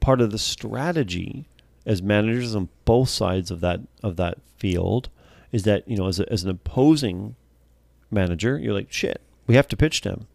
[0.00, 1.46] part of the strategy
[1.86, 5.08] as managers on both sides of that of that field
[5.50, 7.34] is that you know as a, as an opposing
[8.10, 9.20] manager, you're like shit.
[9.46, 10.26] We have to pitch to him.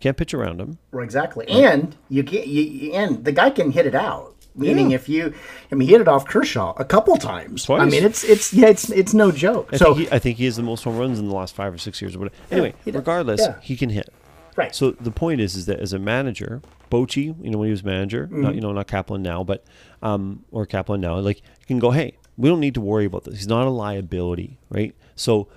[0.00, 0.78] Can't pitch around him.
[0.90, 4.34] Right, Exactly, and you you, you- and the guy can hit it out.
[4.54, 5.32] Meaning, if you,
[5.70, 7.68] I mean, he hit it off Kershaw a couple times.
[7.70, 9.70] I mean, it's it's yeah, it's it's no joke.
[9.72, 11.54] I, so think he, I think he has the most home runs in the last
[11.54, 12.36] five or six years or whatever.
[12.50, 13.58] Anyway, he regardless, Yeah.
[13.62, 14.12] he can hit.
[14.56, 16.60] right, So the point is, is that as a manager,
[16.90, 18.42] Bochy, you know, when he was manager, Mm-hmm.
[18.42, 19.64] not you know, not Kapler now, but
[20.02, 23.24] um, or Kapler now, like you can go, hey, we don't need to worry about
[23.24, 23.36] this.
[23.36, 24.94] He's not a liability, right?
[25.16, 25.48] So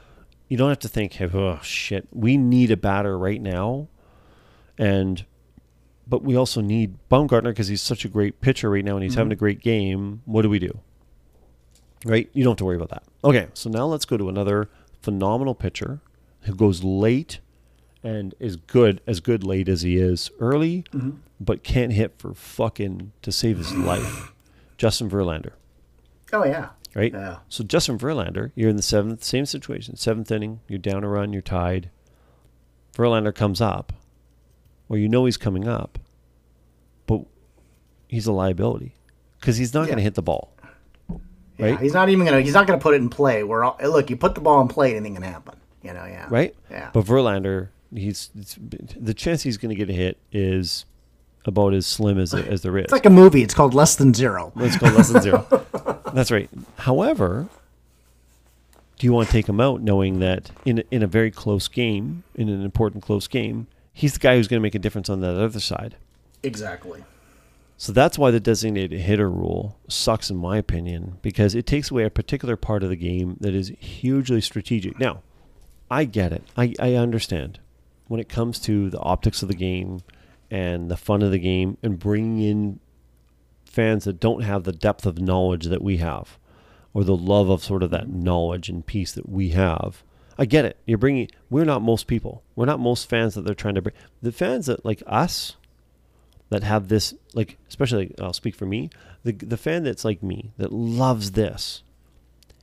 [0.48, 3.90] you don't have to think, hey, oh shit, we need a batter right now,
[4.78, 5.26] and
[6.08, 9.16] but we also need Bumgarner because he's such a great pitcher right now and he's
[9.16, 9.34] having Mm-hmm.
[9.34, 10.22] a great game.
[10.26, 10.80] What do we do?
[12.06, 12.30] Right?
[12.34, 13.04] You don't have to worry about that.
[13.24, 14.70] Okay, so now let's go to another
[15.02, 16.02] phenomenal pitcher
[16.42, 17.40] who goes late
[18.04, 21.12] and is good as good late as he is early, Mm-hmm.
[21.40, 24.32] but can't hit for fucking to save his life.
[24.78, 25.54] Justin Verlander,
[26.34, 27.14] oh yeah, right?
[27.14, 27.38] Yeah.
[27.50, 31.32] So Justin Verlander, you're in the seventh, same situation, seventh inning, you're down a run,
[31.34, 31.90] you're tied.
[32.94, 33.94] Verlander comes up,
[34.88, 36.00] well, you know he's coming up,
[37.08, 37.22] but
[38.08, 38.96] he's a liability
[39.40, 40.54] because he's not going to hit the ball.
[41.10, 41.18] yeah.
[41.58, 41.80] Right?
[41.80, 43.44] He's not even gonna he's not gonna put it in play.
[43.44, 45.56] Where all, look, you put the ball in play, anything can happen.
[45.82, 46.56] You know, yeah, right?
[46.72, 46.90] Yeah.
[46.94, 50.86] But Verlander, he's it's, the chance he's going to get a hit is
[51.46, 52.86] about as slim as as there is.
[52.86, 53.44] It's like a movie.
[53.44, 54.52] It's called Less Than Zero.
[54.56, 55.46] Let's go less than zero.
[56.14, 56.50] That's right.
[56.78, 57.48] However,
[58.98, 62.24] do you want to take him out knowing that in in a very close game,
[62.34, 65.22] in an important close game, he's the guy who's going to make a difference on
[65.22, 65.96] that other side.
[66.44, 67.04] Exactly.
[67.78, 72.04] So that's why the designated hitter rule sucks, in my opinion, because it takes away
[72.04, 75.00] a particular part of the game that is hugely strategic.
[75.00, 75.24] Now,
[75.90, 76.44] I get it.
[76.56, 77.60] I, I understand
[78.08, 80.02] when it comes to the optics of the game
[80.52, 82.80] and the fun of the game and bringing in
[83.66, 86.38] fans that don't have the depth of knowledge that we have
[86.94, 90.04] or the love of sort of that knowledge and peace that we have.
[90.38, 90.78] I get it.
[90.86, 92.44] You're bringing, we're not most people.
[92.56, 93.96] We're not most fans that they're trying to bring.
[94.22, 95.56] The fans that like us,
[96.50, 98.90] that have this like especially I'll speak for me
[99.24, 101.84] the the fan that's like me that loves this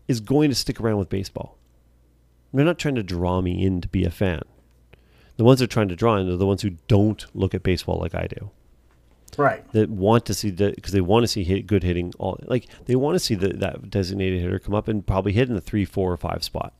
[0.09, 1.57] is going to stick around with baseball.
[2.53, 4.43] They're not trying to draw me in to be a fan.
[5.37, 7.63] The ones that are trying to draw in are the ones who don't look at
[7.63, 8.51] baseball like I do.
[9.39, 9.71] Right.
[9.73, 12.67] That want to see the because they want to see hit, good hitting all like
[12.85, 15.61] they want to see the, that designated hitter come up and probably hit in the
[15.61, 16.75] three, four, or five spot,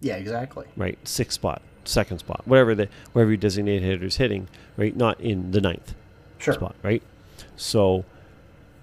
[0.00, 0.16] Yeah.
[0.16, 0.66] Exactly.
[0.76, 0.98] right?
[1.06, 4.94] sixth spot, second spot, whatever the wherever your designated hitter is hitting, right?
[4.96, 5.94] Not in the ninth.
[6.38, 6.54] Sure.
[6.54, 7.02] spot, right?
[7.56, 8.04] So,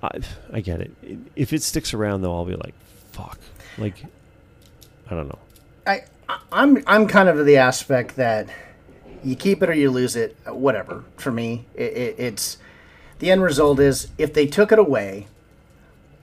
[0.04, 0.20] I
[0.52, 0.92] I get it.
[1.36, 2.74] If it sticks around, though, I'll be like,
[3.14, 3.40] fuck.
[3.78, 4.04] Like,
[5.10, 5.40] I don't know.
[5.88, 6.04] I,
[6.52, 8.50] I'm I'm kind of the aspect that
[9.24, 10.36] you keep it or you lose it.
[10.48, 11.04] uh, Whatever.
[11.18, 12.58] For me, it, it, it's
[13.20, 15.28] the end result is if they took it away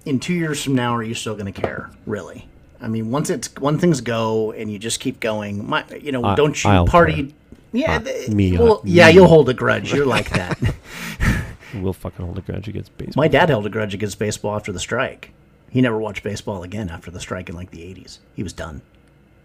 [0.05, 1.91] in two years from now, are you still going to care?
[2.07, 2.47] Really?
[2.83, 6.35] I mean, once it's when things go and you just keep going, my you know,
[6.35, 7.35] don't you I'll party?
[7.73, 9.15] Yeah, Uh, me, uh, Well, yeah, me.
[9.15, 9.93] you'll hold a grudge.
[9.95, 10.59] You're like that.
[11.75, 13.23] We'll fucking hold a grudge against baseball.
[13.23, 15.33] My dad held a grudge against baseball after the strike.
[15.71, 18.19] He never watched baseball again after the strike in like the 80s.
[18.35, 18.83] He was done.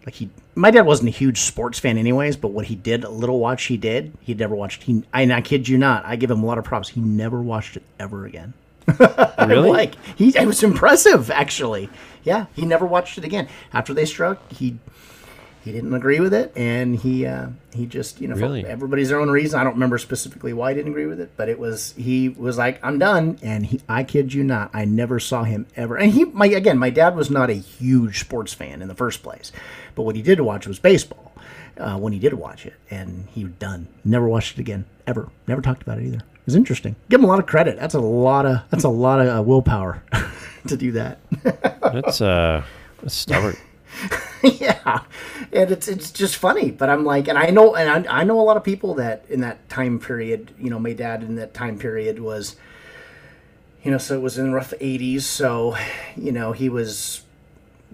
[0.04, 3.08] Like he my dad wasn't a huge sports fan anyways, but what he did, a
[3.10, 6.16] little watch he did, he never watched he I, and I kid you not, I
[6.16, 6.88] give him a lot of props.
[6.90, 8.52] He never watched it ever again.
[9.46, 9.70] really?
[9.70, 11.88] Like he it was impressive actually.
[12.28, 13.48] Yeah, he never watched it again.
[13.72, 14.78] After they struck, he
[15.64, 18.64] he didn't agree with it and he uh, he just, you know, for Really?
[18.64, 19.58] everybody's their own reason.
[19.60, 22.56] I don't remember specifically why he didn't agree with it, but it was he was
[22.56, 25.96] like, "I'm done." And he I kid you not, I never saw him ever.
[25.96, 29.22] And he my again, my dad was not a huge sports fan in the first
[29.22, 29.50] place.
[29.94, 31.24] But what he did watch was baseball.
[31.76, 33.86] Uh, when he did watch it, and he was done.
[34.04, 35.28] Never watched it again, ever.
[35.46, 36.22] Never talked about it either.
[36.48, 36.96] It was interesting.
[37.10, 37.76] Give him a lot of credit.
[37.78, 40.02] That's a lot of that's a lot of uh, willpower
[40.66, 41.18] to do that.
[41.42, 42.64] That's uh,
[43.02, 43.54] that's stubborn.
[44.42, 45.02] yeah,
[45.52, 46.70] and it's it's just funny.
[46.70, 49.26] But I'm like, and I know, and I, I know a lot of people that
[49.28, 52.56] in that time period, you know, my dad in that time period was,
[53.82, 55.24] you know, so it was in the rough '80s.
[55.24, 55.76] So,
[56.16, 57.24] you know, he was,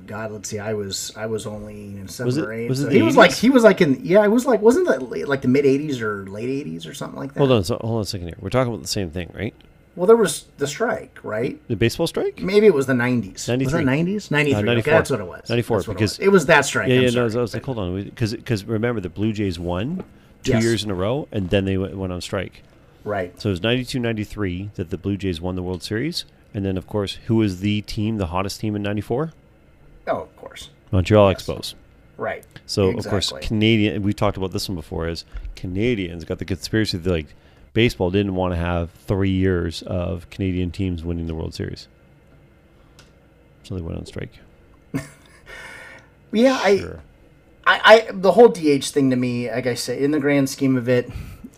[0.07, 2.69] God, let's see, I was I was only you know, seven Was it- or eight.
[2.69, 4.87] was it so he was like he was like in yeah, it was like wasn't
[4.89, 7.39] that like the mid '80s or late '80s or something like that?
[7.39, 8.37] Hold on, so, hold on a second here.
[8.41, 9.55] We're talking about the same thing, right?
[9.97, 11.61] Well, there was the strike, right?
[11.69, 12.43] The baseball strike?
[12.43, 13.33] Maybe it was the '90s.
[13.35, 13.81] Was 93.
[13.83, 14.31] it '90s?
[14.31, 14.55] '93.
[14.55, 14.93] Uh, okay, 94.
[14.93, 15.49] that's what it was.
[15.49, 16.27] 94, That's because- it was.
[16.27, 16.89] it was that strike.
[16.89, 17.11] Yeah, yeah.
[17.11, 17.43] No, I sorry.
[17.43, 20.03] was like, hold on, because because remember the Blue Jays won
[20.43, 20.63] two Yes.
[20.65, 22.63] years in a row, and then they went, went on strike.
[23.05, 23.41] right.
[23.41, 26.77] So it was 92 93 that the Blue Jays won the World Series, And then,
[26.77, 29.33] of course, who was the team, the hottest team in '94?
[30.07, 30.71] Oh, of course.
[30.91, 31.75] Montreal Expos.
[32.17, 32.45] Right.
[32.67, 34.03] So of course, Canadian.
[34.03, 35.09] We talked about this one before.
[35.09, 35.25] Is
[35.57, 37.35] Canadians got the conspiracy that like
[37.73, 41.89] baseball didn't want to have three years of Canadian teams winning the World Series,
[43.65, 44.39] so they went on strike.
[46.35, 47.01] Yeah, I, Sure.
[47.67, 50.77] I, I, the whole DH thing to me, like I say, in the grand scheme
[50.77, 51.11] of it,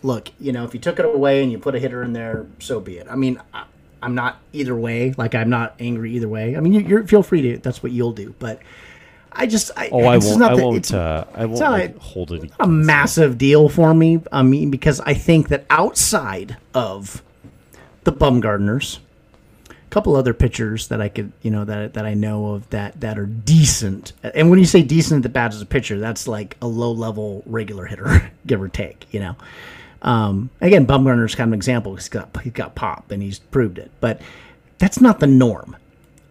[0.03, 2.45] look, you know, if you took it away and you put a hitter in there,
[2.59, 3.07] so be it.
[3.09, 3.65] I mean, I,
[4.01, 5.13] I'm not either way.
[5.17, 6.55] Like I'm not angry either way.
[6.55, 7.57] I mean, you, you're feel free to.
[7.57, 8.35] That's what you'll do.
[8.39, 8.59] But
[9.31, 10.39] I just, I, Oh, I won't.
[10.39, 10.77] not I won't.
[10.77, 12.51] it's Uh, I won't not like, hold it.
[12.59, 14.21] a massive deal for me.
[14.31, 17.21] I mean, because I think that outside of
[18.03, 18.99] the Bumgarners,
[19.69, 22.99] a couple other pitchers that I could, you know, that that I know of that
[23.01, 24.13] that are decent.
[24.23, 26.91] And when you say decent at the bat as a pitcher, that's like a low
[26.91, 29.05] level regular hitter, give or take.
[29.11, 29.35] You know.
[30.07, 31.93] Um, again, Bumgarner's kind of an example.
[31.93, 34.21] He's got he's got pop and he's proved it, but
[34.77, 35.75] that's not the norm.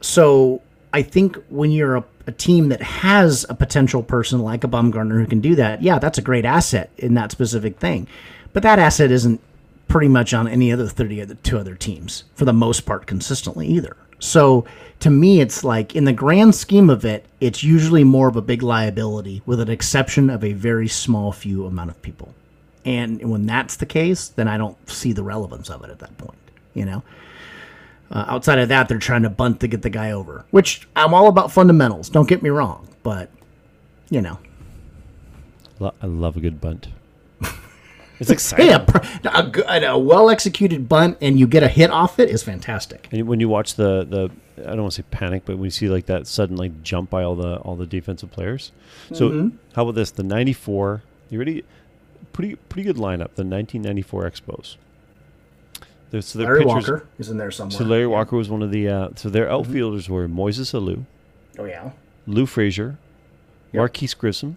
[0.00, 0.62] So
[0.94, 5.20] I think when you're a, a team that has a potential person like a Bumgarner
[5.20, 8.08] who can do that, yeah, that's a great asset in that specific thing.
[8.54, 9.42] But that asset isn't
[9.88, 13.66] pretty much on any other 30 other two other teams for the most part consistently
[13.66, 13.94] either.
[14.20, 14.64] So
[15.00, 18.42] to me, it's like in the grand scheme of it, it's usually more of a
[18.42, 22.32] big liability with an exception of a very small few amount of people.
[22.86, 26.16] And when that's the case, then I don't see the relevance of it at that
[26.16, 26.38] point,
[26.72, 27.02] you know?
[28.10, 31.12] Uh, outside of that, they're trying to bunt to get the guy over, which I'm
[31.12, 32.08] all about fundamentals.
[32.08, 33.28] Don't get me wrong, but
[34.08, 34.38] you know,
[35.80, 36.88] I love a good bunt.
[38.18, 38.68] It's exciting.
[38.68, 38.72] hey,
[39.24, 43.08] a, a, a well executed bunt and you get a hit off it is fantastic.
[43.12, 44.30] And when you watch the the
[44.62, 47.10] I don't want to say panic, but when you see like that sudden like jump
[47.10, 48.72] by all the all the defensive players.
[49.12, 49.56] So Mm-hmm.
[49.74, 50.12] how about this?
[50.12, 51.02] The '94.
[51.28, 51.62] You ready?
[52.32, 53.34] Pretty pretty good lineup.
[53.34, 54.76] The 1994 Expos.
[56.10, 56.74] There's so their Larry pitchers.
[56.88, 57.78] Walker is in there somewhere.
[57.78, 58.88] So Larry Walker was one of the.
[58.88, 61.04] Uh, so their outfielders were Moises Alou,
[61.58, 61.90] oh yeah,
[62.26, 62.98] Lou Frazier,
[63.72, 63.80] Yep.
[63.80, 64.56] Marquis Grissom,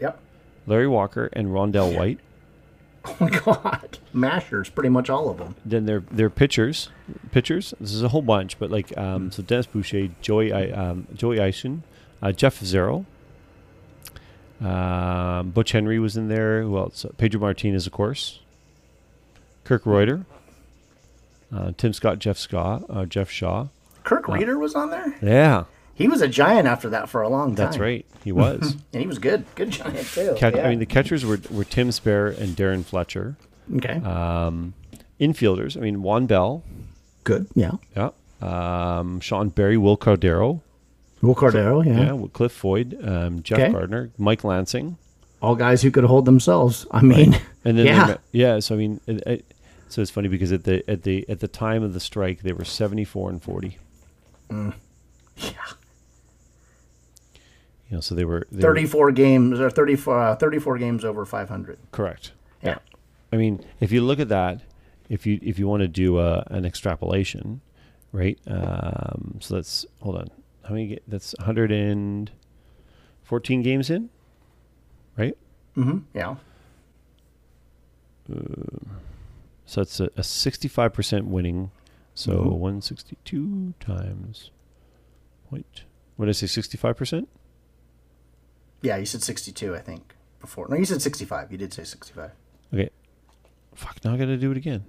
[0.00, 0.18] yep.
[0.66, 2.18] Larry Walker, and Rondell White.
[3.08, 5.54] Oh my God, mashers, pretty much all of them.
[5.64, 6.88] Then their their pitchers,
[7.30, 7.72] pitchers.
[7.78, 11.36] This is a whole bunch, but like um, so Denis Boucher, Joey I- um, Joey
[11.36, 11.82] Eischen,
[12.20, 13.04] uh, Jeff Fassero,
[14.60, 16.62] um, Butch Henry was in there.
[16.62, 17.04] Who else?
[17.04, 18.40] Uh, Pedro Martinez, of course.
[19.64, 20.24] Kirk Rueter,
[21.54, 23.66] uh, Tim Scott, Jeff Scott, uh, Jeff Shaw.
[24.04, 25.16] Kirk Rueter was on there.
[25.20, 25.64] Yeah,
[25.94, 27.54] He was a giant after that for a long time.
[27.56, 28.06] that's right.
[28.22, 28.76] He was.
[28.92, 30.34] and he was good, good giant too.
[30.36, 30.66] Catch, yeah.
[30.66, 33.36] I mean, the catchers were were Tim Spehr and Darren Fletcher.
[33.76, 34.74] okay, Um,
[35.20, 36.62] infielders, I mean, Juan Bell,
[37.24, 37.72] good, yeah.
[37.96, 38.10] yeah.
[38.40, 40.60] Um, Sean Berry, Wil Cordero,
[41.26, 41.98] Wil Cordero, yeah.
[42.06, 43.72] yeah, Will Cliff Floyd, um, Jeff Okay.
[43.72, 44.96] Gardner, Mike Lansing,
[45.42, 46.86] all guys who could hold themselves.
[46.90, 47.34] I mean,
[47.64, 48.58] and then yeah, yeah.
[48.60, 49.44] So I mean, it, it,
[49.88, 52.52] so it's funny because at the at the at the time of the strike, they
[52.52, 53.78] were seventy four and forty.
[54.50, 54.72] yeah.
[57.88, 61.24] You know, so they were they were- 34 games or 34, uh, 34 games over
[61.24, 61.78] 500.
[61.92, 62.32] correct.
[62.62, 62.78] Yeah.
[63.32, 64.60] I mean, if you look at that,
[65.08, 67.60] if you if you want to do a, an extrapolation,
[68.12, 68.38] right?
[68.48, 70.30] Um, so that's hold on,
[70.66, 70.86] how many?
[70.88, 72.30] ga- That's one hundred and
[73.22, 74.10] fourteen games in,
[75.16, 75.36] right?
[75.76, 75.98] Mm-hmm.
[76.14, 76.36] Yeah.
[79.66, 81.70] So it's a, a sixty-five percent winning.
[82.14, 82.58] So Mhm.
[82.58, 84.50] one sixty-two times.
[85.50, 85.82] Wait,
[86.16, 86.46] what did I say?
[86.46, 87.28] Sixty-five percent?
[88.82, 90.68] Yeah, you said 62, I think, before.
[90.68, 91.50] No, you said 65.
[91.50, 92.30] You did say 65.
[92.72, 92.90] Okay.
[93.74, 94.04] Fuck.
[94.04, 94.84] Now I got to do it again.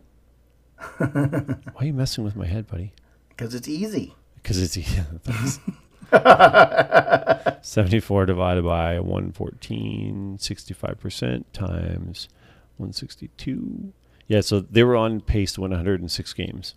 [0.98, 2.94] Why are you messing with my head, buddy?
[3.30, 4.14] Because it's easy.
[4.48, 4.78] Because it's
[6.14, 12.30] yeah, 74 divided by 114, 65% times
[12.78, 13.92] 162.
[14.28, 16.76] Yeah, so they were on pace to win 106 games.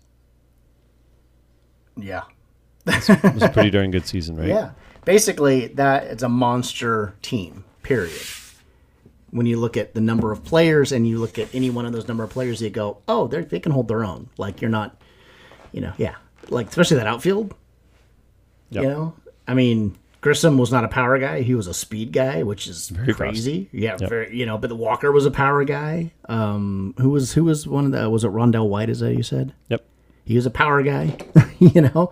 [1.95, 2.23] Yeah.
[2.85, 4.49] Was a pretty darn good season, right?
[4.49, 4.71] Yeah.
[5.05, 8.21] Basically, that it's a monster team, period.
[9.29, 11.93] When you look at the number of players and you look at any one of
[11.93, 14.29] those number of players, you go, oh, they they can hold their own.
[14.37, 15.01] Like, you're not,
[15.71, 16.15] you know, yeah.
[16.49, 17.55] Like, especially that outfield,
[18.71, 18.83] Yep.
[18.83, 19.13] you know?
[19.47, 21.41] I mean, Grissom was not a power guy.
[21.41, 23.17] He was a speed guy, which is Very fast.
[23.17, 23.69] crazy.
[23.71, 24.09] Yeah, Yep.
[24.09, 26.11] very, you know, but the Walker was a power guy.
[26.29, 29.23] Um, who was who was one of the was it Rondell White, is that you
[29.23, 29.53] said?
[29.69, 29.85] Yep.
[30.23, 31.17] He was a power guy.
[31.59, 32.11] you know,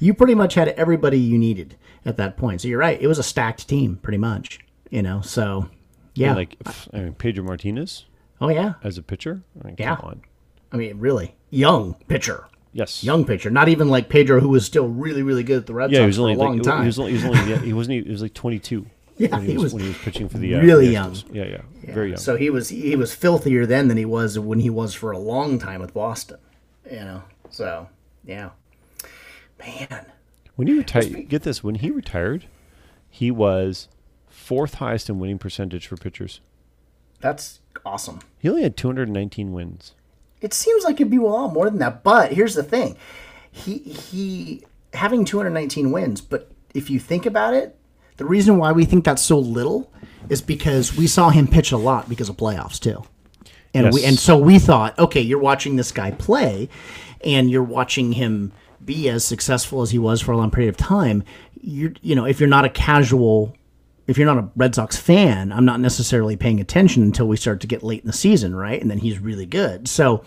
[0.00, 2.60] you pretty much had everybody you needed at that point.
[2.62, 3.00] So you're right.
[3.00, 4.58] It was a stacked team, pretty much.
[4.90, 5.68] You know, so
[6.14, 6.28] yeah.
[6.28, 6.56] And like,
[6.92, 8.06] I mean, Pedro Martinez
[8.40, 8.74] oh yeah.
[8.82, 9.42] as a pitcher.
[9.62, 9.96] I mean, Yeah.
[9.96, 10.20] Come on.
[10.72, 13.04] I mean, really young pitcher, Yes.
[13.04, 13.50] young pitcher.
[13.50, 16.04] Not even like Pedro, who was still really, really good at the Red Yeah, he
[16.04, 16.80] Sox was for only a long like, time.
[16.82, 18.06] He was only, he was only yeah, he wasn't.
[18.06, 18.86] He was like 22.
[19.18, 20.92] Yeah, when he, he was, was when he was pitching for the uh, really the
[20.94, 21.12] young.
[21.12, 21.34] Expos.
[21.34, 21.60] Yeah, yeah,
[21.92, 22.16] very young.
[22.16, 25.18] So he was he was filthier then than he was when he was for a
[25.18, 26.38] long time with Boston.
[26.90, 27.88] You know, so
[28.24, 28.50] yeah.
[29.58, 30.06] Man,
[30.56, 31.62] When he retired, get this.
[31.62, 32.46] When he retired,
[33.10, 33.88] he was
[34.28, 36.40] fourth highest in winning percentage for pitchers.
[37.20, 38.20] that's awesome.
[38.38, 39.92] He only had 219 wins.
[40.42, 42.96] It seems like it'd be a lot more than that, but here's the thing:
[43.50, 47.76] he he having 219 wins, but if you think about it,
[48.16, 49.90] the reason why we think that's so little
[50.28, 53.02] is because we saw him pitch a lot because of playoffs too.
[53.74, 56.68] And we and so we thought, okay, you're watching this guy play
[57.24, 58.52] and you're watching him
[58.84, 61.24] be as successful as he was for a long period of time.
[61.60, 63.56] You're you know, if you're not a casual
[64.12, 67.62] if you're not a Red Sox fan, I'm not necessarily paying attention until we start
[67.62, 68.78] to get late in the season, right?
[68.78, 69.88] And then he's really good.
[69.88, 70.22] So,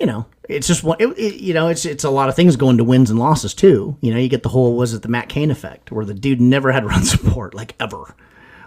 [0.00, 0.96] you know, it's just one.
[0.98, 3.52] It, it, you know, it's it's a lot of things going to wins and losses
[3.52, 3.98] too.
[4.00, 6.40] You know, you get the whole was it the Matt Cain effect, where the dude
[6.40, 8.16] never had run support like ever.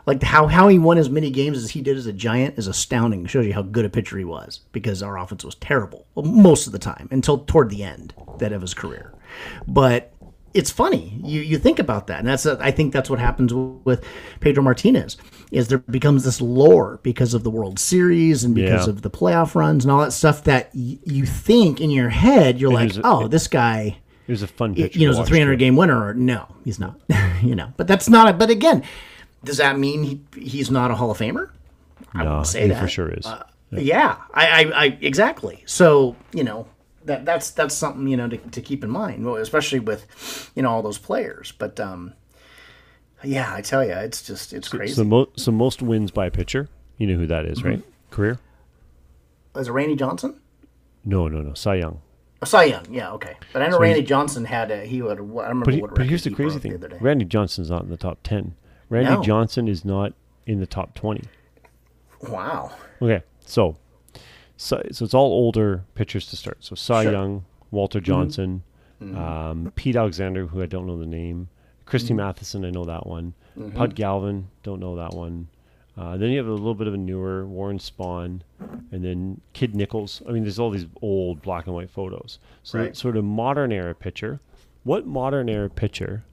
[0.05, 2.67] Like how how he won as many games as he did as a Giant is
[2.67, 3.25] astounding.
[3.25, 6.67] It shows you how good a pitcher he was because our offense was terrible most
[6.67, 9.11] of the time until toward the end that of his career.
[9.67, 10.13] But
[10.55, 14.03] it's funny you you think about that, and that's I think that's what happens with
[14.39, 15.17] Pedro Martinez
[15.51, 18.93] is there becomes this lore because of the World Series and because Yeah.
[18.93, 22.59] of the playoff runs and all that stuff that y- you think in your head
[22.59, 24.97] you're like, a- oh, this guy He was a fun pitcher.
[24.97, 25.57] you know, a 300 too.
[25.57, 26.99] game winner or no, he's not.
[27.43, 28.27] you know, but that's not.
[28.29, 28.81] A, but again,
[29.43, 31.49] does that mean he, he's not a Hall of Famer?
[32.13, 32.81] I No, wouldn't say he that.
[32.81, 33.25] for sure is.
[33.25, 35.61] Uh, yeah, I, I, I exactly.
[35.67, 36.65] So you know
[37.05, 40.69] that that's that's something you know to, to keep in mind, especially with you know
[40.71, 41.53] all those players.
[41.57, 42.13] But um,
[43.23, 44.93] yeah, I tell you, it's just it's crazy.
[44.95, 46.69] so, mo- so most wins by a pitcher.
[46.97, 47.67] You know who that is, Mm-hmm.
[47.69, 47.83] right?
[48.11, 48.39] Career?
[49.57, 50.39] is it Randy Johnson?
[51.03, 51.53] No, no, no.
[51.53, 52.01] Cy Young.
[52.41, 53.35] Oh, Cy Young, yeah, okay.
[53.53, 55.13] But I know So Randy Johnson had a he would.
[55.13, 55.95] I don't remember But, he- what.
[55.95, 56.97] but here's the he crazy thing: The other day.
[57.01, 58.55] Randy Johnson's not in the top ten.
[58.89, 59.21] Randy No.
[59.23, 60.13] Johnson is not
[60.45, 61.23] in the top twenty.
[62.29, 62.71] Wow.
[63.01, 63.75] Okay, so
[64.57, 66.63] so, so it's all older pitchers to start.
[66.63, 67.11] So Cy Sure.
[67.11, 68.63] Young, Walter Johnson,
[69.01, 71.49] Um, Pete Alexander, who I don't know the name,
[71.85, 73.33] Christy Mathewson, I know that one.
[73.75, 75.47] Pud Galvin, don't know that one.
[75.97, 78.41] Uh, then you have a little bit of a newer Warren Spahn,
[78.91, 80.21] and then Kid Nichols.
[80.27, 82.39] I mean, there's all these old black and white photos.
[82.63, 82.95] So Right.
[82.97, 84.39] sort of modern era pitcher.
[84.83, 86.23] What modern era pitcher?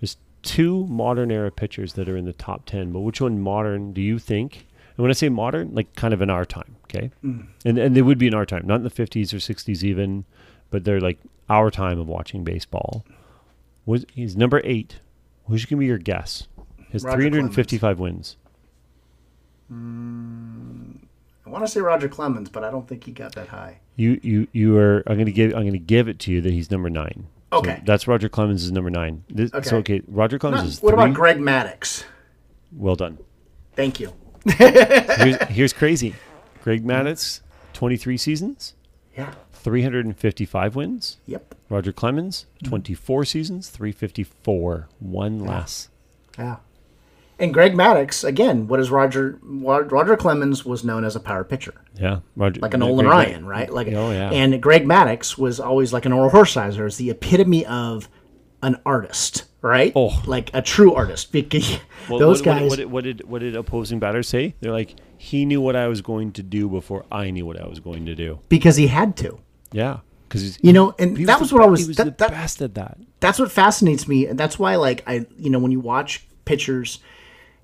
[0.00, 3.92] There's two modern era pitchers that are in the top ten, but which one modern
[3.92, 4.66] do you think?
[4.96, 7.10] And when I say modern, like kind of in our time, okay?
[7.24, 7.46] Mm.
[7.64, 10.24] And and they would be in our time, not in the 50s or 60s even,
[10.70, 11.18] but they're like
[11.48, 13.04] our time of watching baseball.
[13.86, 15.00] Was he's number eight?
[15.46, 16.46] Who's gonna be your guess?
[16.90, 18.36] His Roger 355 wins.
[19.72, 20.96] Mm,
[21.46, 23.78] I want to say Roger Clemens, but I don't think he got that high.
[23.96, 25.02] You you you are.
[25.06, 25.54] I'm gonna give.
[25.54, 27.26] I'm gonna give it to you that he's number nine.
[27.52, 27.82] So Okay.
[27.84, 29.24] that's Roger Clemens is number nine.
[29.28, 29.96] This, So Okay.
[29.96, 31.02] okay, Roger Clemens Not- is what three.
[31.04, 32.04] about Greg Maddux?
[32.72, 33.18] well done.
[33.74, 34.12] Thank you.
[34.56, 36.14] Here's, here's crazy.
[36.70, 37.40] Greg Maddux,
[37.72, 38.74] 23 seasons,
[39.16, 39.32] Yeah.
[39.52, 41.16] 355 wins.
[41.26, 41.54] Yep.
[41.68, 42.68] Roger Clemens, Mm-hmm.
[42.68, 45.88] 24 seasons, 354, one less.
[46.38, 46.56] Yeah.
[47.40, 49.38] And Greg Maddux, again, what is Roger?
[49.42, 52.60] Roger Clemens was known as a power pitcher, Yeah, Roger.
[52.60, 53.72] like an Greg Nolan Maddux- Ryan, right?
[53.72, 54.30] Like, Oh, yeah.
[54.30, 58.08] And Greg Maddux was always like an Orel Hershiser, is the epitome of
[58.62, 59.92] an artist, right?
[59.94, 60.22] Oh.
[60.26, 61.32] like a true artist.
[61.32, 61.78] Because
[62.08, 64.54] Well, those what, guys, What, did, what did what did opposing batters say?
[64.60, 67.66] They're like, he knew what I was going to do before I knew what I
[67.66, 68.38] was going to do.
[68.48, 69.38] because he had to.
[69.72, 72.24] Yeah, because You know, and that was the what I was- He was that- the
[72.24, 72.98] that- best at that.
[73.20, 77.00] that's what fascinates me and that's why like i you know when you watch pitchers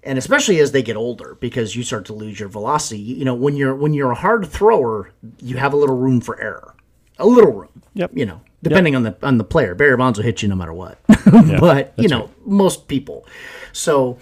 [0.05, 3.35] and especially as they get older because you start to lose your velocity you know
[3.35, 5.11] when you're when you're a hard thrower
[5.41, 6.75] you have a little room for error
[7.19, 8.11] a little room Yep.
[8.15, 10.73] you know depending on the on the player barry bonds will hit you no matter
[10.73, 10.99] what
[11.61, 13.27] but you know most people
[13.73, 14.19] so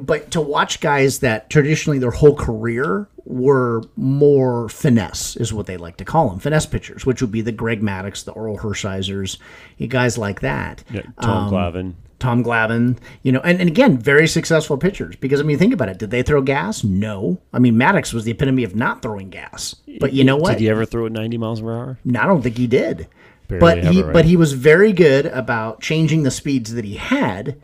[0.00, 5.76] but to watch guys that traditionally their whole career were more finesse is what they
[5.76, 9.38] like to call them finesse pitchers which would be the greg maddux the orel hershisers
[9.78, 11.94] you guys like that Yeah, Tom um, Glavine.
[12.24, 15.14] Tom Glavine, you know, and, and again, very successful pitchers.
[15.16, 15.98] Because I mean, think about it.
[15.98, 16.82] Did they throw gas?
[16.82, 17.38] No.
[17.52, 19.76] I mean, Maddux was the epitome of not throwing gas.
[20.00, 20.52] But you know what?
[20.52, 21.98] Did he ever throw at 90 miles per hour?
[22.02, 23.08] No, I don't think he did.
[23.48, 24.12] But he right?
[24.12, 27.60] but he was very good about changing the speeds that he had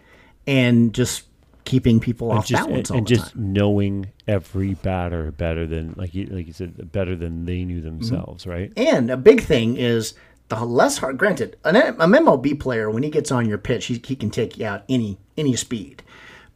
[0.46, 1.24] and just
[1.64, 3.52] keeping people off just, balance and, all and just time.
[3.52, 7.98] knowing every batter better than like you, like you said better than they knew Mm-hmm.
[7.98, 8.72] themselves, right?
[8.76, 10.14] And a big thing is
[10.48, 11.16] the less hard.
[11.18, 14.58] Granted, an, an MLB player when he gets on your pitch, he, he can take
[14.58, 16.02] you out any any speed.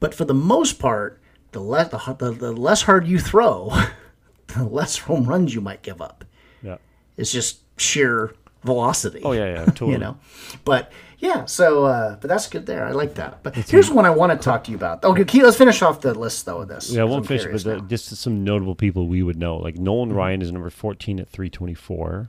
[0.01, 1.21] But for the most part,
[1.53, 3.73] the less the, the, the less hard you throw,
[4.49, 6.25] the less home runs you might give up.
[6.63, 6.77] Yeah.
[7.17, 8.35] It's just sheer
[8.65, 9.20] velocity.
[9.24, 9.93] Oh yeah, yeah, totally.
[9.93, 10.16] you know,
[10.65, 11.45] but yeah.
[11.47, 12.85] So, uh, but that's good there.
[12.86, 13.43] I like that.
[13.43, 15.05] But here's one I want to talk to you about.
[15.05, 16.91] Okay, let's finish off the list though with this.
[16.91, 17.77] Yeah, I won't finish, but the.
[17.77, 17.89] Mm-hmm.
[17.89, 19.57] just some notable people we would know.
[19.57, 22.28] Like Nolan Ryan is number 14 at 324.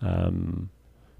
[0.00, 0.70] Um,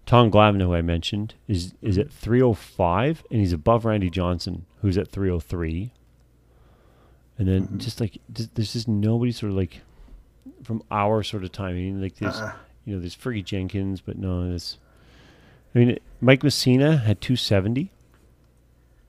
[0.06, 4.98] Tom Glavine, who I mentioned, is is at 305, and he's above Randy Johnson, who's
[4.98, 5.90] at 303.
[7.38, 7.78] And then Mm-hmm.
[7.78, 9.80] just like just, there's just nobody sort of like
[10.62, 12.36] from our sort of timing, like this.
[12.36, 12.52] Uh-uh.
[12.84, 14.78] You know there's Fergie Jenkins, but no, there's.
[15.74, 17.90] I mean, Mike Mussina had 270.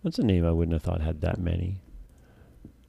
[0.03, 1.77] That's a name I wouldn't have thought had that many.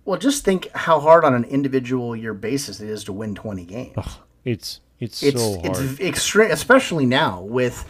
[0.04, 3.64] Well, just think how hard on an individual year basis it is to win 20
[3.64, 3.96] games.
[4.44, 5.76] It's it's, it's so hard.
[5.76, 7.84] it's extreme, especially now with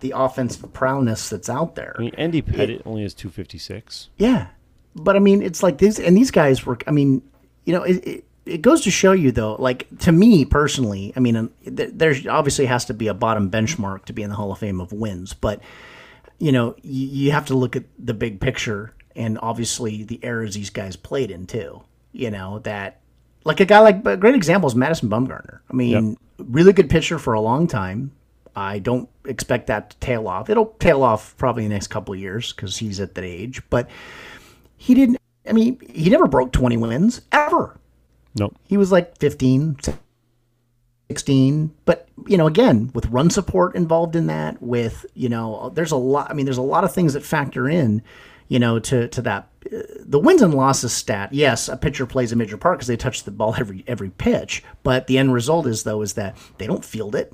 [0.00, 1.94] the offensive prowess that's out there.
[1.98, 4.10] I mean, Andy Pettitte only has 256.
[4.18, 4.48] Yeah,
[4.94, 6.78] but I mean, it's like these and these guys were.
[6.86, 7.22] I mean,
[7.64, 9.56] you know, it, it, it goes to show you though.
[9.56, 14.04] Like to me personally, I mean, th- there's obviously has to be a bottom benchmark
[14.06, 15.60] to be in the Hall of Fame of wins, but
[16.38, 20.54] you know, you, you have to look at the big picture and obviously the eras
[20.54, 21.82] these guys played in too.
[22.12, 23.00] You know that.
[23.46, 25.60] Like a guy like a great example is Madison Bumgarner.
[25.70, 28.12] I mean, really good pitcher for a long time.
[28.56, 30.48] I don't expect that to tail off.
[30.48, 33.60] It'll tail off probably in the next couple of years because he's at that age.
[33.68, 33.90] But
[34.76, 35.18] he didn't.
[35.46, 37.78] I mean, he never broke 20 wins ever.
[38.36, 38.56] Nope.
[38.66, 39.76] He was like 15,
[41.08, 41.74] 16.
[41.84, 45.96] But, you know, again, with run support involved in that, with, you know, there's a
[45.96, 48.02] lot, I mean, there's a lot of things that factor in,
[48.48, 49.48] you know, to, to that.
[49.66, 52.96] Uh, The wins and losses stat, yes, a pitcher plays a major part because they
[52.96, 54.62] touch the ball every every pitch.
[54.82, 57.32] But the end result is, though, is that they don't field it.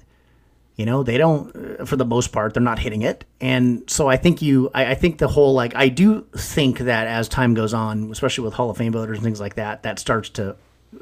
[0.76, 3.24] You know, they don't, uh, for the most part, they're not hitting it.
[3.40, 7.06] And so I think you, I, I think the whole, like, I do think that
[7.06, 9.98] as time goes on, especially with Hall of Fame voters and things like that, that
[9.98, 10.56] starts to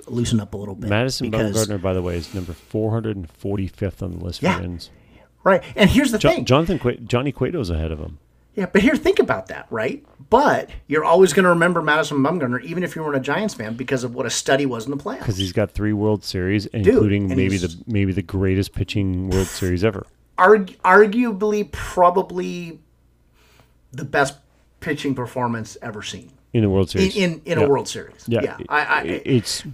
[0.07, 0.91] loosen up a little bit.
[0.91, 4.57] Madison Bumgarner, by the way, is number 445th on the list Yeah.
[4.57, 4.91] for wins.
[5.45, 5.63] Right.
[5.77, 6.45] And here's the Jo- thing.
[6.45, 8.19] Jonathan Qu- Johnny Cueto's ahead of him.
[8.55, 10.05] Yeah, but here, think about that, right?
[10.31, 13.75] But you're always going to remember Madison Bumgarner, even if you weren't a Giants fan,
[13.75, 15.21] because of what a study was in the playoffs.
[15.21, 19.85] because he's got three World Series, including maybe the maybe the greatest pitching World Series
[19.85, 20.05] ever.
[20.39, 22.81] Argu- arguably, probably
[23.93, 24.39] the best
[24.81, 27.17] pitching performance ever seen in a World Series.
[27.17, 27.65] in, in Yeah.
[27.65, 28.25] a World Series.
[28.27, 29.65] Yeah, Yeah, it- I, I, it's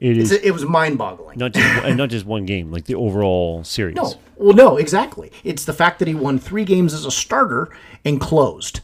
[0.00, 1.38] it's, it was mind-boggling.
[1.38, 3.96] not just and not just one game, like the overall series.
[3.96, 5.32] No, well, no, exactly.
[5.42, 7.68] It's the fact that he won three games as a starter
[8.04, 8.80] and closed.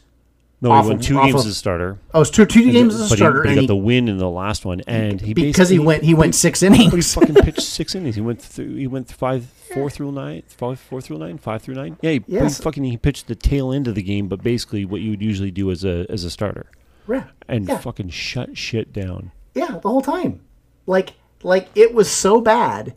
[0.59, 2.99] no, he won two games of- as a starter, Oh, it's two two games as
[2.99, 5.21] a but, he, starter, but he got he, the win in the last one, and
[5.21, 6.91] he because he went he went six innings.
[6.93, 8.15] He fucking pitched six innings.
[8.15, 8.75] He went through.
[8.75, 11.97] He went five, four through nine, five, four through nine, five through nine.
[12.01, 12.59] Yeah, he, he Yes.
[12.59, 15.51] fucking he pitched the tail end of the game, but basically what you would usually
[15.51, 16.65] do as a as a starter,
[17.09, 17.25] Yeah.
[17.47, 17.77] and Yeah.
[17.77, 19.31] fucking shut shit down.
[19.53, 20.41] Yeah, the whole time.
[20.85, 21.13] Like
[21.43, 22.95] like it was so bad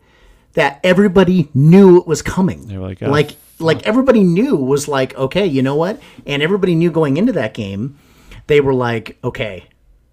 [0.53, 2.67] that everybody knew it was coming.
[2.67, 5.99] They were like, "Oh, like like everybody knew was like, okay, you know what?
[6.25, 7.97] And everybody knew going into that game,
[8.47, 9.65] they were like, okay,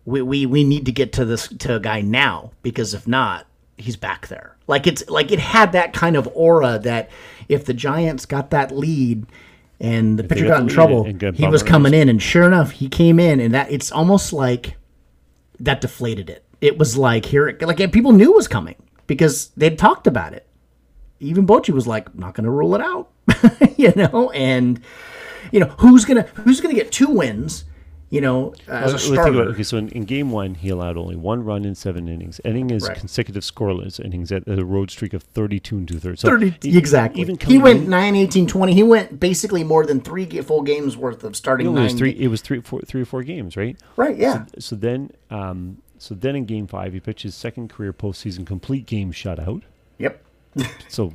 [0.05, 3.47] we we, we need to get to this to a guy now because if not,
[3.77, 4.57] he's back there.
[4.67, 7.11] Like it's like it had that kind of aura that
[7.49, 9.27] if the Giants got that lead
[9.81, 11.05] and the pitcher got got in trouble,
[11.35, 14.77] he was coming in and sure enough, he came in and that it's almost like
[15.61, 16.45] that deflated it.
[16.61, 18.77] It was like here, it- like people knew it was coming
[19.07, 20.47] because they'd talked about it.
[21.21, 23.09] Even Bochy was like, "Not going to rule it out,"
[23.79, 24.31] you know.
[24.33, 24.81] And
[25.51, 27.65] you know who's gonna who's gonna get two wins,
[28.17, 31.15] you know, as a Well, about- okay, so in, in game one, he allowed only
[31.17, 32.97] one run in seven innings, ending his Right.
[32.99, 36.21] consecutive scoreless innings at a road streak of 32 and two thirds.
[36.23, 37.21] So Thirty e- exactly.
[37.21, 38.75] Even he went in- 9, 18, 20.
[38.75, 42.11] He went basically more than three full games worth of starting no, it was three.
[42.11, 43.77] It was three, four, three or four games, right?
[43.97, 44.17] Right.
[44.17, 44.47] Yeah.
[44.59, 48.87] So then, um, so then in game five, he pitched his second career postseason complete
[48.87, 49.63] game shutout.
[49.99, 50.23] yep.
[50.89, 51.13] So,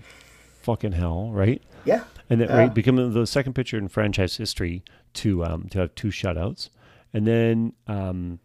[0.61, 1.61] fucking hell, right?
[1.85, 2.03] Yeah.
[2.29, 2.57] And then Yeah.
[2.57, 4.83] right, becoming the second pitcher in franchise history
[5.15, 6.69] to um, to have two shutouts,
[7.13, 8.39] and then um,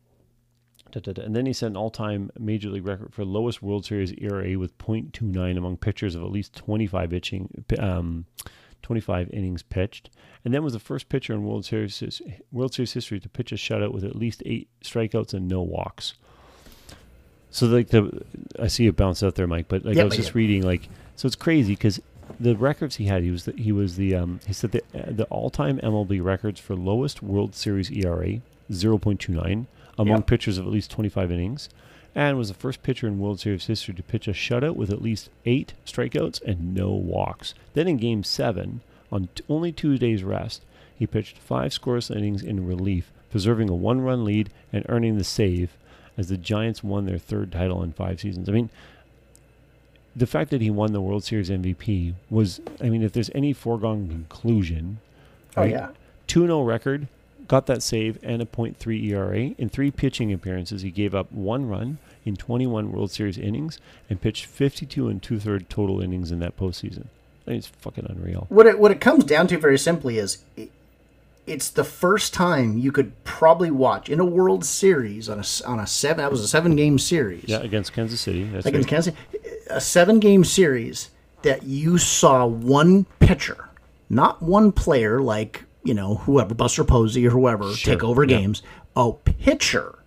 [0.90, 3.84] da, da, da, and then he set an all-time major league record for lowest World
[3.84, 8.26] Series ERA with .29 among pitchers of at least 25 itching, um,
[8.82, 10.10] 25 innings pitched,
[10.44, 12.22] and then was the first pitcher in World Series
[12.52, 16.14] World Series history to pitch a shutout with at least eight strikeouts and no walks.
[17.50, 18.22] So like the,
[18.60, 19.66] I see it bounce out there, Mike.
[19.68, 22.00] But like Yep, I was just reading, like so it's crazy because
[22.38, 25.10] the records he had, he was the, he was the um, he said the uh,
[25.10, 28.40] the all time MLB records for lowest World Series ERA
[28.72, 29.66] zero point two nine
[29.98, 30.26] among Yep.
[30.26, 31.68] pitchers of at least twenty five innings,
[32.14, 35.02] and was the first pitcher in World Series history to pitch a shutout with at
[35.02, 37.54] least eight strikeouts and no walks.
[37.74, 38.80] Then in Game Seven,
[39.12, 40.62] on t- only two days rest,
[40.98, 45.24] he pitched five scoreless innings in relief, preserving a one run lead and earning the
[45.24, 45.76] save
[46.18, 48.48] as the Giants won their third title in five seasons.
[48.48, 48.70] I mean,
[50.14, 53.52] the fact that he won the World Series MVP was, I mean, if there's any
[53.52, 54.98] foregone conclusion,
[55.56, 55.90] Oh yeah.
[56.26, 57.08] 2 0 record,
[57.48, 59.38] got that save and a .3 ERA.
[59.58, 63.78] In three pitching appearances, he gave up one run in 21 World Series innings
[64.10, 67.06] and pitched 52 and two third total innings in that postseason.
[67.46, 68.46] It's fucking unreal.
[68.48, 70.70] What it what it comes down to very simply is it,
[71.46, 75.78] it's the first time you could probably watch in a World Series on a on
[75.78, 78.42] a seven that was a seven game series Yeah, against Kansas City.
[78.44, 78.90] That's against right.
[78.90, 81.10] Kansas City, a seven game series
[81.42, 83.68] that you saw one pitcher,
[84.10, 88.38] not one player like you know whoever Buster Posey or whoever take over yeah.
[88.38, 88.62] games,
[88.94, 89.98] a pitcher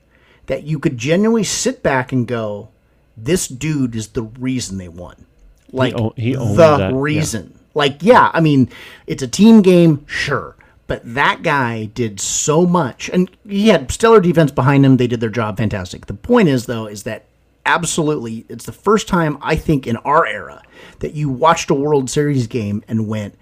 [0.48, 2.70] that you could genuinely sit back and go,
[3.16, 5.26] this dude is the reason they won.
[5.72, 6.92] Like o- he the that, yeah.
[6.94, 7.60] reason.
[7.74, 8.70] Like yeah, I mean
[9.08, 10.56] it's a team game, sure.
[10.88, 14.98] But that guy did so much, and he had stellar defense behind him.
[14.98, 16.08] They did their job fantastic.
[16.08, 17.26] The point is, though, is that
[17.64, 20.64] absolutely, it's the first time I think in our era
[20.98, 23.36] that you watched a World Series game and went,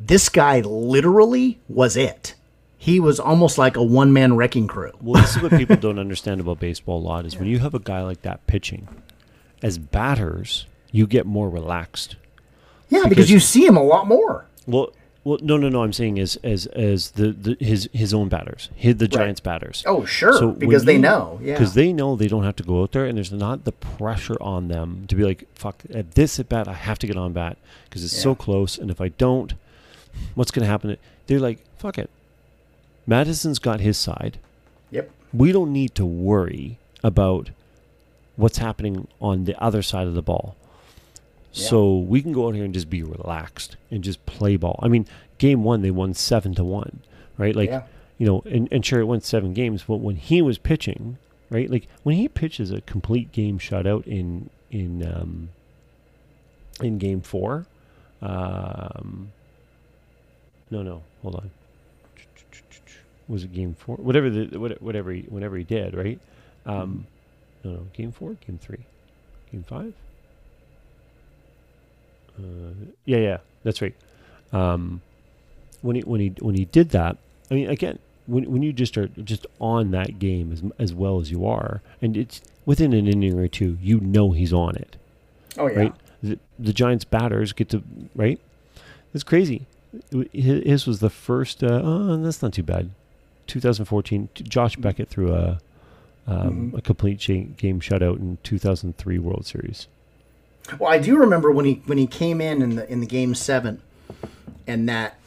[0.00, 2.34] "This guy literally was it."
[2.78, 4.92] He was almost like a one-man wrecking crew.
[5.02, 7.74] Well, this is what people don't understand about baseball a lot is when you have
[7.74, 8.88] a guy like that pitching,
[9.62, 12.16] as batters, you get more relaxed.
[12.88, 14.46] Yeah, because, Because- you see him a lot more.
[14.66, 15.82] Well, well, no, no, no.
[15.82, 19.84] I'm saying as as as the, the his his own batters, his, the Giants batters.
[19.86, 21.52] Oh, sure, when because they know, yeah.
[21.54, 24.36] because they know they don't have to go out there, and there's not the pressure
[24.40, 27.34] on them to be like, "Fuck, at this at bat, I have to get on
[27.34, 29.52] bat because it's so close, and if I don't,
[30.34, 32.10] what's going to happen?" They're like, "Fuck it."
[33.06, 34.38] Madison's got his side.
[34.90, 35.10] Yep.
[35.32, 37.50] we don't need to worry about
[38.36, 40.56] what's happening on the other side of the ball.
[41.52, 44.78] So we can go out here and just be relaxed and just play ball.
[44.82, 45.06] I mean,
[45.38, 47.00] game one they won seven to one,
[47.38, 47.54] right?
[47.56, 47.82] Like, Yeah.
[48.18, 51.18] you know, and, and sure it went seven games, but when he was pitching,
[51.50, 51.68] right?
[51.70, 55.48] Like when he pitches a complete game shutout in in um,
[56.80, 57.66] in game four,
[58.22, 59.32] um,
[60.70, 61.50] no, no, hold on.
[63.28, 63.96] Was it game four?
[63.96, 66.18] Whatever the whatever he, whatever he did, right?
[66.66, 67.06] Um,
[67.64, 68.84] no, no, game four, game three,
[69.52, 69.94] game five.
[72.38, 72.72] Uh,
[73.04, 73.94] yeah, yeah, that's right.
[74.52, 75.02] Um,
[75.82, 77.16] when he when he when he did that,
[77.50, 81.20] I mean, again, when when you just are just on that game as as well
[81.20, 84.96] as you are, and it's within an inning or two, you know he's on it
[85.58, 85.78] Oh yeah.
[85.78, 85.94] right?
[86.22, 87.82] The, the Giants batters get to
[88.14, 88.40] right.
[89.14, 89.66] It's crazy.
[89.92, 91.62] It w- hi- His was the first.
[91.62, 92.90] Uh, oh, that's not too bad.
[93.46, 94.28] 2014.
[94.34, 95.58] Josh Beckett threw a
[96.26, 99.88] um, a complete game shutout in 2003 World Series.
[100.78, 103.34] Well, I do remember when he when he came in in the in the game
[103.34, 103.82] seven,
[104.66, 105.18] and that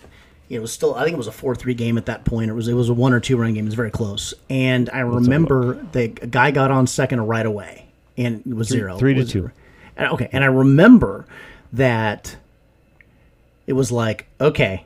[0.50, 2.50] it was still I think it was a four three game at that point.
[2.50, 3.66] It was it was a one or two run game.
[3.66, 4.34] It was very close.
[4.50, 7.88] And I remember the guy got on second right away,
[8.18, 9.52] and it was zero three to two.
[9.98, 11.26] And, okay, and I remember
[11.74, 12.38] that
[13.68, 14.86] it was like okay,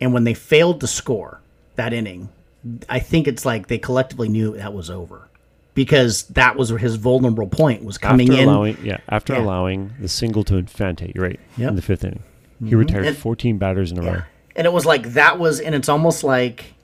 [0.00, 1.40] and when they failed to score
[1.76, 2.28] that inning,
[2.88, 5.28] I think it's like they collectively knew that was over.
[5.74, 8.48] Because that was his vulnerable point was coming after in.
[8.48, 9.42] allowing, yeah, after Yeah.
[9.42, 11.70] allowing the single to Infante, you're right, Yep.
[11.70, 12.22] in the fifth inning,
[12.60, 12.76] he mm-hmm.
[12.76, 14.22] retired And- 14 batters in a row.
[14.54, 16.74] And it was like that was, and it's almost like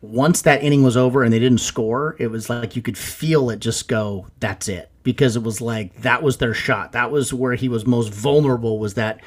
[0.00, 3.50] once that inning was over and they didn't score, it was like you could feel
[3.50, 4.88] it just go, that's it.
[5.02, 6.92] Because it was like that was their shot.
[6.92, 9.20] That was where he was most vulnerable, was that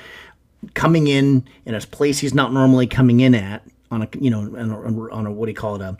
[0.73, 4.39] coming in in a place he's not normally coming in at on a, you know,
[4.41, 5.97] on a, on a what do you call it, a,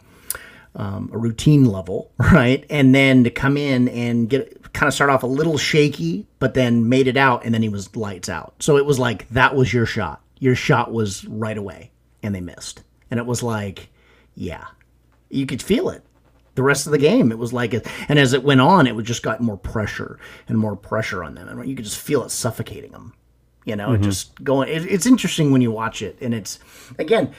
[0.76, 2.66] um, a routine level, right?
[2.70, 6.54] And then to come in and get kind of start off a little shaky, but
[6.54, 8.56] then made it out, and then he was lights out.
[8.60, 10.22] So it was like that was your shot.
[10.40, 12.84] Your shot was right away, and they missed.
[13.10, 13.90] And it was like,
[14.36, 14.66] yeah,
[15.30, 16.04] you could feel it.
[16.56, 17.74] The rest of the game, it was like
[18.10, 21.48] and as it went on, it just got more pressure and more pressure on them,
[21.48, 23.14] and you could just feel it suffocating them.
[23.66, 24.70] You know, just going.
[24.70, 26.60] It, it's interesting when you watch it, and it's
[27.00, 27.34] again,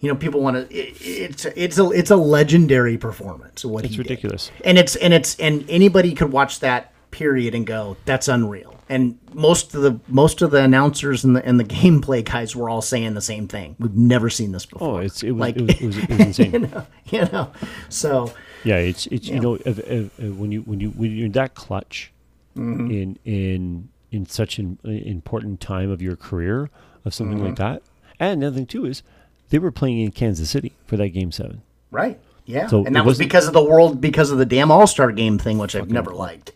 [0.00, 0.76] you know, people want to.
[0.76, 3.64] It, it's it's a it's a legendary performance.
[3.64, 4.10] What It's he did.
[4.10, 4.50] ridiculous.
[4.64, 9.18] and it's and it's and anybody could watch that period and go, "That's unreal." And
[9.32, 12.82] most of the most of the announcers and the and the gameplay guys were all
[12.82, 13.76] saying the same thing.
[13.78, 14.96] We've never seen this before.
[14.96, 16.52] Oh, it's it was, Like- it, was, it was it was insane.
[16.52, 17.52] you know, you know.
[17.88, 18.32] So
[18.64, 21.32] Yeah, it's it's you know if, if, if when you when you when you're in
[21.32, 22.12] that clutch
[22.56, 22.90] Mm-hmm.
[22.90, 26.70] in in in such an important time of your career
[27.04, 27.46] of something Mm-hmm.
[27.46, 27.82] like that,
[28.18, 29.02] and another thing too is
[29.50, 31.62] they were playing in Kansas City for that game seven.
[31.92, 34.86] right, yeah, So and that was because of the world, because of the damn All
[34.86, 36.52] Star game thing, which I've never liked.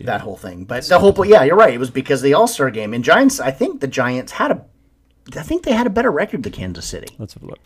[0.00, 1.74] That whole thing, but the whole, yeah, you're right.
[1.74, 3.38] It was because of the All Star game and Giants.
[3.40, 4.64] I think the Giants had a,
[5.36, 7.14] I think they had a better record than Kansas City.
[7.18, 7.60] Let's have a look.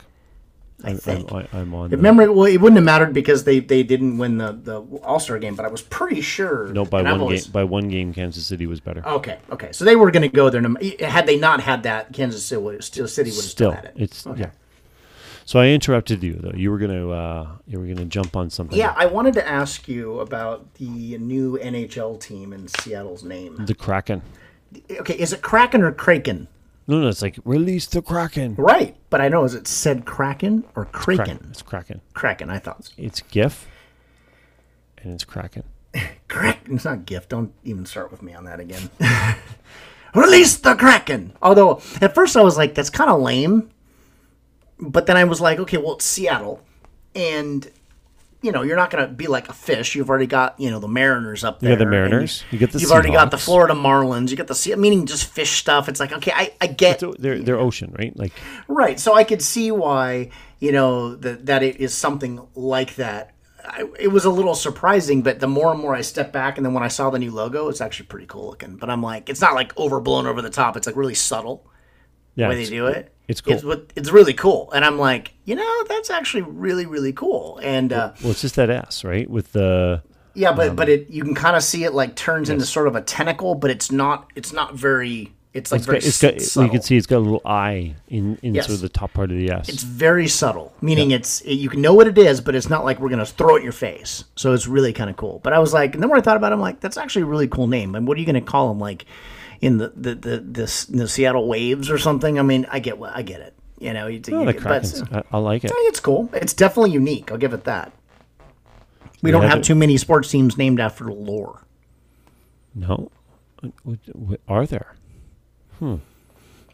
[0.84, 1.32] I I'm, think.
[1.32, 1.90] I'm, I'm on.
[1.90, 5.18] the- Remember, well, it wouldn't have mattered because they, they didn't win the, the All
[5.18, 6.68] Star game, but I was pretty sure.
[6.68, 7.52] no, by one always- game.
[7.52, 9.06] By one game, Kansas City was better.
[9.06, 10.60] Okay, okay, so they were going to go there.
[10.60, 13.72] no Had they not had that, Kansas City would still City would have still, Still,
[13.72, 13.92] had it.
[13.96, 14.40] it's Okay.
[14.42, 14.50] yeah.
[15.46, 16.50] So I interrupted you though.
[16.56, 18.76] You were gonna uh, you were gonna jump on something.
[18.76, 23.64] Yeah, I wanted to ask you about the new NHL team in Seattle's name.
[23.64, 24.22] the Kraken.
[24.90, 26.48] Okay, is it Kraken or Kraken?
[26.88, 28.54] No, no, it's like release the kraken.
[28.56, 31.48] Right, but I know is it said Kraken or Kraken?
[31.50, 32.00] It's kraken.
[32.14, 32.90] Kraken, I thought.
[32.96, 33.66] It's GIF,
[34.98, 35.64] and it's kraken.
[36.28, 36.74] Kraken.
[36.76, 37.28] It's not GIF.
[37.28, 38.88] Don't even start with me on that again.
[40.14, 41.32] Release the Kraken.
[41.42, 43.70] Although at first I was like, that's kind of lame.
[44.78, 46.62] But then I was like, okay, well it's Seattle,
[47.14, 47.68] and
[48.46, 49.96] you know you're not going to be like a fish.
[49.96, 51.72] You've already got you know the Mariners up there.
[51.72, 54.30] got the Mariners, you get the You've already got the Florida Marlins.
[54.30, 54.74] You got the sea.
[54.76, 55.88] Meaning just fish stuff.
[55.88, 58.16] It's like okay, I I get So they're they're ocean, right?
[58.16, 58.32] Like
[58.68, 58.98] Right.
[59.00, 63.32] So I could see why, you know, that that it is something like that.
[63.68, 66.64] I, it was a little surprising, but the more and more I step back, and
[66.64, 68.76] then when I saw the new logo, it's actually pretty cool looking.
[68.76, 70.76] But I'm like, it's not like overblown over the top.
[70.76, 71.68] It's like really subtle
[72.36, 73.12] yeah, the way they it's- do it.
[73.28, 73.54] It's cool.
[73.54, 77.58] It's, what- it's really cool, and I'm like, you know, that's actually really really cool.
[77.62, 79.28] And uh, Well, it's just that ass, right?
[79.28, 80.02] With the
[80.34, 82.88] yeah, but Um, but it you can kind of see it like turns into sort
[82.88, 85.32] of a tentacle, but it's not it's not very.
[85.54, 87.40] It's like it's very got, it's got s- you can see it's got a little
[87.46, 88.66] eye in in Yes.
[88.66, 89.70] sort of the top part of the S.
[89.70, 93.00] It's very subtle, meaning it's you can know what it is, but it's not like
[93.00, 94.24] we're gonna throw it in your face.
[94.34, 95.40] So it's really kind of cool.
[95.42, 97.22] But I was like, and then when I thought about it, I'm like, that's actually
[97.22, 97.94] a really cool name.
[97.94, 98.78] And what are you gonna call him?
[98.78, 99.06] Like
[99.60, 102.38] in the the the, the, the Seattle Waves or something?
[102.38, 103.54] I mean, I get I get it.
[103.78, 105.72] You know, you, oh, you the get- but I, I like it.
[105.74, 106.30] it's cool.
[106.32, 107.30] It's definitely unique.
[107.30, 107.92] I'll give it that.
[109.22, 111.62] We don't have have too many sports teams named after lore.
[112.74, 113.10] No,
[114.48, 114.94] are there?
[115.78, 115.96] Hmm.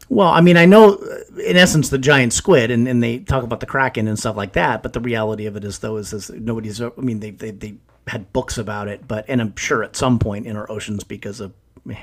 [0.09, 3.43] Well, I mean, I know uh, in essence the giant squid, and, and they talk
[3.43, 4.83] about the kraken and stuff like that.
[4.83, 6.81] But the reality of it is, though, is, is nobody's.
[6.81, 7.75] I mean, they, they they
[8.07, 11.39] had books about it, but and I'm sure at some point in our oceans because
[11.39, 11.53] of
[11.89, 11.95] eh,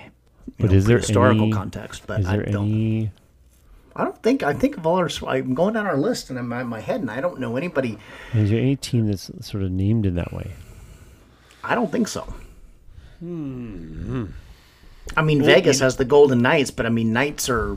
[0.59, 2.03] But know, is there historical any- context.
[2.07, 2.67] But Is I don't.
[2.71, 3.11] any?
[3.97, 4.43] I don't think.
[4.43, 5.09] I think of all our.
[5.27, 7.99] I'm going down our list and I'm in my head, and I don't know anybody.
[8.35, 10.53] Is there any team that's sort of named in that way?
[11.65, 12.33] I don't think so.
[13.19, 14.27] Hmm.
[15.17, 17.77] I mean, Vegas has the Golden Knights, but I mean, Knights are.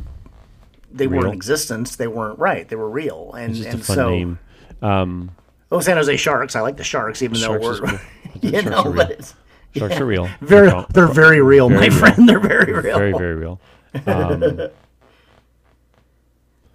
[0.91, 1.27] They were Real?
[1.29, 1.95] in existence.
[1.95, 2.69] They weren't right.
[2.69, 4.09] They were real, and It's just and a fun so.
[4.09, 4.39] name.
[4.81, 5.31] Um,
[5.71, 6.55] Oh, San Jose Sharks.
[6.55, 7.99] I like the Sharks, even Sharks though is we're, cool.
[8.41, 9.33] you know, but it's
[9.75, 10.29] Sharks are real.
[10.41, 11.91] very, They're they're very real, my real.
[11.91, 12.29] friend.
[12.29, 12.81] They're very real.
[12.97, 13.59] very very real.
[14.05, 14.69] Um,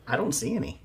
[0.06, 0.80] I don't see any.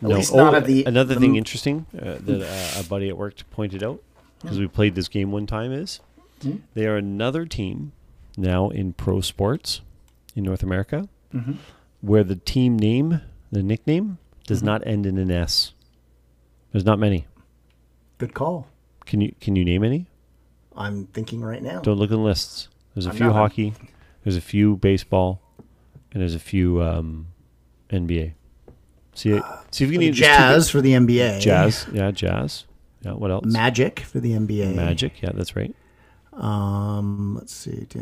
[0.00, 0.16] no.
[0.16, 3.16] least not at the- another the thing m- interesting uh, that uh, a buddy at
[3.16, 4.02] work pointed out
[4.42, 6.00] because we played this game one time is
[6.42, 6.56] Hmm?
[6.72, 7.92] they are another team
[8.36, 9.82] now in pro sports
[10.34, 11.52] in North America Mm-hmm.
[12.00, 13.20] where the team name,
[13.52, 14.66] the nickname, does Mm-hmm.
[14.66, 15.74] not end in an S.
[16.72, 17.26] There's not many.
[18.18, 18.66] Good call.
[19.06, 20.06] Can you can you name any?
[20.76, 21.80] I'm thinking right now.
[21.80, 22.68] Don't look in lists.
[22.94, 23.34] There's a I'm few not.
[23.34, 23.74] hockey,
[24.24, 25.40] there's a few baseball,
[26.12, 27.28] and there's a few um,
[27.90, 28.34] NBA.
[29.14, 29.40] See,
[29.70, 31.40] see if you can Jazz for the NBA.
[31.40, 32.64] Jazz, yeah, jazz.
[33.02, 33.46] Yeah, what else?
[33.46, 34.74] Magic for the NBA.
[34.74, 35.74] Magic, yeah, that's right.
[36.32, 37.86] Um, let's see.
[37.96, 38.00] uh,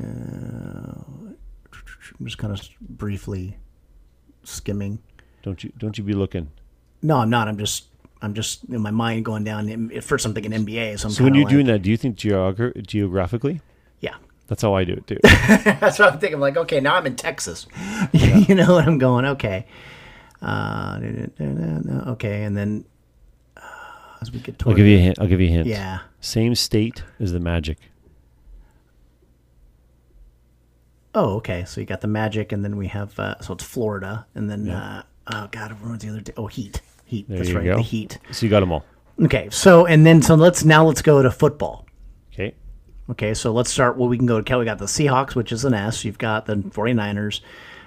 [2.19, 3.57] I'm just kind of briefly
[4.45, 4.99] skimming.
[5.43, 6.51] Don't you don't you be looking.
[7.03, 7.49] No, I'm not.
[7.49, 7.87] I'm just.
[8.21, 9.91] I'm just in my mind going down.
[9.95, 10.99] At first, I'm thinking NBA.
[10.99, 13.61] So, I'm So when you're doing that, do you think geogra- geographically?
[14.01, 14.17] yeah,
[14.49, 15.19] That's how I do it too.
[15.23, 16.35] That's what I'm thinking.
[16.35, 17.67] I'm like, okay, now I'm in Texas.
[18.13, 19.25] you know what I'm going?
[19.25, 19.67] Okay.
[20.43, 21.01] Uh,
[22.09, 22.85] okay, and then
[23.57, 23.61] uh,
[24.21, 25.19] as we get I'll give you a hint.
[25.21, 25.67] I'll give you a hint.
[25.67, 26.01] yeah.
[26.21, 27.79] Same state as the Magic.
[31.15, 31.65] Oh, okay.
[31.65, 34.69] So you got the Magic, and then we have uh, so it's Florida, and then
[34.71, 36.33] uh, oh god, was the other day?
[36.37, 37.27] Oh, Heat, Heat.
[37.29, 37.77] There That's you right, go.
[37.77, 38.19] the Heat.
[38.33, 38.85] So you got them all.
[39.25, 41.87] Okay, so and then so let's now let's go to football.
[42.33, 42.55] Okay.
[43.11, 43.97] Okay, so let's start.
[43.97, 46.05] Well, we can go to we got the Seahawks, which is an S.
[46.05, 47.41] You've got the 49ers.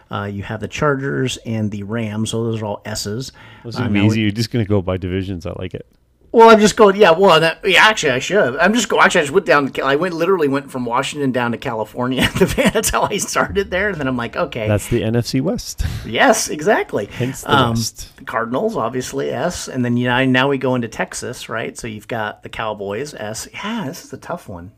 [0.10, 2.31] Uh, you have the Chargers and the Rams.
[2.31, 3.31] So those are all S's.
[3.64, 4.22] This is Uh, be we- easy.
[4.22, 5.45] You're just gonna go by divisions.
[5.45, 5.85] I like it.
[6.34, 6.95] Well, I'm just going.
[6.95, 8.56] Yeah, well, that, yeah, actually, I should.
[8.56, 9.03] I'm just going.
[9.03, 9.70] Actually, I just went down.
[9.70, 12.30] To, I went literally went from Washington down to California.
[12.56, 15.84] That's how I started there, and then I'm like, okay, That's the NFC West.
[16.06, 17.08] yes, exactly.
[17.08, 18.16] Hence the Um, West.
[18.16, 21.78] the Cardinals, obviously S, and then you know now we go into Texas, right?
[21.78, 23.49] So you've got the Cowboys S.
[23.53, 24.72] Yeah, this is a tough one.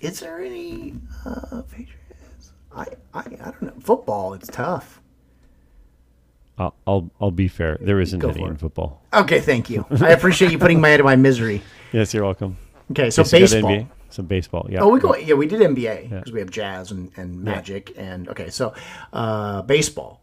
[0.00, 0.94] Is there any
[1.24, 2.52] uh, Patriots?
[2.74, 2.84] I,
[3.14, 3.22] I I
[3.52, 3.72] don't know.
[3.80, 5.00] Football, it's tough.
[6.60, 7.78] I'll, I'll I'll be fair.
[7.80, 9.02] There isn't Go any in football.
[9.14, 9.86] Okay, thank you.
[10.02, 11.62] I appreciate you putting me out of my misery.
[11.92, 12.56] Yes, you're welcome.
[12.92, 13.88] Okay, so Yes, baseball.
[14.10, 14.68] Some baseball.
[14.70, 14.78] Yeah.
[14.82, 15.16] Oh, we go.
[15.16, 18.48] Yeah, we did NBA because we have jazz and, and magic and okay.
[18.50, 18.74] So,
[19.12, 20.20] uh, baseball.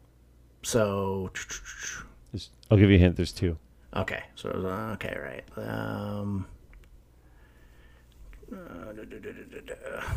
[0.64, 1.30] So,
[2.72, 3.18] I'll give you a hint.
[3.18, 3.58] There's two.
[3.98, 4.24] okay.
[4.36, 5.44] So uh, okay, right.
[5.58, 6.46] Um,
[8.54, 10.08] uh, da- da- da- da- da-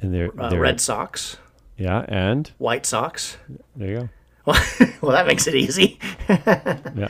[0.00, 0.30] And they're.
[0.40, 1.38] Uh, they're Red Sox,
[1.76, 3.36] Yeah, and White Sox.
[3.74, 4.08] there you go.
[4.46, 4.62] Well,
[5.02, 5.98] well, that makes it easy.
[6.28, 7.08] Yeah.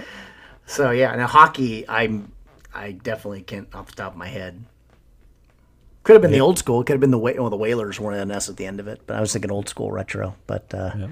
[0.66, 1.88] So yeah, now hockey.
[1.88, 2.32] I'm.
[2.74, 4.64] I definitely can't off the top of my head.
[6.02, 6.82] Could have been the old school.
[6.84, 8.88] Could have been the Wh- well, the Whalers were an S at the end of
[8.88, 10.34] it, but I was thinking old school retro.
[10.46, 11.08] But uh,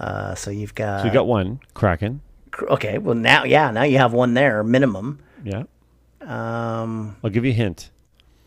[0.00, 2.20] uh, so you've got, So you got one Kraken.
[2.62, 2.98] okay.
[2.98, 5.20] Well, now yeah, now you have one there minimum.
[5.44, 5.64] Yeah.
[6.22, 7.90] Um, I'll give you a hint.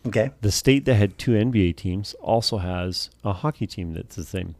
[0.06, 0.30] Okay.
[0.40, 4.54] The state that had two NBA teams also has a hockey team that's the same.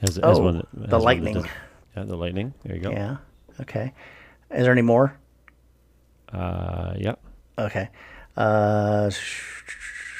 [0.00, 1.34] Has, has Oh, one that, the has one Lightning.
[1.34, 1.46] does-
[1.96, 2.54] yeah, the Lightning.
[2.64, 2.90] There you go.
[2.90, 3.16] Yeah.
[3.60, 3.92] Okay.
[4.50, 5.16] Is there any more?
[6.32, 7.14] Uh, yeah.
[7.58, 7.88] Okay.
[8.36, 9.10] Uh,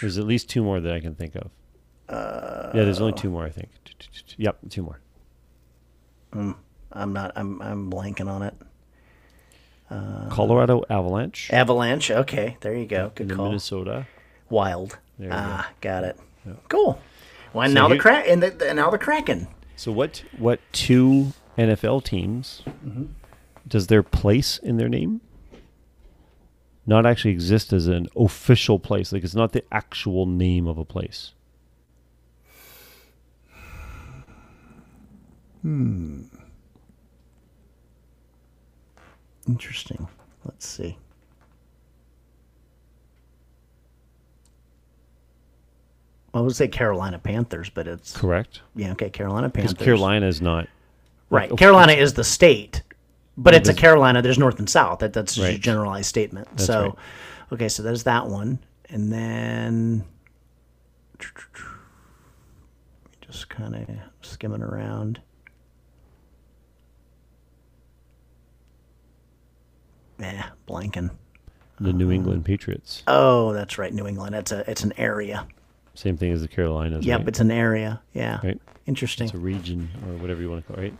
[0.00, 1.50] There's at least two more that I can think of.
[2.08, 3.70] Uh, yeah, there's only two more, I think.
[4.36, 5.00] Yep, two more.
[6.32, 7.32] I'm not.
[7.36, 7.60] I'm.
[7.62, 8.54] I'm blanking on it.
[9.88, 12.10] Colorado Avalanche, Avalanche.
[12.10, 12.56] Okay.
[12.60, 13.12] There you go.
[13.14, 13.46] Good call.
[13.46, 14.06] Minnesota.
[14.50, 14.98] Wild.
[15.30, 16.18] Ah, got it.
[16.68, 17.00] Cool.
[17.52, 19.46] Well, and So now the Kraken, the, and now the Kraken.
[19.76, 20.24] So what?
[20.38, 23.04] What two NFL teams Mm-hmm.
[23.68, 25.20] does their place in their name
[26.86, 29.12] not actually exist as an official place?
[29.12, 31.32] Like it's not the actual name of a place.
[39.48, 40.08] Interesting.
[40.44, 40.96] Let's see.
[46.32, 48.60] I would say Carolina Panthers, but it's Correct.
[48.74, 48.92] yeah.
[48.92, 49.84] Okay, Carolina Because Panthers.
[49.84, 50.66] Carolina is not.
[51.30, 51.50] right?
[51.50, 52.82] like, Carolina is the state,
[53.36, 54.20] but it's a Carolina.
[54.20, 54.98] There's North and South.
[54.98, 56.60] That that's just a generalized statement.
[56.60, 56.94] so, right.
[57.52, 58.58] okay, so there's that one,
[58.88, 60.04] and then
[63.20, 63.88] just kind of
[64.22, 65.20] skimming around.
[70.32, 71.10] Yeah, blanking.
[71.80, 73.02] The New England Patriots.
[73.06, 74.34] Oh, that's right, New England.
[74.34, 75.46] It's a it's an area.
[75.94, 77.04] Same thing as the Carolinas.
[77.04, 77.28] Yep, right?
[77.28, 78.00] it's an area.
[78.12, 78.60] Yeah, right.
[78.86, 79.26] interesting.
[79.26, 80.94] It's a region or whatever you want to call it, right?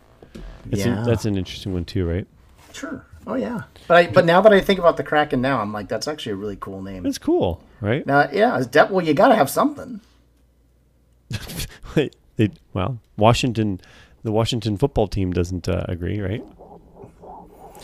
[0.65, 0.99] That's, Yeah.
[0.99, 2.27] an, that's an interesting one too, right?
[2.73, 3.05] Sure.
[3.27, 3.63] Oh yeah.
[3.87, 6.33] But I but now that I think about the Kraken now, I'm like that's actually
[6.33, 7.05] a really cool name.
[7.05, 8.05] It's cool, right?
[8.05, 10.01] Now, yeah, it's de- well, you got to have something.
[12.35, 13.81] they, well, Washington,
[14.23, 16.43] the Washington football team doesn't uh, agree, right?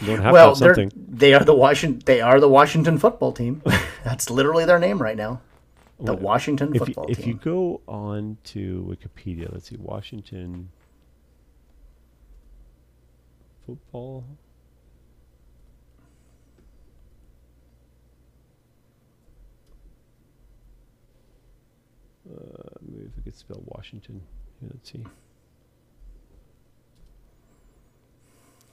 [0.02, 3.62] You don't have well, they're they are the Washington they are the Washington football team.
[4.04, 5.42] That's literally their name right now.
[6.00, 10.70] The Washington If you, football if you go on to Wikipedia, let's see, Washington
[13.68, 14.26] football.
[22.28, 24.22] Uh, maybe if we could spell Washington.
[24.62, 25.06] Yeah, let's see.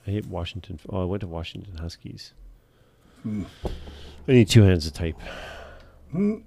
[0.09, 0.81] I hate Washington.
[0.89, 2.33] Oh, I went to Washington Huskies.
[3.27, 3.45] I
[4.27, 5.17] need two hands to type.
[6.17, 6.41] Oh,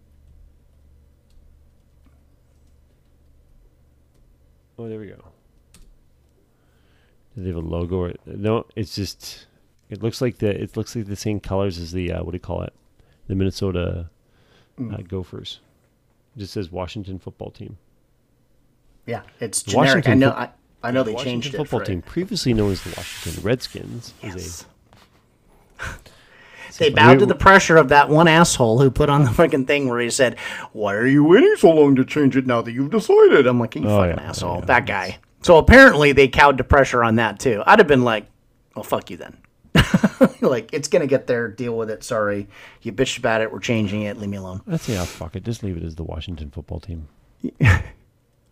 [4.79, 5.23] there we go.
[7.35, 7.97] Do they have a logo?
[7.97, 9.45] Or, no, it's just.
[9.91, 10.59] It looks like the.
[10.59, 12.13] It looks like the same colors as the.
[12.13, 12.73] Uh, what do you call it?
[13.27, 14.09] The Minnesota
[14.79, 15.59] uh, Gophers.
[16.35, 17.77] It just says Washington Football Team.
[19.05, 19.88] yeah, it's generic.
[20.05, 20.31] Washington I know.
[20.31, 20.49] fo- I,
[20.83, 21.57] I know they Washington changed it.
[21.57, 24.35] Football for Team, previously known as the Washington Redskins, Yes.
[24.35, 24.65] is
[26.77, 29.65] They We- bowed to the pressure of that one asshole who put on the fucking
[29.65, 30.37] thing where he said,
[30.71, 33.75] "Why are you waiting so long to change it now that you've decided?" I'm like,
[33.75, 34.29] "You Oh, fucking yeah.
[34.29, 34.65] asshole!" Yeah.
[34.65, 35.17] That guy.
[35.41, 37.61] So apparently they cowed to pressure on that too.
[37.65, 38.25] I'd have been like,
[38.75, 39.37] "Well, fuck you then."
[40.41, 41.49] like it's gonna get there.
[41.49, 42.03] Deal with it.
[42.03, 42.47] Sorry,
[42.81, 43.51] you bitched about it.
[43.51, 44.17] We're changing it.
[44.17, 44.61] Leave me alone.
[44.65, 44.71] a.
[44.71, 45.43] Let's say, oh, fuck it.
[45.43, 47.07] Just leave it as the Washington Football Team.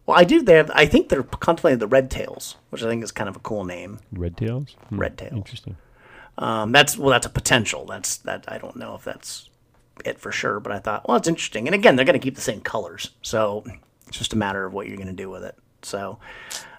[0.10, 0.42] Well, I do.
[0.42, 0.72] They have.
[0.74, 3.64] I think they're contemplating the Red Tails, which I think is kind of a cool
[3.64, 4.00] name.
[4.12, 4.76] Red Tails?
[4.90, 5.34] Hmm, Red Tails.
[5.34, 5.78] Interesting.
[6.40, 7.86] Um, that's well, that's a potential.
[7.86, 8.44] That's that.
[8.48, 9.52] I don't know if that's
[10.04, 11.68] it for sure, but I thought, well, it's interesting.
[11.68, 13.64] And again, they're going to keep the same colors, so
[14.08, 15.56] it's just a matter of what you're going to do with it.
[15.84, 16.18] So,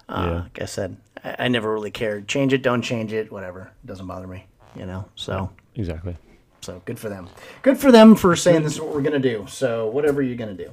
[0.09, 0.41] uh, Yeah.
[0.41, 2.27] like I said, I, I never really cared.
[2.27, 3.71] Change it, don't change it, whatever.
[3.81, 4.43] It doesn't bother me,
[4.75, 5.05] you know.
[5.15, 6.17] So, Exactly.
[6.59, 7.29] so good for them.
[7.61, 9.45] Good for them for saying this is what we're going to do.
[9.47, 10.69] So, whatever you're going to do.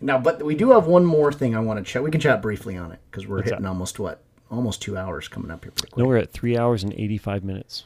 [0.00, 2.02] Now, but we do have one more thing I want to chat.
[2.02, 3.68] We can chat briefly on it because we're hitting that?
[3.68, 6.02] almost what, almost two hours coming up here pretty quick.
[6.02, 7.84] No, we're at three hours and 85 minutes.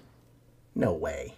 [0.75, 1.35] no way.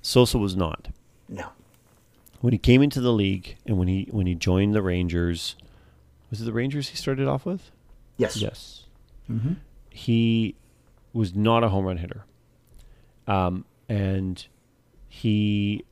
[0.02, 0.88] Sosa was not.
[1.30, 1.50] no,
[2.42, 5.56] When he came into the league and when he when he joined the Rangers,
[6.30, 7.72] was it the Rangers he started off with?
[8.18, 8.84] yes, Yes.
[9.92, 10.56] He
[11.14, 12.26] was not a home run hitter.
[13.28, 14.46] Um, and
[15.10, 15.84] he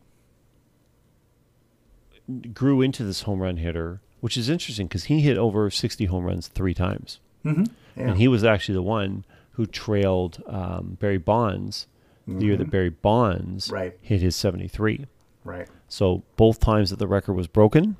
[2.53, 6.25] grew into this home run hitter, which is interesting because he hit over 60 home
[6.25, 7.19] runs three times.
[7.45, 7.63] Yeah.
[7.95, 9.23] And he was actually the one
[9.53, 11.87] who trailed um, Barry Bonds
[12.27, 13.97] the year that Barry Bonds Right.
[14.01, 15.05] hit his 73.
[15.43, 15.67] right.
[15.87, 17.97] So both times that the record was broken,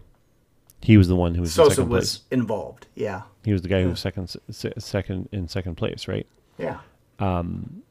[0.82, 2.28] he was the one who was in Sosa second was place.
[2.32, 2.88] involved.
[2.96, 6.26] Yeah, He was the guy who was second, se- second in second place, right?
[6.58, 6.80] yeah,
[7.20, 7.84] Um,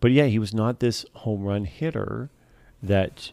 [0.00, 2.30] But yeah, he was not this home run hitter
[2.82, 3.32] that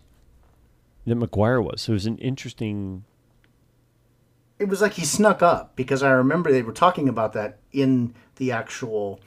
[1.07, 1.81] that McGwire was.
[1.81, 3.05] So it was an interesting.
[4.60, 8.14] It was like he snuck up because I remember they were talking about that in
[8.36, 9.19] the actual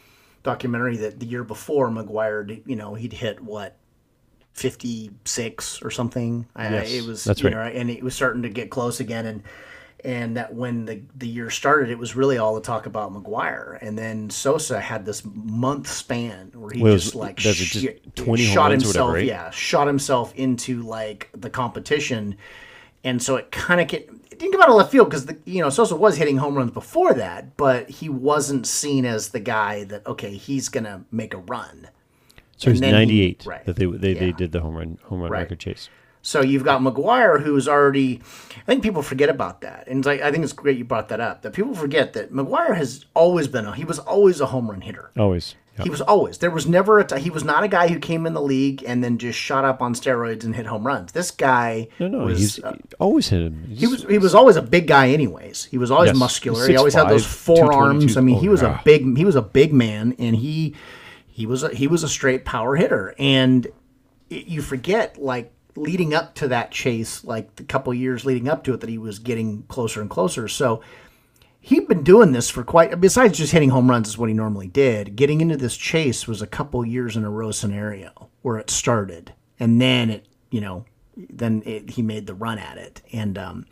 [0.43, 3.77] documentary that the year before McGwire, you know, he'd hit what.
[4.55, 6.47] 56 or something.
[6.55, 7.53] I- Yes, it was that's right.
[7.53, 9.43] know, and it was starting to get close again and
[10.05, 13.79] and that when the the year started it was really all the talk about McGwire
[13.81, 17.87] and then Sosa had this month span where he Well, just like it just
[18.17, 19.25] 20 shot himself whatever, right?
[19.27, 22.37] yeah shot himself into like the competition
[23.05, 23.87] and so it kind of
[24.43, 27.15] didn't come out of left field because you know Sosa was hitting home runs before
[27.15, 31.89] that, but he wasn't seen as the guy that okay he's gonna make a run.
[32.57, 33.65] So it was he- ninety eight right.
[33.67, 35.41] that they they, they did the home run home run Right.
[35.41, 35.89] record chase.
[36.25, 38.21] So you've got McGwire, who's already.
[38.57, 41.09] I think people forget about that, and it's like I think it's great you brought
[41.09, 41.43] that up.
[41.43, 43.75] That people forget that McGwire has always been a.
[43.75, 45.11] He was always a home run hitter.
[45.19, 45.57] Always.
[45.79, 45.85] Yeah.
[45.85, 46.37] He was always.
[46.39, 47.05] There was never a.
[47.05, 49.65] T- he was not a guy who came in the league and then just shot
[49.65, 51.13] up on steroids and hit home runs.
[51.13, 51.89] This guy.
[51.99, 53.65] no, no, was, he's uh, always hit him.
[53.71, 55.65] he was he was always a big guy anyways.
[55.65, 56.17] He was always Yes.
[56.19, 56.69] muscular.
[56.69, 58.17] He always had 6'5", those forearms.
[58.19, 60.75] I mean, he was Oh, a big he was a big man and he
[61.27, 63.67] he was a, he was a straight power hitter and
[64.29, 68.63] it, you forget like leading up to that chase like the couple years leading up
[68.65, 70.49] to it that he was getting closer and closer.
[70.49, 70.83] So
[71.63, 74.67] he'd been doing this for quite besides just hitting home runs is what he normally
[74.67, 78.69] did getting into this chase was a couple years in a row scenario where it
[78.69, 79.33] started.
[79.59, 80.85] And then it you know
[81.17, 83.01] then it, he made the run at it.
[83.13, 83.67] And um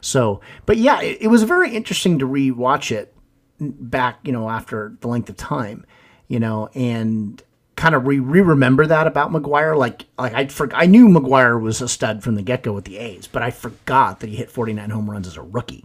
[0.00, 3.14] so but yeah it, it was very interesting to rewatch it
[3.60, 5.86] back you know after the length of time
[6.26, 7.42] you know and
[7.76, 9.76] kind of re remember that about McGwire.
[9.76, 12.96] Like like I for, I knew McGwire was a stud from the get-go with the
[12.96, 15.84] A's but I forgot that he hit 49 home runs as a rookie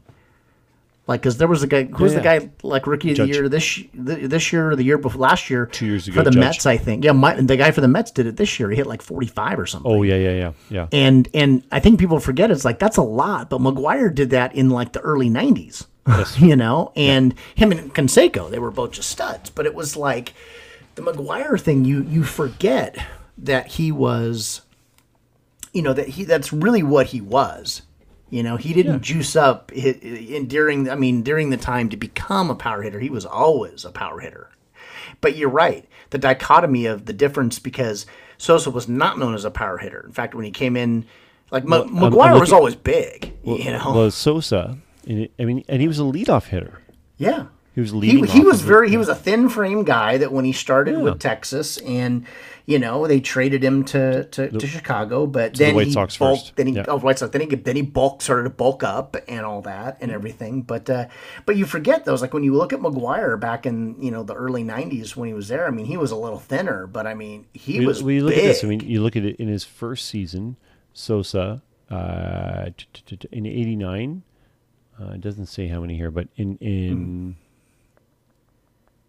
[1.10, 3.30] like, because there was a guy, who's Yeah, the guy like rookie of Judge.
[3.30, 5.66] the year this this year or the year before last year?
[5.66, 6.40] Two years ago for the Judge.
[6.40, 7.04] Mets, I think.
[7.04, 8.70] Yeah, my, the guy for the Mets did it this year.
[8.70, 9.92] He hit like forty five or something.
[9.92, 10.88] Oh yeah, yeah, yeah, yeah.
[10.92, 14.54] And and I think people forget it's like that's a lot, but McGwire did that
[14.56, 15.88] in like the early '90s,
[16.40, 16.94] you know.
[16.96, 19.50] And him and Canseco, they were both just studs.
[19.50, 20.34] But it was like
[20.94, 21.86] the McGwire thing.
[21.86, 22.98] You you forget
[23.40, 24.62] that he was,
[25.74, 27.82] you know, that he that's really what he was.
[28.30, 30.90] You know, he didn't juice up i- i- in during.
[30.90, 34.20] I mean, during the time to become a power hitter, he was always a power
[34.20, 34.50] hitter.
[35.22, 35.86] But you're right.
[36.12, 38.06] The dichotomy of the difference because
[38.38, 40.04] Sosa was not known as a power hitter.
[40.06, 41.06] In fact, when he came in,
[41.52, 43.34] like M- I'm- I'm McGwire was always big.
[43.44, 44.78] you know, Well, Sosa,
[45.10, 46.80] I mean, and he was a leadoff hitter.
[47.18, 47.46] yeah.
[47.76, 48.24] He was He, leading.
[48.26, 51.02] he off was very he was a thin frame guy that when he started Yeah.
[51.04, 52.26] with Texas and
[52.70, 56.18] you know they traded him to to, to Chicago but the then White he Sox
[56.18, 56.56] bulked, first.
[56.56, 56.86] then he Yeah.
[56.88, 59.98] oh White Sox then he then he bulked started to bulk up and all that
[60.02, 61.08] and everything but uh,
[61.46, 64.36] but you forget those like when you look at McGwire back in you know the
[64.36, 67.14] early 90s when he was there I mean he was a little thinner but I
[67.16, 68.44] mean he We- was we look big.
[68.46, 68.64] at this.
[68.64, 70.56] I mean, you look at it in his first season,
[70.94, 72.70] Sosa uh,
[73.32, 74.24] in '89.
[75.02, 77.36] Uh, it doesn't say how many here, but in in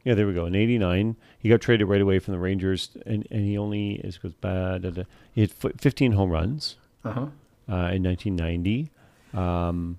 [0.04, 0.46] Yeah, there we go.
[0.46, 4.18] In '89, he got traded right away from the Rangers, and, and he only it
[4.22, 5.06] goes bad.
[5.34, 7.26] He had 15 home runs Uh-huh.
[7.68, 8.90] uh, in 1990,
[9.34, 9.98] um,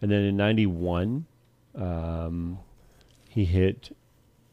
[0.00, 1.26] and then in '91,
[1.74, 2.58] um,
[3.28, 3.94] he hit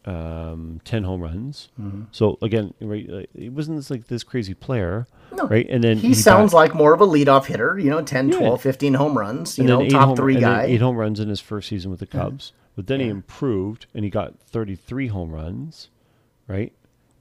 [0.05, 1.69] um, 10 home runs.
[1.79, 2.03] Mm-hmm.
[2.11, 5.05] So again, right, like, he wasn't this, like this crazy player,
[5.35, 5.47] No.
[5.47, 5.67] right?
[5.69, 8.37] And then He, sounds bat- like more of a leadoff hitter, you know, 10, Yeah.
[8.39, 10.63] 12, 15 home runs, you know, top home- three guy.
[10.63, 12.53] eight home runs in his first season with the Cubs.
[12.77, 15.89] But then he improved and he got 33 home runs,
[16.47, 16.71] right?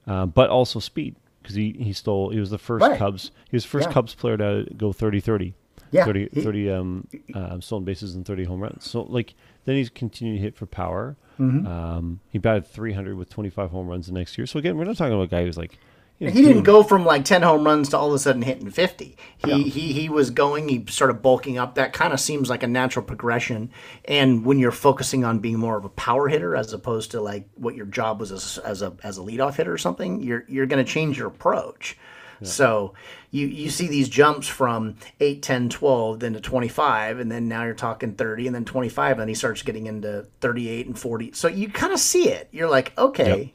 [0.07, 2.29] Uh, but also speed because he, he stole.
[2.31, 2.99] He was the first Right.
[2.99, 3.31] Cubs.
[3.51, 3.93] He was the first Yeah.
[3.95, 5.55] Cubs player to go 30-30.
[5.93, 8.89] Yeah, 30, he- 30 um, um, stolen bases and 30 home runs.
[8.89, 9.35] So like
[9.65, 11.17] then he's continued to hit for power.
[11.41, 11.67] Mm-hmm.
[11.67, 14.47] Um, he batted 300 with 25 home runs the next year.
[14.47, 15.79] So again, we're not talking about a guy who's like
[16.19, 19.17] he didn't go from like 10 home runs to all of a sudden hitting 50.
[19.45, 21.75] He he he was going, he started bulking up.
[21.75, 23.71] That kind of seems like a natural progression.
[24.07, 27.49] And when you're focusing on being more of a power hitter as opposed to like
[27.55, 30.67] what your job was as, as a as a leadoff hitter or something, you're you're
[30.67, 31.99] going to change your approach.
[32.43, 32.95] So
[33.31, 37.65] you you see these jumps from 8, 10, 12 then to 25 and then now
[37.65, 41.33] you're talking 30 and then 25 and he starts getting into 38 and 40.
[41.33, 42.49] So you kind of see it.
[42.53, 43.55] You're like, okay,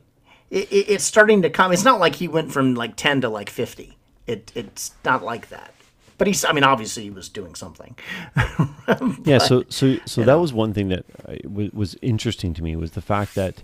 [0.51, 1.71] it, it, it's starting to come.
[1.71, 3.97] It's not like he went from like 10 to like 50.
[4.27, 5.73] It it's not like that.
[6.17, 7.95] But he's I mean obviously he was doing something.
[9.23, 11.05] yeah so so so that was one thing that
[11.49, 13.63] was, was interesting to me was the fact that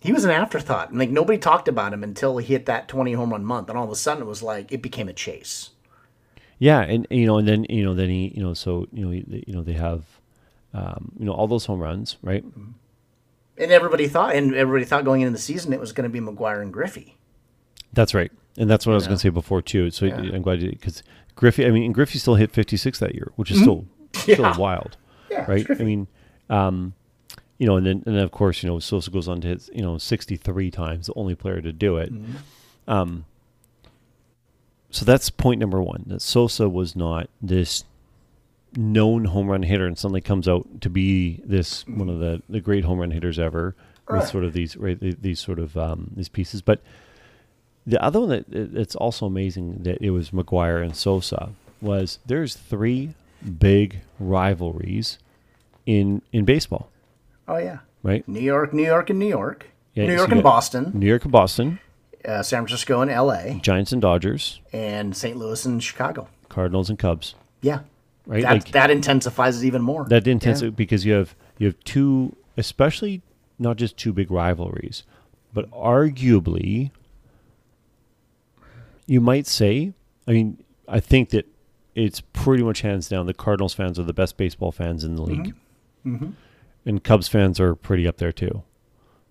[0.00, 0.94] He was an afterthought.
[0.94, 3.84] Like nobody talked about him until he hit that 20 home run month and all
[3.84, 5.70] of a sudden it was like it became a chase.
[6.58, 9.10] Yeah, and you know, and then you know, then he, you know, so you know,
[9.10, 10.04] you know, they have,
[10.72, 12.44] um, you know, all those home runs, right?
[13.62, 16.20] And everybody thought and everybody thought going into the season it was going to be
[16.20, 17.16] McGwire and Griffey.
[17.92, 19.90] That's right, and that's what I was going to say before too.
[19.90, 20.16] So Yeah.
[20.16, 21.02] I'm glad because
[21.36, 24.42] Griffey, I mean, and Griffey still hit 56 that year, which is still still Mm-hmm.
[24.42, 24.56] Yeah.
[24.58, 24.96] wild,
[25.30, 25.66] Yeah, right?
[25.70, 26.06] I mean,
[26.50, 26.94] um,
[27.58, 29.68] you know, and then and then of course, you know, Sosa goes on to hit,
[29.74, 32.12] you know, 63 times, the only player to do it.
[32.12, 32.90] Mm-hmm.
[32.90, 33.24] Um,
[34.90, 36.04] so that's point number one.
[36.06, 37.84] That Sosa was not this
[38.76, 42.60] known home run hitter and suddenly comes out to be this one of the, the
[42.60, 43.74] great home run hitters ever
[44.08, 46.60] with sort of these right these sort of um, these pieces.
[46.62, 46.80] But
[47.86, 51.50] the other one that it's also amazing that it was McGwire and Sosa
[51.80, 53.14] was there's three
[53.58, 55.18] big rivalries
[55.86, 56.88] in in baseball,
[57.48, 57.78] Oh yeah.
[58.02, 58.26] right?
[58.28, 59.66] New York, New York and New York.
[59.94, 61.78] Yeah, New York you and Boston, New York and Boston,
[62.26, 65.36] uh, San Francisco and LA, Giants and Dodgers, and St.
[65.36, 66.28] Louis and Chicago.
[66.48, 67.80] Cardinals and Cubs, Yeah.
[68.26, 68.42] Right?
[68.42, 70.04] That, Like- that intensifies it even more.
[70.08, 70.70] that intense Yeah.
[70.70, 73.22] because you have you have two especially
[73.58, 75.04] not just two big rivalries
[75.54, 76.90] but arguably
[79.06, 79.92] you might say
[80.26, 81.46] i mean i think that
[81.94, 85.22] it's pretty much hands down the cardinals fans are the best baseball fans in the
[85.22, 85.54] league
[86.84, 88.62] and cubs fans are pretty up there too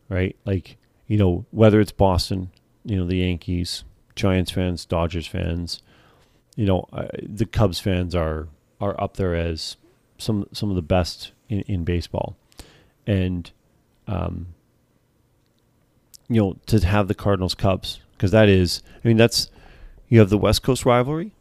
[0.09, 0.77] right like
[1.07, 2.49] you know whether it's boston
[2.85, 3.83] you know the yankees
[4.15, 5.81] giants fans dodgers fans
[6.55, 8.47] you know uh, the cubs fans are
[8.81, 9.77] are up there as
[10.17, 12.35] some some of the best in, in baseball
[13.07, 13.51] and
[14.07, 14.47] um
[16.27, 19.49] you know to have the cardinals cubs because that is i mean that's
[20.09, 21.31] you have the west coast rivalry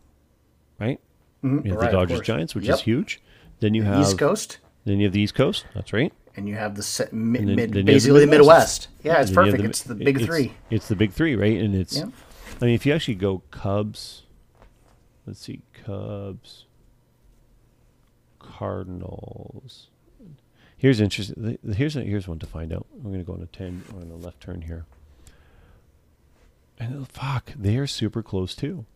[0.79, 1.01] right
[1.43, 1.65] Mhm.
[1.65, 2.75] you have Right, the dodgers giants which Yep.
[2.75, 3.21] is huge
[3.61, 6.55] then you have East Coast, then you have the east coast that's right and you
[6.55, 8.89] have the se- mi- then- mid, then basically the Midwest.
[9.03, 9.63] Yeah, it's then you have perfect.
[9.65, 10.53] the- it's the big it's- three.
[10.71, 11.61] It's the big three, right?
[11.61, 12.05] And it's, Yeah.
[12.63, 14.23] I mean, if you actually go Cubs,
[15.27, 16.67] let's see, Cubs,
[18.59, 19.89] Cardinals.
[20.77, 21.59] Here's interesting.
[21.73, 22.87] Here's a, here's one to find out.
[22.93, 24.87] We're gonna go on a ten or on a left turn here.
[26.79, 28.87] And uh, fuck, they are super close too.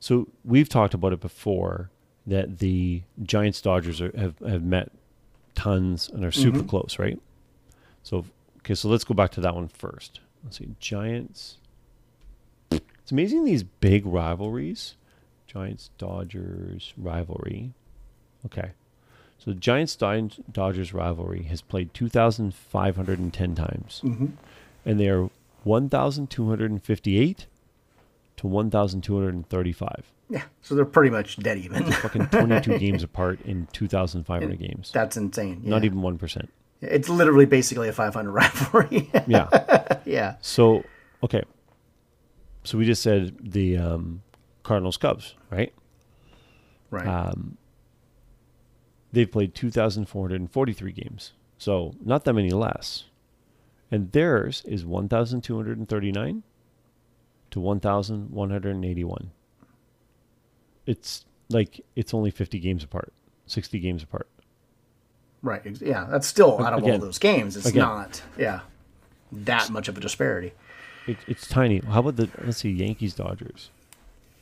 [0.00, 1.90] So we've talked about it before
[2.26, 4.90] that the Giants Dodgers are, have have met
[5.54, 7.20] tons and are super close, right?
[8.02, 8.24] So
[8.58, 10.20] okay, so let's go back to that one first.
[10.42, 11.58] Let's see, Giants.
[12.70, 14.94] It's amazing these big rivalries.
[15.46, 17.72] Giants Dodgers rivalry.
[18.46, 18.72] Okay.
[19.38, 24.00] So the Giants Dodgers rivalry has played 2,510 times.
[24.84, 25.30] And they are
[25.64, 27.46] 1,258
[28.36, 30.12] to 1,235.
[30.30, 31.90] Yeah, so they're pretty much dead even.
[31.90, 34.90] Fucking 22 games apart in 2,500 games.
[34.92, 35.62] That's insane.
[35.64, 36.48] Not even 1%.
[36.80, 39.10] It's literally basically a 500 rivalry.
[39.26, 39.98] Yeah.
[40.04, 40.36] yeah.
[40.40, 40.84] So,
[41.22, 41.42] okay.
[42.64, 44.22] So we just said the um,
[44.62, 45.72] Cardinals Cubs, right?
[46.90, 47.06] Right.
[47.06, 47.56] Um,
[49.12, 51.32] they've played 2,443 games.
[51.58, 53.04] So not that many less.
[53.90, 56.42] And theirs is 1,239
[57.50, 59.30] to 1,181.
[60.86, 63.12] It's like it's only 50 games apart,
[63.46, 64.28] 60 games apart.
[65.42, 65.62] Right.
[65.80, 66.06] Yeah.
[66.08, 67.56] That's still out of all those games.
[67.56, 67.82] It's Again.
[67.82, 68.22] not.
[68.38, 68.60] Yeah.
[69.32, 70.52] That much of a disparity.
[71.06, 71.78] It, it's tiny.
[71.80, 73.70] How about the let's see, Yankees Dodgers,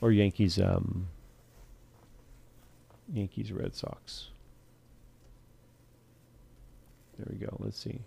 [0.00, 1.08] or Yankees um.
[3.12, 4.28] Yankees Red Sox.
[7.18, 7.56] There we go.
[7.58, 8.00] Let's see.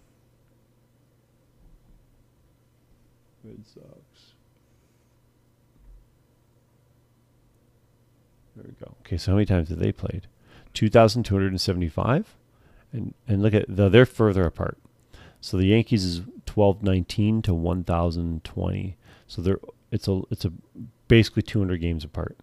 [3.43, 3.85] Red Sox.
[8.55, 8.95] There we go.
[9.01, 10.27] Okay, so how many times have they played?
[10.73, 12.35] Two thousand two hundred and seventy-five,
[12.93, 14.77] and and look at the, they're further apart.
[15.41, 18.95] So the Yankees is twelve nineteen to one thousand twenty.
[19.27, 19.59] So they're
[19.91, 20.53] it's a it's a
[21.07, 22.37] basically two hundred games apart.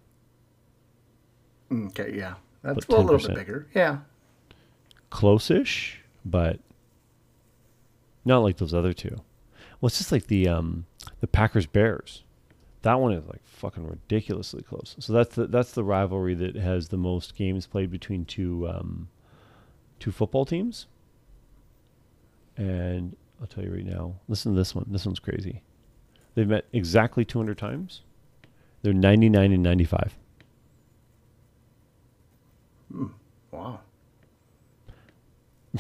[1.70, 2.14] Mm, okay.
[2.14, 2.34] Yeah.
[2.62, 3.68] That's a little bit bigger.
[3.74, 3.98] Yeah.
[5.10, 6.60] Close-ish, but
[8.24, 9.16] not like those other two.
[9.80, 10.86] Well, it's just like the um
[11.20, 12.24] the Packers Bears.
[12.82, 14.96] That one is like fucking ridiculously close.
[14.98, 19.08] So that's the that's the rivalry that has the most games played between two um
[19.98, 20.86] two football teams.
[22.56, 24.86] And I'll tell you right now, listen to this one.
[24.88, 25.62] This one's crazy.
[26.34, 28.02] They've met exactly 200 times.
[28.82, 30.16] They're 99 and 95.
[32.92, 33.06] Hmm.
[33.50, 33.80] Wow.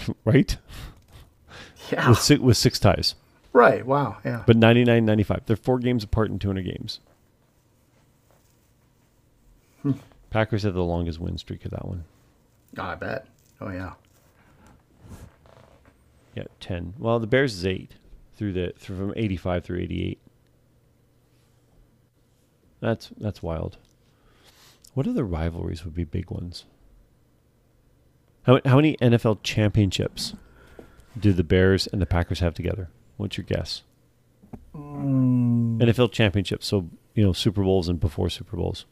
[0.24, 0.56] right?
[1.90, 2.10] Yeah.
[2.10, 3.14] With six, with six ties.
[3.52, 3.84] Right.
[3.84, 4.18] Wow.
[4.24, 4.42] Yeah.
[4.46, 5.42] But 99 95.
[5.46, 7.00] They're four games apart in 200 games.
[9.82, 9.92] Hmm.
[10.30, 12.04] Packers have the longest win streak of that one.
[12.76, 13.26] Oh, I bet.
[13.60, 13.94] Oh yeah.
[16.34, 16.94] Yeah, 10.
[16.98, 17.92] Well, the Bears is 8
[18.36, 20.18] through the through from 85 through 88.
[22.80, 23.76] That's that's wild.
[24.94, 26.64] What other rivalries would be big ones?
[28.48, 30.32] How how many NFL championships
[31.20, 32.88] do the Bears and the Packers have together?
[33.18, 33.82] What's your guess?
[34.74, 38.86] NFL championships, so you know Super Bowls and before Super Bowls.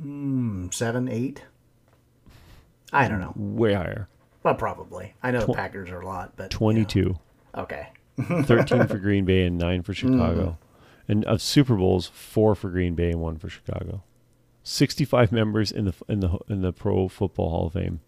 [0.00, 1.44] Hmm, Seven, eight.
[2.90, 3.34] I don't know.
[3.36, 4.08] Way higher.
[4.42, 5.12] Well, probably.
[5.22, 6.58] I know the Packers are a lot, but you know.
[6.58, 7.18] 22.
[7.58, 7.88] Okay.
[8.44, 10.56] 13 for Green Bay and 9 for Chicago.
[11.06, 14.02] And of Super Bowls, 4 for Green Bay and 1 for Chicago.
[14.68, 18.00] 65 members in the in the in the Pro Football Hall of Fame.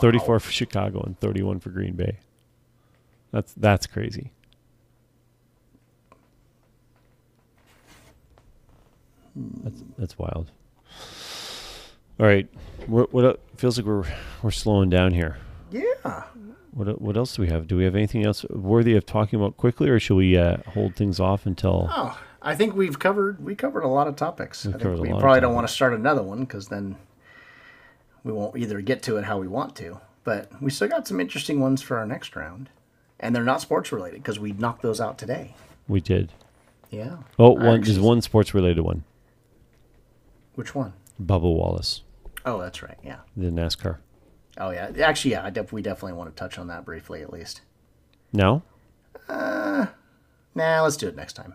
[0.00, 2.18] 34 for Chicago and 31 for Green Bay.
[3.30, 4.30] That's that's crazy.
[9.36, 10.50] That's that's wild.
[12.18, 12.48] All right,
[12.86, 14.04] what what el- feels like we're
[14.42, 15.38] we're slowing down here.
[15.70, 16.24] Yeah.
[16.70, 17.66] What what else do we have?
[17.66, 20.94] Do we have anything else worthy of talking about quickly, or should we uh, hold
[20.94, 21.88] things off until?
[21.90, 24.66] Oh, I think we've covered we covered a lot of topics.
[24.66, 26.96] I think we probably don't want to start another one because then
[28.22, 29.98] we won't either get to it how we want to.
[30.24, 32.68] But we still got some interesting ones for our next round,
[33.20, 35.54] and they're not sports related because we knocked those out today.
[35.88, 36.32] We did.
[36.90, 37.16] Yeah.
[37.38, 39.04] Oh, one I one there's actually- one sports related one.
[40.54, 40.92] Which one?
[41.22, 42.02] Bubba Wallace,
[42.46, 42.98] Oh, that's right.
[43.02, 43.18] Yeah.
[43.36, 43.98] the NASCAR.
[44.58, 44.90] Oh, yeah.
[45.00, 45.44] Actually, yeah.
[45.44, 47.62] I def- we definitely want to touch on that briefly, at least.
[48.32, 48.62] No,
[49.28, 49.86] uh,
[50.54, 51.54] Nah, let's do it next time.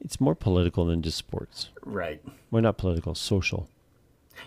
[0.00, 1.70] It's more political than just sports.
[1.84, 2.22] Right.
[2.50, 3.68] Well, not political, social.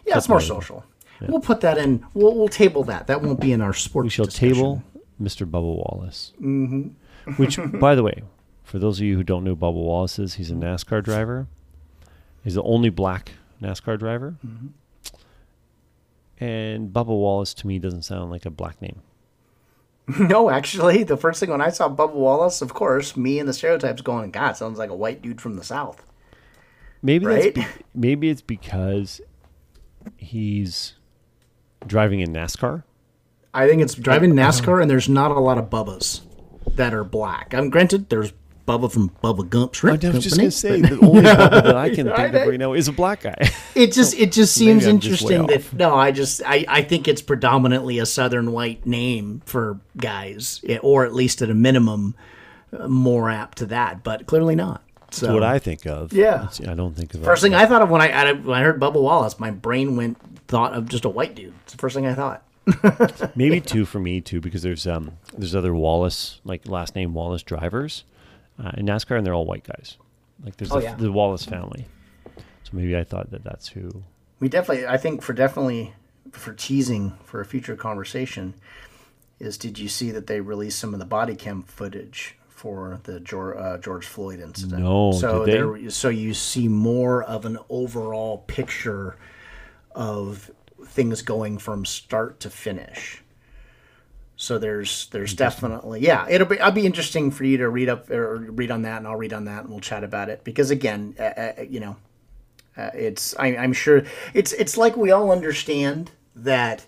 [0.06, 0.62] Yeah, it's more political.
[0.62, 0.86] social.
[1.28, 2.06] We'll put that in.
[2.14, 3.08] We'll, we'll table that.
[3.08, 4.06] That won't be in our sports.
[4.06, 4.56] We shall discussion.
[4.56, 4.84] table
[5.22, 5.46] Mr.
[5.46, 6.34] Bubba Wallace.
[6.42, 7.34] Mm-hmm.
[7.34, 8.24] Which, by the way,
[8.64, 11.48] for those of you who don't know Bubba Wallace is, he's a NASCAR driver.
[12.44, 14.36] He's the only black NASCAR driver.
[14.46, 14.68] Mm-hmm.
[16.44, 19.02] And Bubba Wallace to me doesn't sound like a black name.
[20.20, 23.54] No, actually, the first thing when I saw Bubba Wallace, of course, me and the
[23.54, 26.06] stereotypes going, God, sounds like a white dude from the South.
[27.02, 27.56] Maybe Right?
[27.56, 29.22] that's be- maybe it's because
[30.18, 30.94] he's
[31.86, 32.84] driving in NASCAR.
[33.54, 36.22] I think it's driving NASCAR, and there's not a lot of Bubbas
[36.76, 37.54] that are black.
[37.54, 38.34] I'm granted, there's
[38.68, 41.76] Bubba from Bubba Gump Shrimp I was just Company, gonna say the only Bubba that
[41.76, 43.36] I can I think of right now is a black guy.
[43.76, 45.72] it just it just seems I'm just way interesting off.
[45.72, 50.62] that no, I just I, I think it's predominantly a Southern white name for guys,
[50.68, 52.16] eh, or at least at a minimum,
[52.78, 54.84] uh, more apt to that, but clearly not.
[55.14, 56.14] So That's what I think of.
[56.14, 56.32] Yeah.
[56.38, 57.48] That's- I don't think of First it.
[57.48, 60.18] thing I thought of when I I- when I heard Bubba Wallace, my brain went
[60.48, 61.54] thought of just a white dude.
[61.64, 62.44] It's the first thing I thought.
[63.36, 67.44] Maybe two for me too, because there's um there's other Wallace like last name Wallace
[67.44, 68.04] drivers
[68.64, 69.98] uh, in NASCAR, and they're all white guys.
[70.44, 70.96] Like there's Oh, the, yeah.
[70.96, 71.86] the Wallace family.
[72.64, 74.04] So maybe I thought that that's who.
[74.40, 75.94] We definitely, I think, for definitely
[76.32, 78.54] for teasing for a future conversation,
[79.40, 83.20] is did you see that they released some of the body cam footage for the
[83.20, 84.82] George, uh, George Floyd incident?
[84.84, 85.82] No, so did they?
[85.82, 89.18] there, so you see more of an overall picture
[89.94, 90.52] of
[90.86, 93.24] things going from start to finish.
[94.42, 98.10] So there's there's definitely yeah it'll be I'll be interesting for you to read up
[98.10, 100.72] or read on that and I'll read on that and we'll chat about it because
[100.72, 101.96] again uh, uh, you know
[102.76, 104.04] Uh, it's I, I'm sure
[104.34, 106.88] it's it's like we all understand that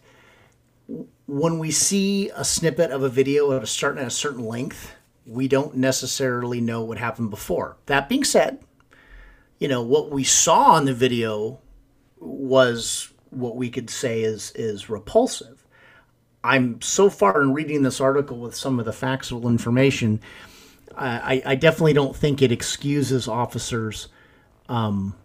[1.28, 4.96] when we see a snippet of a video at a certain at a certain length,
[5.28, 7.78] we don't necessarily know what happened before.
[7.86, 8.60] That being said,
[9.60, 11.60] you know what we saw on the video
[12.20, 15.63] was what we could say is is repulsive.
[16.44, 20.20] I'm so far in reading this article with some of the factual information.
[20.96, 24.10] I, I definitely don't think it excuses officers
[24.70, 25.16] um,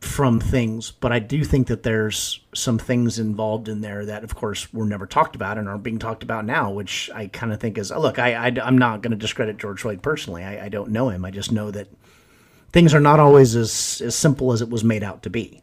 [0.00, 4.34] from things, but I do think that there's some things involved in there that, of
[4.34, 7.60] course, were never talked about and are being talked about now, which I kind of
[7.60, 10.42] think is look, I, I, am not going to discredit George Floyd personally.
[10.42, 11.24] I, I don't know him.
[11.24, 11.88] I just know that
[12.72, 15.62] things are not always as, as simple as it was made out to be.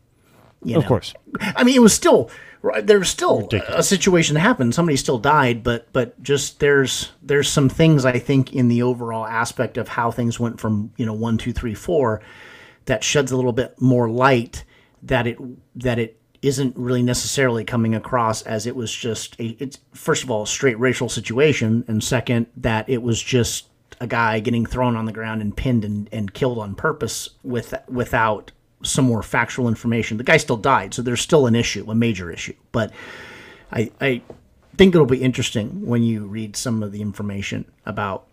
[0.64, 1.14] You of course.
[1.42, 2.30] I mean, it was still
[2.82, 3.80] there was still Ridiculous.
[3.80, 4.74] a situation that happened.
[4.74, 9.26] Somebody still died, but but just there's there's some things I think in the overall
[9.26, 12.22] aspect of how things went from you know one two three four
[12.86, 14.64] that sheds a little bit more light
[15.04, 15.38] that it
[15.76, 20.32] that it isn't really necessarily coming across as it was just a it's first of
[20.32, 23.68] all a straight racial situation and second that it was just
[24.02, 27.74] a guy getting thrown on the ground and pinned and, and killed on purpose with
[27.88, 28.52] without
[28.84, 30.18] some more factual information.
[30.18, 32.54] The guy still died, so there's still an issue, a major issue.
[32.72, 32.92] But
[33.72, 34.22] I, I
[34.78, 38.28] think it'll be interesting when you read some of the information about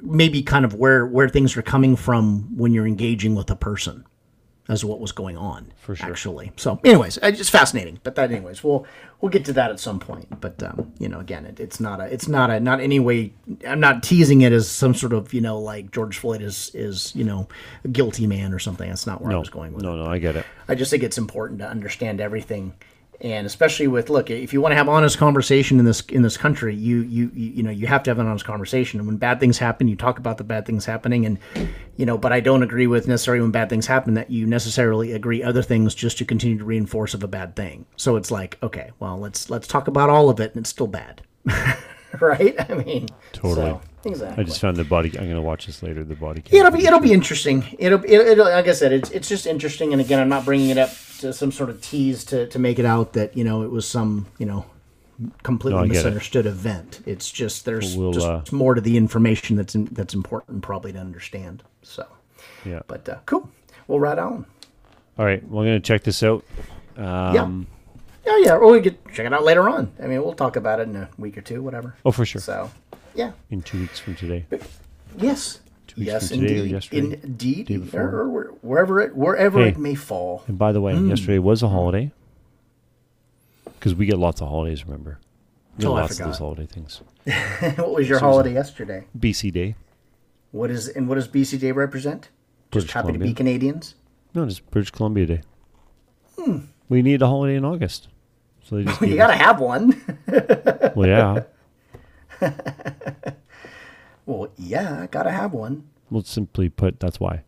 [0.00, 4.04] maybe kind of where where things are coming from when you're engaging with a person
[4.68, 6.08] as what was going on for sure.
[6.08, 6.52] actually.
[6.56, 8.00] So anyways it's fascinating.
[8.02, 8.86] But that anyways we'll
[9.20, 10.40] we'll get to that at some point.
[10.40, 13.32] But um, you know again it, it's not a it's not a not any way
[13.66, 17.14] i'm not teasing it as some sort of you know like george floyd is is
[17.14, 17.48] you know
[17.84, 18.88] a guilty man or something.
[18.88, 19.96] That's not where no, i was going with no it.
[19.98, 20.46] no i get it.
[20.68, 22.72] I just think it's important to understand everything
[23.20, 26.36] and especially with look if you want to have honest conversation in this in this
[26.36, 29.40] country you you you know you have to have an honest conversation and when bad
[29.40, 31.38] things happen you talk about the bad things happening and
[31.96, 35.12] you know but i don't agree with necessarily when bad things happen that you necessarily
[35.12, 38.58] agree other things just to continue to reinforce of a bad thing so it's like
[38.62, 41.22] okay well let's let's talk about all of it and it's still bad
[42.20, 44.42] right i mean totally so, Exactly.
[44.42, 45.08] I just found the body.
[45.18, 46.04] I'm going to watch this later.
[46.04, 46.42] The body.
[46.50, 47.64] It'll be it'll be interesting.
[47.78, 49.92] It'll, it'll, it'll like I said, it's it's just interesting.
[49.92, 52.84] And again, I'm not bringing it up some sort of tease to to make it
[52.84, 54.66] out that you know it was some you know
[55.42, 56.50] completely no, misunderstood it.
[56.50, 57.02] event.
[57.06, 60.92] It's just there's we'll, just uh, more to the information that's in, that's important probably
[60.92, 61.62] to understand.
[61.82, 62.06] So
[62.64, 63.48] yeah, but uh, cool.
[63.86, 64.46] Well, right on.
[65.18, 66.44] All right, we're going to check this out.
[66.96, 67.66] Um,
[68.24, 68.32] yeah.
[68.32, 69.92] Oh yeah, or we could check it out later on.
[70.02, 71.94] I mean, we'll talk about it in a week or two, whatever.
[72.04, 72.40] Oh, for sure.
[72.40, 72.70] So
[73.14, 73.32] yeah.
[73.50, 74.46] In two weeks from today.
[75.16, 75.60] Yes.
[75.96, 76.70] Yes, indeed.
[76.70, 77.18] yesterday.
[77.22, 77.94] Indeed.
[77.94, 80.42] Or, or, wherever it wherever hey, it may fall.
[80.46, 81.08] And by the way, mm.
[81.08, 82.12] yesterday was a holiday.
[83.64, 85.18] Because we get lots of holidays, remember?
[85.78, 87.02] We oh, lots of those holiday things.
[87.76, 89.04] what was your so holiday was yesterday?
[89.18, 89.74] BC Day.
[90.52, 92.28] What is and what does BC Day represent?
[92.70, 93.26] Just happy Columbia.
[93.28, 93.94] to be Canadians?
[94.34, 95.42] No, just British Columbia Day.
[96.38, 96.58] Hmm.
[96.88, 98.08] We need a holiday in August.
[98.64, 100.00] So they just you got to have one.
[100.94, 101.42] well, yeah.
[104.26, 105.88] Well, yeah, gotta have one.
[106.10, 107.44] Well, simply put, that's why.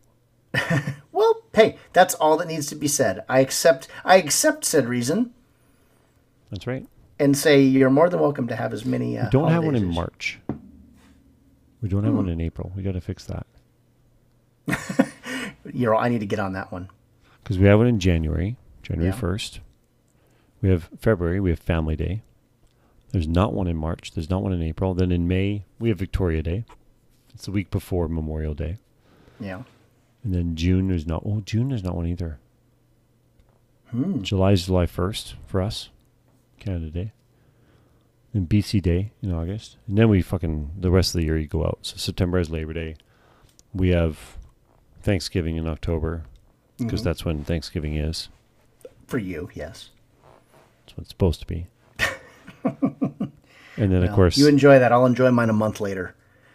[1.13, 3.25] well, hey, that's all that needs to be said.
[3.29, 3.89] I accept.
[4.05, 5.33] I accept said reason.
[6.51, 6.87] That's right.
[7.19, 9.19] And say you're more than welcome to have as many.
[9.19, 10.39] Uh, we don't have one in March.
[11.81, 12.19] We don't have hmm.
[12.19, 12.73] one in April.
[12.77, 13.47] We got to fix that.
[15.73, 15.95] you're.
[15.95, 16.89] I need to get on that one.
[17.43, 19.61] Because we have one in January, January first.
[20.61, 21.41] We have February.
[21.41, 22.23] We have Family Day.
[23.13, 24.13] There's not one in March.
[24.13, 24.95] There's not one in April.
[24.95, 26.65] Then in May, we have Victoria Day.
[27.35, 28.79] It's the week before Memorial Day.
[29.39, 29.63] Yeah.
[30.25, 31.23] And then June, there's not.
[31.25, 32.39] Oh, June, there's not one either.
[33.91, 34.23] Hmm.
[34.23, 35.91] July is July 1st for us,
[36.59, 37.13] Canada Day.
[38.33, 39.77] Then BC Day in August.
[39.87, 41.79] And then we fucking, the rest of the year you go out.
[41.83, 42.97] So September is Labor Day.
[43.73, 44.37] We have
[45.01, 46.25] Thanksgiving in October
[46.79, 47.09] because mm-hmm.
[47.09, 48.29] that's when Thanksgiving is.
[49.07, 49.91] For you, yes.
[50.85, 51.67] That's what it's supposed to be.
[53.77, 54.93] and then, well, of course, you enjoy that.
[54.93, 56.15] I'll enjoy mine a month later.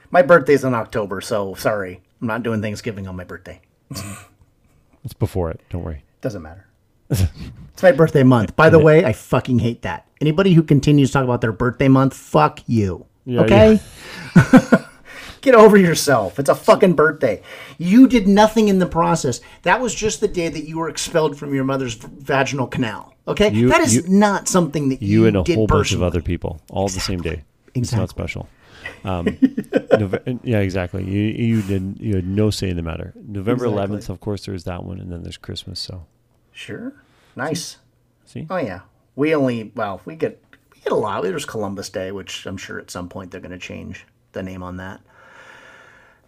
[0.09, 3.61] My birthday's in October, so sorry, I'm not doing Thanksgiving on my birthday.
[5.03, 5.61] it's before it.
[5.69, 6.03] Don't worry.
[6.21, 6.67] Doesn't matter.
[7.09, 8.55] it's my birthday month.
[8.55, 10.07] By the way, I fucking hate that.
[10.19, 13.05] Anybody who continues to talk about their birthday month, fuck you.
[13.25, 13.79] Yeah, okay?
[14.35, 14.85] Yeah.
[15.41, 16.39] Get over yourself.
[16.39, 17.41] It's a fucking birthday.
[17.77, 19.41] You did nothing in the process.
[19.63, 23.15] That was just the day that you were expelled from your mother's vaginal canal.
[23.27, 26.03] Okay, you, that is you, not something that you, you and a whole bunch of
[26.03, 27.17] other people all exactly.
[27.17, 27.43] the same day.
[27.73, 27.81] Exactly.
[27.81, 28.49] It's not special.
[29.03, 31.03] Um, Nove- yeah, exactly.
[31.03, 33.13] You you did you had no say in the matter.
[33.15, 34.13] November eleventh, exactly.
[34.13, 35.79] of course, there's that one, and then there's Christmas.
[35.79, 36.05] So
[36.51, 36.93] sure,
[37.35, 37.77] nice.
[38.25, 38.47] See?
[38.49, 38.81] Oh yeah,
[39.15, 40.43] we only well we get
[40.73, 41.23] we get a lot.
[41.23, 44.63] There's Columbus Day, which I'm sure at some point they're going to change the name
[44.63, 45.01] on that.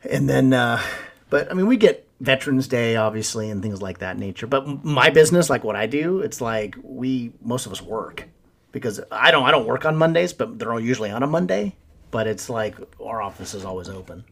[0.09, 0.81] And then, uh,
[1.30, 4.47] but I mean, we get Veterans Day, obviously, and things like that nature.
[4.47, 8.27] But my business, like what I do, it's like we most of us work
[8.71, 11.75] because I don't I don't work on Mondays, but they're all usually on a Monday.
[12.11, 14.23] But it's like our office is always open,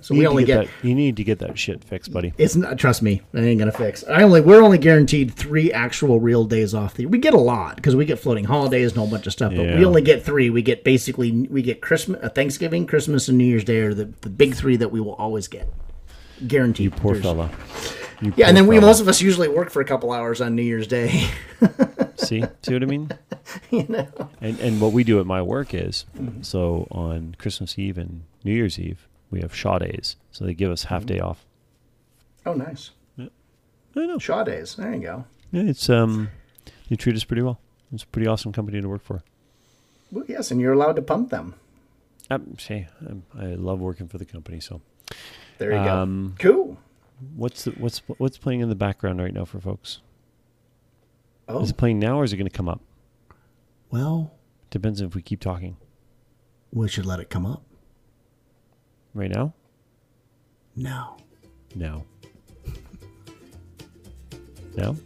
[0.00, 0.66] so You we only get.
[0.66, 2.32] that, you need to get that shit fixed, buddy.
[2.38, 2.78] It's not.
[2.78, 4.04] Trust me, I ain't gonna fix.
[4.04, 6.94] I only we're only guaranteed three actual real days off.
[6.94, 9.32] The we get a lot because we get floating holidays and a whole bunch of
[9.32, 10.50] stuff, but we only get three.
[10.50, 14.06] We get basically we get Christmas, uh, Thanksgiving, Christmas, and New Year's Day are the,
[14.20, 15.68] the big three that we will always get.
[16.46, 16.84] Guaranteed.
[16.84, 17.50] You Poor There's- fella.
[18.20, 20.40] You Yeah, and poor then we most of us usually work for a couple hours
[20.40, 21.28] on New Year's Day.
[22.16, 23.10] See, see what I mean?
[23.70, 24.06] you know.
[24.40, 26.06] And and what we do at my work is,
[26.42, 30.16] so on Christmas Eve and New Year's Eve, we have Shaw days.
[30.30, 31.44] So they give us half day off.
[32.46, 32.90] oh, nice.
[33.96, 34.18] I know.
[34.18, 34.74] Shaw days.
[34.74, 35.24] There you go.
[35.52, 36.28] Yeah, it's um,
[36.88, 37.60] they treat us pretty well.
[37.92, 39.22] It's a pretty awesome company to work for.
[40.10, 41.54] Well, yes, and you're allowed to pump them.
[42.30, 44.58] Um, see, um, I love working for the company.
[44.58, 44.80] So,
[45.58, 46.52] There you Um, go.
[46.52, 46.78] Cool.
[47.36, 50.00] what's the, what's what's playing in the background right now for folks?
[51.46, 52.80] Oh, Is it playing now or is it going to come up?
[53.90, 54.32] well,
[54.70, 55.76] Depends if we keep talking.
[56.72, 57.62] we should let it come up.
[59.14, 59.54] Right now?
[60.74, 61.16] No.
[61.76, 62.04] No.
[64.76, 64.96] No?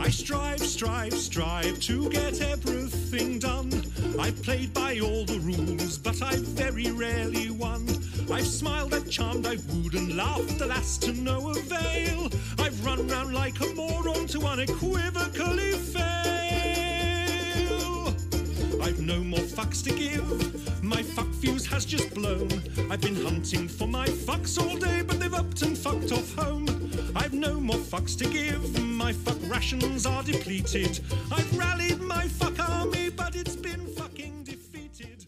[0.00, 3.70] I strive, strive, strive to get everything done.
[4.18, 7.86] I've played by all the rules, but I've very rarely won.
[8.32, 12.30] I've smiled, I've charmed, I've wooed and laughed, alas, to no avail.
[12.58, 16.55] I've run round like a moron to unequivocally fail.
[18.82, 20.82] I've no more fucks to give.
[20.82, 22.48] My fuck fuse has just blown.
[22.90, 26.66] I've been hunting for my fucks all day, but they've upped and fucked off home.
[27.14, 28.80] I've no more fucks to give.
[28.82, 31.00] My fuck rations are depleted.
[31.32, 33.86] I've rallied my fuck army, but it's been